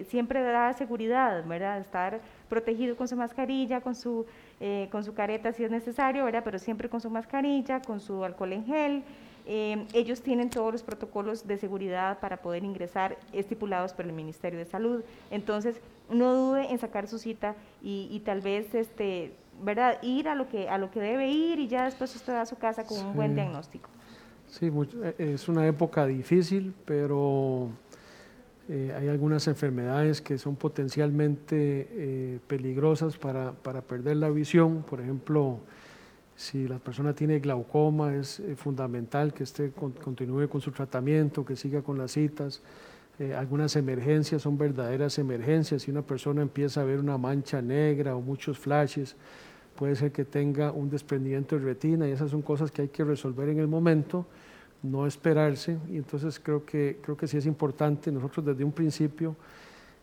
siempre 0.06 0.42
da 0.42 0.72
seguridad, 0.72 1.44
¿verdad? 1.44 1.78
Estar 1.78 2.20
protegido 2.48 2.96
con 2.96 3.06
su 3.06 3.16
mascarilla, 3.16 3.82
con 3.82 3.94
su 3.94 4.24
eh, 4.60 4.88
con 4.92 5.02
su 5.02 5.14
careta 5.14 5.52
si 5.52 5.64
es 5.64 5.70
necesario, 5.70 6.24
¿verdad? 6.24 6.42
pero 6.44 6.58
siempre 6.58 6.88
con 6.88 7.00
su 7.00 7.10
mascarilla, 7.10 7.82
con 7.82 8.00
su 8.00 8.24
alcohol 8.24 8.52
en 8.52 8.64
gel. 8.64 9.02
Eh, 9.46 9.84
ellos 9.92 10.22
tienen 10.22 10.48
todos 10.48 10.72
los 10.72 10.82
protocolos 10.82 11.46
de 11.46 11.58
seguridad 11.58 12.18
para 12.20 12.38
poder 12.38 12.64
ingresar 12.64 13.18
estipulados 13.32 13.92
por 13.92 14.06
el 14.06 14.12
Ministerio 14.12 14.58
de 14.58 14.64
Salud. 14.64 15.02
Entonces, 15.30 15.80
no 16.08 16.34
dude 16.34 16.70
en 16.70 16.78
sacar 16.78 17.08
su 17.08 17.18
cita 17.18 17.56
y, 17.82 18.22
tal 18.24 18.40
vez 18.40 18.74
este, 18.74 19.32
¿verdad? 19.62 19.98
ir 20.02 20.28
a 20.28 20.34
lo, 20.34 20.48
que, 20.48 20.68
a 20.68 20.78
lo 20.78 20.90
que 20.90 21.00
debe 21.00 21.30
ir 21.30 21.58
y 21.58 21.68
ya 21.68 21.84
después 21.84 22.14
usted 22.14 22.32
va 22.32 22.42
a 22.42 22.46
su 22.46 22.56
casa 22.56 22.84
con 22.84 22.98
un 22.98 23.14
buen 23.14 23.34
diagnóstico. 23.34 23.88
Sí, 24.48 24.70
eh, 25.02 25.14
es 25.18 25.48
una 25.48 25.66
época 25.66 26.06
difícil, 26.06 26.74
pero 26.84 27.70
eh, 28.68 28.94
hay 28.98 29.08
algunas 29.08 29.46
enfermedades 29.46 30.22
que 30.22 30.38
son 30.38 30.56
potencialmente 30.56 31.88
eh, 31.90 32.38
peligrosas 32.46 33.18
para, 33.18 33.52
para, 33.52 33.82
perder 33.82 34.16
la 34.16 34.30
visión. 34.30 34.82
Por 34.82 35.00
ejemplo, 35.00 35.58
si 36.34 36.66
la 36.66 36.78
persona 36.78 37.14
tiene 37.14 37.40
glaucoma, 37.40 38.14
es 38.14 38.40
eh, 38.40 38.56
fundamental 38.56 39.34
que 39.34 39.44
esté, 39.44 39.70
continúe 39.70 40.48
con 40.48 40.62
su 40.62 40.72
tratamiento, 40.72 41.44
que 41.44 41.56
siga 41.56 41.82
con 41.82 41.98
las 41.98 42.12
citas. 42.12 42.62
Algunas 43.36 43.76
emergencias 43.76 44.42
son 44.42 44.58
verdaderas 44.58 45.18
emergencias. 45.18 45.82
Si 45.82 45.90
una 45.90 46.02
persona 46.02 46.42
empieza 46.42 46.80
a 46.80 46.84
ver 46.84 46.98
una 46.98 47.16
mancha 47.16 47.62
negra 47.62 48.16
o 48.16 48.20
muchos 48.20 48.58
flashes, 48.58 49.16
puede 49.76 49.94
ser 49.94 50.12
que 50.12 50.24
tenga 50.24 50.72
un 50.72 50.90
desprendimiento 50.90 51.58
de 51.58 51.64
retina 51.64 52.08
y 52.08 52.12
esas 52.12 52.30
son 52.30 52.42
cosas 52.42 52.70
que 52.70 52.82
hay 52.82 52.88
que 52.88 53.04
resolver 53.04 53.48
en 53.48 53.58
el 53.58 53.68
momento 53.68 54.26
no 54.84 55.06
esperarse. 55.06 55.78
Y 55.90 55.96
entonces 55.96 56.38
creo 56.38 56.64
que, 56.64 56.98
creo 57.02 57.16
que 57.16 57.26
sí 57.26 57.36
es 57.36 57.46
importante, 57.46 58.12
nosotros 58.12 58.46
desde 58.46 58.64
un 58.64 58.72
principio 58.72 59.34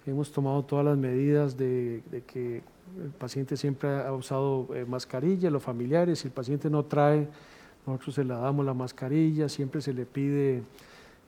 hemos 0.05 0.32
tomado 0.32 0.64
todas 0.64 0.84
las 0.84 0.97
medidas 0.97 1.55
de, 1.55 2.03
que 2.28 2.64
el 3.01 3.12
paciente 3.18 3.55
siempre 3.55 3.89
ha 4.01 4.12
usado 4.12 4.68
eh, 4.74 4.86
mascarilla, 4.86 5.49
los 5.49 5.64
familiares, 5.64 6.20
si 6.20 6.28
el 6.28 6.34
paciente 6.34 6.70
no 6.70 6.84
trae, 6.84 7.28
nosotros 7.86 8.16
se 8.16 8.24
le 8.24 8.34
damos 8.34 8.66
la 8.66 8.74
mascarilla, 8.74 9.47
siempre 9.47 9.82
se 9.82 9.93
le 9.93 10.05
pide, 10.05 10.64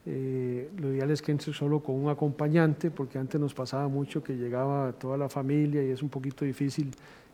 eh, 0.06 0.70
lo 0.76 0.92
ideal 0.92 1.10
es 1.10 1.22
que 1.22 1.32
entre 1.32 1.52
solo 1.52 1.80
con 1.80 1.94
un 1.96 2.10
acompañante, 2.10 2.90
porque 2.90 3.18
antes 3.18 3.40
nos 3.40 3.54
pasaba 3.54 3.88
mucho 3.88 4.22
que 4.22 4.34
llegaba 4.34 4.92
toda 4.92 5.16
la 5.16 5.28
familia 5.28 5.82
y 5.82 5.90
es 5.90 6.02
un 6.02 6.08
poquito 6.08 6.44
difícil 6.44 6.90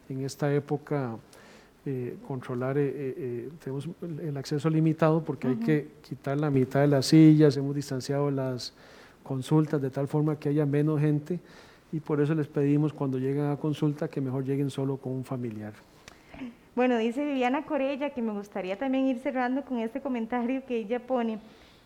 en 0.08 0.24
esta 0.24 0.52
época 0.52 1.16
eh, 1.86 2.16
controlar, 2.28 2.76
eh, 2.76 2.92
eh, 2.94 3.48
tenemos 3.64 3.88
el 4.02 4.36
acceso 4.36 4.68
limitado 4.68 5.24
porque 5.24 5.48
hay 5.48 5.56
que 5.56 5.88
quitar 6.06 6.38
la 6.38 6.50
mitad 6.50 6.82
de 6.82 6.88
las 6.88 7.06
sillas, 7.06 7.56
hemos 7.56 7.74
distanciado 7.74 8.30
las 8.30 8.74
consultas 9.22 9.80
de 9.80 9.88
tal 9.88 10.06
forma 10.06 10.38
que 10.38 10.50
haya 10.50 10.66
menos 10.66 11.00
gente 11.00 11.40
y 11.90 12.00
por 12.00 12.20
eso 12.20 12.34
les 12.34 12.48
pedimos 12.48 12.92
cuando 12.92 13.18
lleguen 13.18 13.46
a 13.46 13.56
consulta 13.56 14.08
que 14.08 14.20
mejor 14.20 14.44
lleguen 14.44 14.68
solo 14.68 14.98
con 14.98 15.12
un 15.12 15.24
familiar. 15.24 15.72
Bueno, 16.76 16.98
dice 16.98 17.24
Viviana 17.24 17.64
Corella 17.64 18.10
que 18.10 18.20
me 18.20 18.32
gustaría 18.32 18.76
también 18.78 19.06
ir 19.06 19.18
cerrando 19.20 19.64
con 19.64 19.78
este 19.78 20.02
comentario 20.02 20.62
que 20.66 20.76
ella 20.76 21.00
pone. 21.00 21.38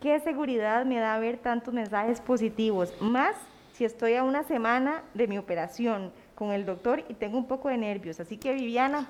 ¿Qué 0.04 0.20
seguridad 0.20 0.84
me 0.84 0.98
da 0.98 1.18
ver 1.18 1.38
tantos 1.38 1.72
mensajes 1.72 2.20
positivos? 2.20 2.92
Más 3.00 3.34
si 3.72 3.86
estoy 3.86 4.12
a 4.16 4.22
una 4.22 4.42
semana 4.42 5.02
de 5.14 5.26
mi 5.26 5.38
operación 5.38 6.12
con 6.34 6.52
el 6.52 6.66
doctor 6.66 7.02
y 7.08 7.14
tengo 7.14 7.38
un 7.38 7.46
poco 7.46 7.70
de 7.70 7.78
nervios. 7.78 8.20
Así 8.20 8.36
que 8.36 8.52
Viviana, 8.52 9.08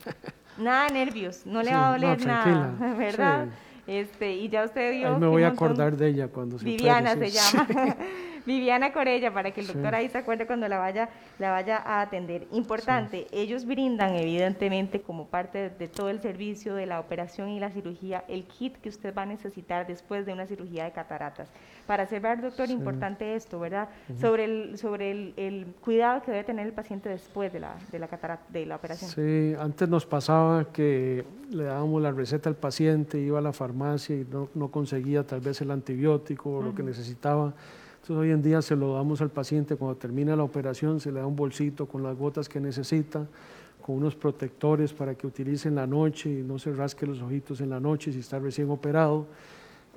nada 0.56 0.86
de 0.86 0.94
nervios, 0.94 1.44
no 1.44 1.62
le 1.62 1.74
va 1.74 1.88
a 1.88 1.92
doler 1.92 2.24
nada, 2.24 2.74
¿verdad? 2.96 3.48
Este, 3.86 4.32
y 4.32 4.48
ya 4.48 4.64
usted 4.64 4.92
vio. 4.92 5.08
Ahí 5.08 5.20
me 5.20 5.26
voy 5.26 5.42
a 5.42 5.48
acordar 5.48 5.94
de 5.94 6.08
ella 6.08 6.28
cuando 6.28 6.58
se 6.58 6.64
Viviana 6.64 7.16
se 7.16 7.30
llama. 7.30 7.68
Viviana 8.46 8.92
Corella, 8.92 9.32
para 9.32 9.50
que 9.50 9.60
el 9.60 9.66
doctor 9.66 9.94
ahí 9.94 10.08
se 10.08 10.18
acuerde 10.18 10.46
cuando 10.46 10.68
la 10.68 10.78
vaya, 10.78 11.08
la 11.38 11.50
vaya 11.50 11.78
a 11.78 12.00
atender. 12.00 12.46
Importante, 12.52 13.26
ellos 13.32 13.64
brindan 13.64 14.14
evidentemente 14.14 15.00
como 15.00 15.26
parte 15.26 15.70
de, 15.70 15.88
todo 15.88 16.10
el 16.10 16.20
servicio 16.20 16.74
de 16.74 16.86
la 16.86 17.00
operación 17.00 17.50
y 17.50 17.60
la 17.60 17.70
cirugía 17.70 18.24
el 18.28 18.44
kit 18.44 18.76
que 18.76 18.88
usted 18.88 19.14
va 19.14 19.22
a 19.22 19.26
necesitar 19.26 19.86
después 19.86 20.26
de 20.26 20.32
una 20.32 20.46
cirugía 20.46 20.84
de 20.84 20.92
cataratas. 20.92 21.48
Para 21.86 22.06
cerrar, 22.06 22.40
doctor, 22.40 22.70
importante 22.70 23.34
esto, 23.34 23.58
¿verdad? 23.58 23.88
Sobre, 24.20 24.44
el, 24.44 24.78
sobre 24.78 25.10
el, 25.10 25.74
cuidado 25.80 26.22
que 26.22 26.30
debe 26.30 26.44
tener 26.44 26.66
el 26.66 26.72
paciente 26.72 27.08
después 27.08 27.52
de 27.52 27.60
la, 27.60 27.74
de 27.90 27.98
la, 27.98 28.06
catarata, 28.06 28.44
de 28.48 28.66
la 28.66 28.76
operación. 28.76 29.10
Sí, 29.10 29.54
antes 29.58 29.88
nos 29.88 30.06
pasaba 30.06 30.66
que 30.72 31.24
le 31.50 31.64
dábamos 31.64 32.00
la 32.00 32.12
receta 32.12 32.48
al 32.48 32.54
paciente, 32.54 33.18
iba 33.18 33.38
a 33.38 33.42
la 33.42 33.52
farmacia 33.52 34.14
y 34.14 34.24
no, 34.30 34.48
no 34.54 34.70
conseguía 34.70 35.24
tal 35.24 35.40
vez 35.40 35.60
el 35.60 35.70
antibiótico 35.70 36.58
o 36.58 36.62
lo 36.62 36.74
que 36.74 36.82
necesitaba 36.82 37.54
entonces 38.02 38.16
hoy 38.16 38.30
en 38.30 38.40
día 38.40 38.62
se 38.62 38.74
lo 38.76 38.94
damos 38.94 39.20
al 39.20 39.28
paciente 39.28 39.76
cuando 39.76 39.94
termina 39.94 40.34
la 40.34 40.42
operación, 40.42 41.00
se 41.00 41.12
le 41.12 41.20
da 41.20 41.26
un 41.26 41.36
bolsito 41.36 41.84
con 41.84 42.02
las 42.02 42.16
gotas 42.16 42.48
que 42.48 42.58
necesita, 42.58 43.26
con 43.84 43.96
unos 43.96 44.16
protectores 44.16 44.94
para 44.94 45.14
que 45.14 45.26
utilice 45.26 45.68
en 45.68 45.74
la 45.74 45.86
noche 45.86 46.30
y 46.30 46.42
no 46.42 46.58
se 46.58 46.72
rasque 46.72 47.06
los 47.06 47.20
ojitos 47.20 47.60
en 47.60 47.68
la 47.68 47.78
noche 47.78 48.10
si 48.10 48.20
está 48.20 48.38
recién 48.38 48.70
operado. 48.70 49.26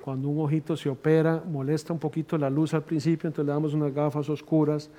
Cuando 0.02 0.28
un 0.28 0.44
ojito 0.44 0.76
se 0.76 0.90
opera, 0.90 1.42
molesta 1.50 1.94
un 1.94 1.98
poquito 1.98 2.36
la 2.36 2.50
luz 2.50 2.74
al 2.74 2.82
principio, 2.82 3.26
entonces 3.26 3.46
le 3.46 3.52
damos 3.52 3.72
unas 3.72 3.94
gafas 3.94 4.28
oscuras 4.28 4.90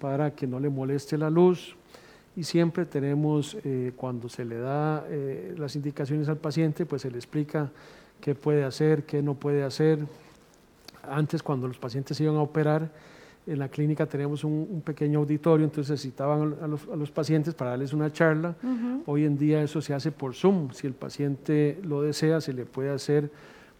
para 0.00 0.34
que 0.34 0.48
no 0.48 0.58
le 0.58 0.68
moleste 0.68 1.16
la 1.16 1.30
luz. 1.30 1.76
Y 2.34 2.42
siempre 2.42 2.86
tenemos, 2.86 3.56
eh, 3.64 3.92
cuando 3.94 4.28
se 4.28 4.44
le 4.44 4.58
da 4.58 5.06
eh, 5.08 5.54
las 5.56 5.76
indicaciones 5.76 6.28
al 6.28 6.38
paciente, 6.38 6.86
pues 6.86 7.02
se 7.02 7.10
le 7.10 7.18
explica 7.18 7.70
qué 8.20 8.34
puede 8.34 8.64
hacer, 8.64 9.04
qué 9.04 9.22
no 9.22 9.34
puede 9.34 9.62
hacer, 9.62 10.00
antes 11.10 11.42
cuando 11.42 11.68
los 11.68 11.78
pacientes 11.78 12.20
iban 12.20 12.36
a 12.36 12.42
operar, 12.42 12.90
en 13.46 13.58
la 13.58 13.68
clínica 13.68 14.06
teníamos 14.06 14.44
un, 14.44 14.82
pequeño 14.84 15.20
auditorio, 15.20 15.64
entonces 15.64 16.00
citaban 16.00 16.56
a 16.60 16.66
los, 16.66 17.10
pacientes 17.10 17.54
para 17.54 17.70
darles 17.70 17.94
una 17.94 18.12
charla. 18.12 18.54
Hoy 19.06 19.24
en 19.24 19.38
día 19.38 19.62
eso 19.62 19.80
se 19.80 19.94
hace 19.94 20.12
por 20.12 20.34
Zoom. 20.34 20.70
Si 20.72 20.86
el 20.86 20.92
paciente 20.92 21.80
lo 21.82 22.02
desea, 22.02 22.42
se 22.42 22.52
le 22.52 22.66
puede 22.66 22.90
hacer 22.90 23.30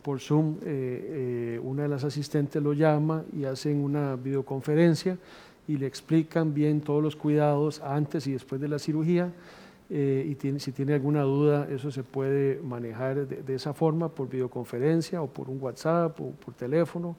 por 0.02 0.20
Zoom, 0.20 0.56
eh, 0.62 1.60
una 1.62 1.82
de 1.82 1.88
las 1.88 2.04
asistentes 2.04 2.62
lo 2.62 2.72
llama 2.72 3.24
y 3.36 3.44
hacen 3.44 3.84
una 3.84 4.16
videoconferencia 4.16 5.18
y 5.66 5.76
le 5.76 5.86
explican 5.86 6.54
bien 6.54 6.80
todos 6.80 7.02
los 7.02 7.14
cuidados 7.14 7.82
antes 7.82 8.26
y 8.26 8.32
después 8.32 8.60
de 8.60 8.68
la 8.68 8.78
cirugía. 8.78 9.30
Y 9.90 10.34
tiene, 10.34 10.60
si 10.60 10.72
tiene 10.72 10.92
alguna 10.94 11.22
duda, 11.22 11.66
eso 11.70 11.90
se 11.90 12.02
puede 12.02 12.60
manejar 12.62 13.26
de, 13.26 13.54
esa 13.54 13.72
forma, 13.72 14.10
por 14.10 14.28
videoconferencia 14.28 15.22
o 15.22 15.28
por 15.28 15.48
un 15.48 15.62
WhatsApp 15.62 16.20
o 16.20 16.32
por 16.32 16.52
teléfono, 16.54 17.16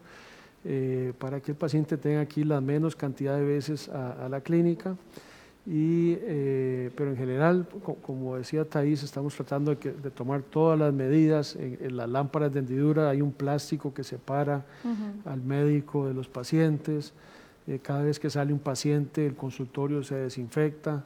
para 1.17 1.39
que 1.39 1.51
el 1.51 1.57
paciente 1.57 1.97
tenga 1.97 2.21
aquí 2.21 2.43
la 2.43 2.61
menos 2.61 2.95
cantidad 2.95 3.35
de 3.37 3.43
veces 3.43 3.89
a, 3.89 4.25
a 4.25 4.29
la 4.29 4.41
clínica. 4.41 4.95
Y, 5.65 6.17
eh, 6.21 6.89
pero 6.95 7.11
en 7.11 7.17
general, 7.17 7.67
como 8.01 8.37
decía 8.37 8.65
Thais, 8.65 9.03
estamos 9.03 9.35
tratando 9.35 9.75
de, 9.75 9.91
tomar 10.09 10.41
todas 10.41 10.79
las 10.79 10.91
medidas. 10.91 11.55
En, 11.55 11.95
las 11.95 12.09
lámparas 12.09 12.51
de 12.51 12.59
hendidura 12.59 13.09
hay 13.09 13.21
un 13.21 13.31
plástico 13.31 13.93
que 13.93 14.03
separa 14.03 14.65
al 15.25 15.41
médico 15.43 16.07
de 16.07 16.15
los 16.15 16.27
pacientes. 16.27 17.13
Eh, 17.67 17.79
cada 17.83 18.01
vez 18.01 18.19
que 18.19 18.31
sale 18.31 18.51
un 18.51 18.59
paciente, 18.59 19.27
el 19.27 19.35
consultorio 19.35 20.01
se 20.01 20.15
desinfecta. 20.15 21.03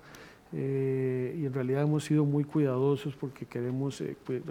Eh, 0.56 1.36
y 1.40 1.46
en 1.46 1.54
realidad 1.54 1.84
hemos 1.84 2.04
sido 2.04 2.26
muy 2.26 2.44
cuidadosos 2.44 3.16
porque 3.16 3.46
queremos 3.46 4.04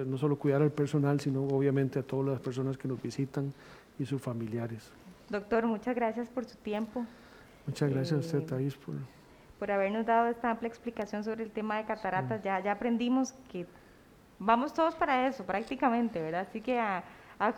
no 0.07 0.19
solo 0.19 0.37
cuidar 0.37 0.63
al 0.63 0.73
personal, 0.73 1.21
sino 1.21 1.45
obviamente 1.45 1.99
a 1.99 2.03
todas 2.03 2.27
las 2.27 2.41
personas 2.41 2.77
que 2.77 2.89
nos 2.89 3.01
visitan 3.01 3.53
y 3.99 4.05
sus 4.05 4.21
familiares. 4.21 4.91
Doctor, 5.29 5.67
muchas 5.67 5.95
gracias 5.95 6.29
por 6.29 6.45
su 6.45 6.57
tiempo. 6.59 7.07
Muchas 7.67 7.91
gracias 7.91 8.13
a 8.13 8.21
usted, 8.21 8.43
Thais, 8.43 8.75
por 8.75 8.97
por 9.63 9.71
habernos 9.71 10.05
dado 10.05 10.27
esta 10.27 10.51
amplia 10.51 10.67
explicación 10.67 11.23
sobre 11.23 11.45
el 11.45 11.53
tema 11.53 11.77
de 11.77 11.85
cataratas. 11.85 12.43
Ya, 12.43 12.59
ya 12.59 12.73
aprendimos 12.73 13.33
que 13.49 13.65
vamos 14.41 14.75
todos 14.75 14.97
para 14.97 15.29
eso 15.29 15.45
prácticamente, 15.45 16.21
¿verdad? 16.21 16.49
Así 16.49 16.61
que 16.61 16.81
a, 16.81 17.05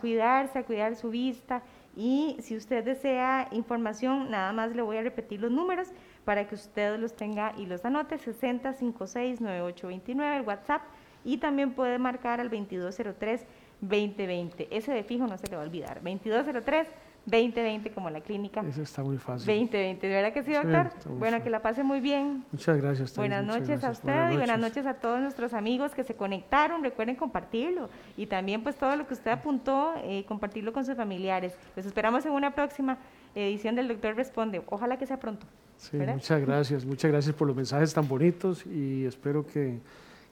cuidarse, 0.02 0.58
a 0.58 0.64
cuidar 0.64 0.96
su 0.96 1.08
vista. 1.08 1.62
Y 1.96 2.36
si 2.40 2.58
usted 2.58 2.84
desea 2.84 3.48
información, 3.52 4.30
nada 4.30 4.52
más 4.52 4.76
le 4.76 4.82
voy 4.82 4.98
a 4.98 5.02
repetir 5.02 5.40
los 5.40 5.50
números 5.50 5.88
para 6.24 6.48
que 6.48 6.54
usted 6.54 6.98
los 6.98 7.14
tenga 7.14 7.52
y 7.56 7.66
los 7.66 7.84
anote, 7.84 8.18
6056-9829, 8.18 10.36
el 10.36 10.42
WhatsApp, 10.42 10.82
y 11.24 11.38
también 11.38 11.74
puede 11.74 11.98
marcar 11.98 12.40
al 12.40 12.50
2203-2020. 12.50 14.68
Ese 14.70 14.92
de 14.92 15.04
fijo 15.04 15.26
no 15.26 15.36
se 15.38 15.46
le 15.48 15.56
va 15.56 15.62
a 15.62 15.66
olvidar, 15.66 16.02
2203 16.02 16.88
2020 17.26 17.90
como 17.92 18.10
la 18.10 18.20
clínica. 18.20 18.62
Eso 18.68 18.82
está 18.82 19.02
muy 19.02 19.16
fácil. 19.16 19.46
2020, 19.46 20.06
¿de 20.06 20.14
verdad 20.14 20.32
que 20.32 20.42
sí, 20.42 20.52
doctor? 20.52 20.90
bueno, 21.18 21.42
que 21.42 21.50
la 21.50 21.62
pase 21.62 21.82
muy 21.82 22.00
bien. 22.00 22.44
Muchas 22.52 22.76
gracias. 22.76 23.16
Buenas 23.16 23.44
noches 23.44 23.82
a 23.82 23.90
usted 23.90 24.32
y 24.32 24.36
buenas 24.36 24.58
noches 24.58 24.86
a 24.86 24.94
todos 24.94 25.20
nuestros 25.20 25.54
amigos 25.54 25.94
que 25.94 26.04
se 26.04 26.14
conectaron. 26.14 26.82
Recuerden 26.82 27.16
compartirlo 27.16 27.88
y 28.16 28.26
también 28.26 28.62
pues 28.62 28.76
todo 28.76 28.94
lo 28.96 29.06
que 29.06 29.14
usted 29.14 29.30
apuntó, 29.30 29.94
eh, 30.04 30.24
compartirlo 30.28 30.72
con 30.72 30.84
sus 30.84 30.96
familiares. 30.96 31.56
Los 31.76 31.86
esperamos 31.86 32.26
en 32.26 32.32
una 32.32 32.54
próxima 32.54 32.98
edición 33.34 33.74
del 33.74 33.88
Doctor 33.88 34.16
Responde. 34.16 34.62
Ojalá 34.68 34.98
que 34.98 35.06
sea 35.06 35.18
pronto. 35.18 35.46
Sí, 35.90 35.96
muchas 35.96 36.40
gracias. 36.40 36.84
Muchas 36.84 37.10
gracias 37.10 37.34
por 37.34 37.46
los 37.46 37.56
mensajes 37.56 37.92
tan 37.92 38.08
bonitos 38.08 38.64
y 38.66 39.04
espero 39.04 39.46
que, 39.46 39.78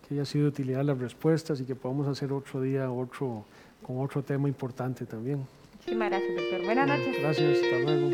que 0.06 0.14
haya 0.14 0.24
sido 0.24 0.44
de 0.44 0.48
utilidad 0.48 0.84
las 0.84 0.98
respuestas 0.98 1.60
y 1.60 1.64
que 1.64 1.74
podamos 1.74 2.08
hacer 2.08 2.32
otro 2.32 2.60
día 2.60 2.90
otro 2.90 3.44
con 3.82 4.00
otro 4.00 4.22
tema 4.22 4.48
importante 4.48 5.04
también. 5.04 5.44
Muchísimas 5.74 6.10
gracias, 6.10 6.36
doctor. 6.36 6.64
Buenas 6.64 6.88
noches. 6.88 7.16
Gracias, 7.20 7.62
hasta 7.62 7.78
luego. 7.78 8.10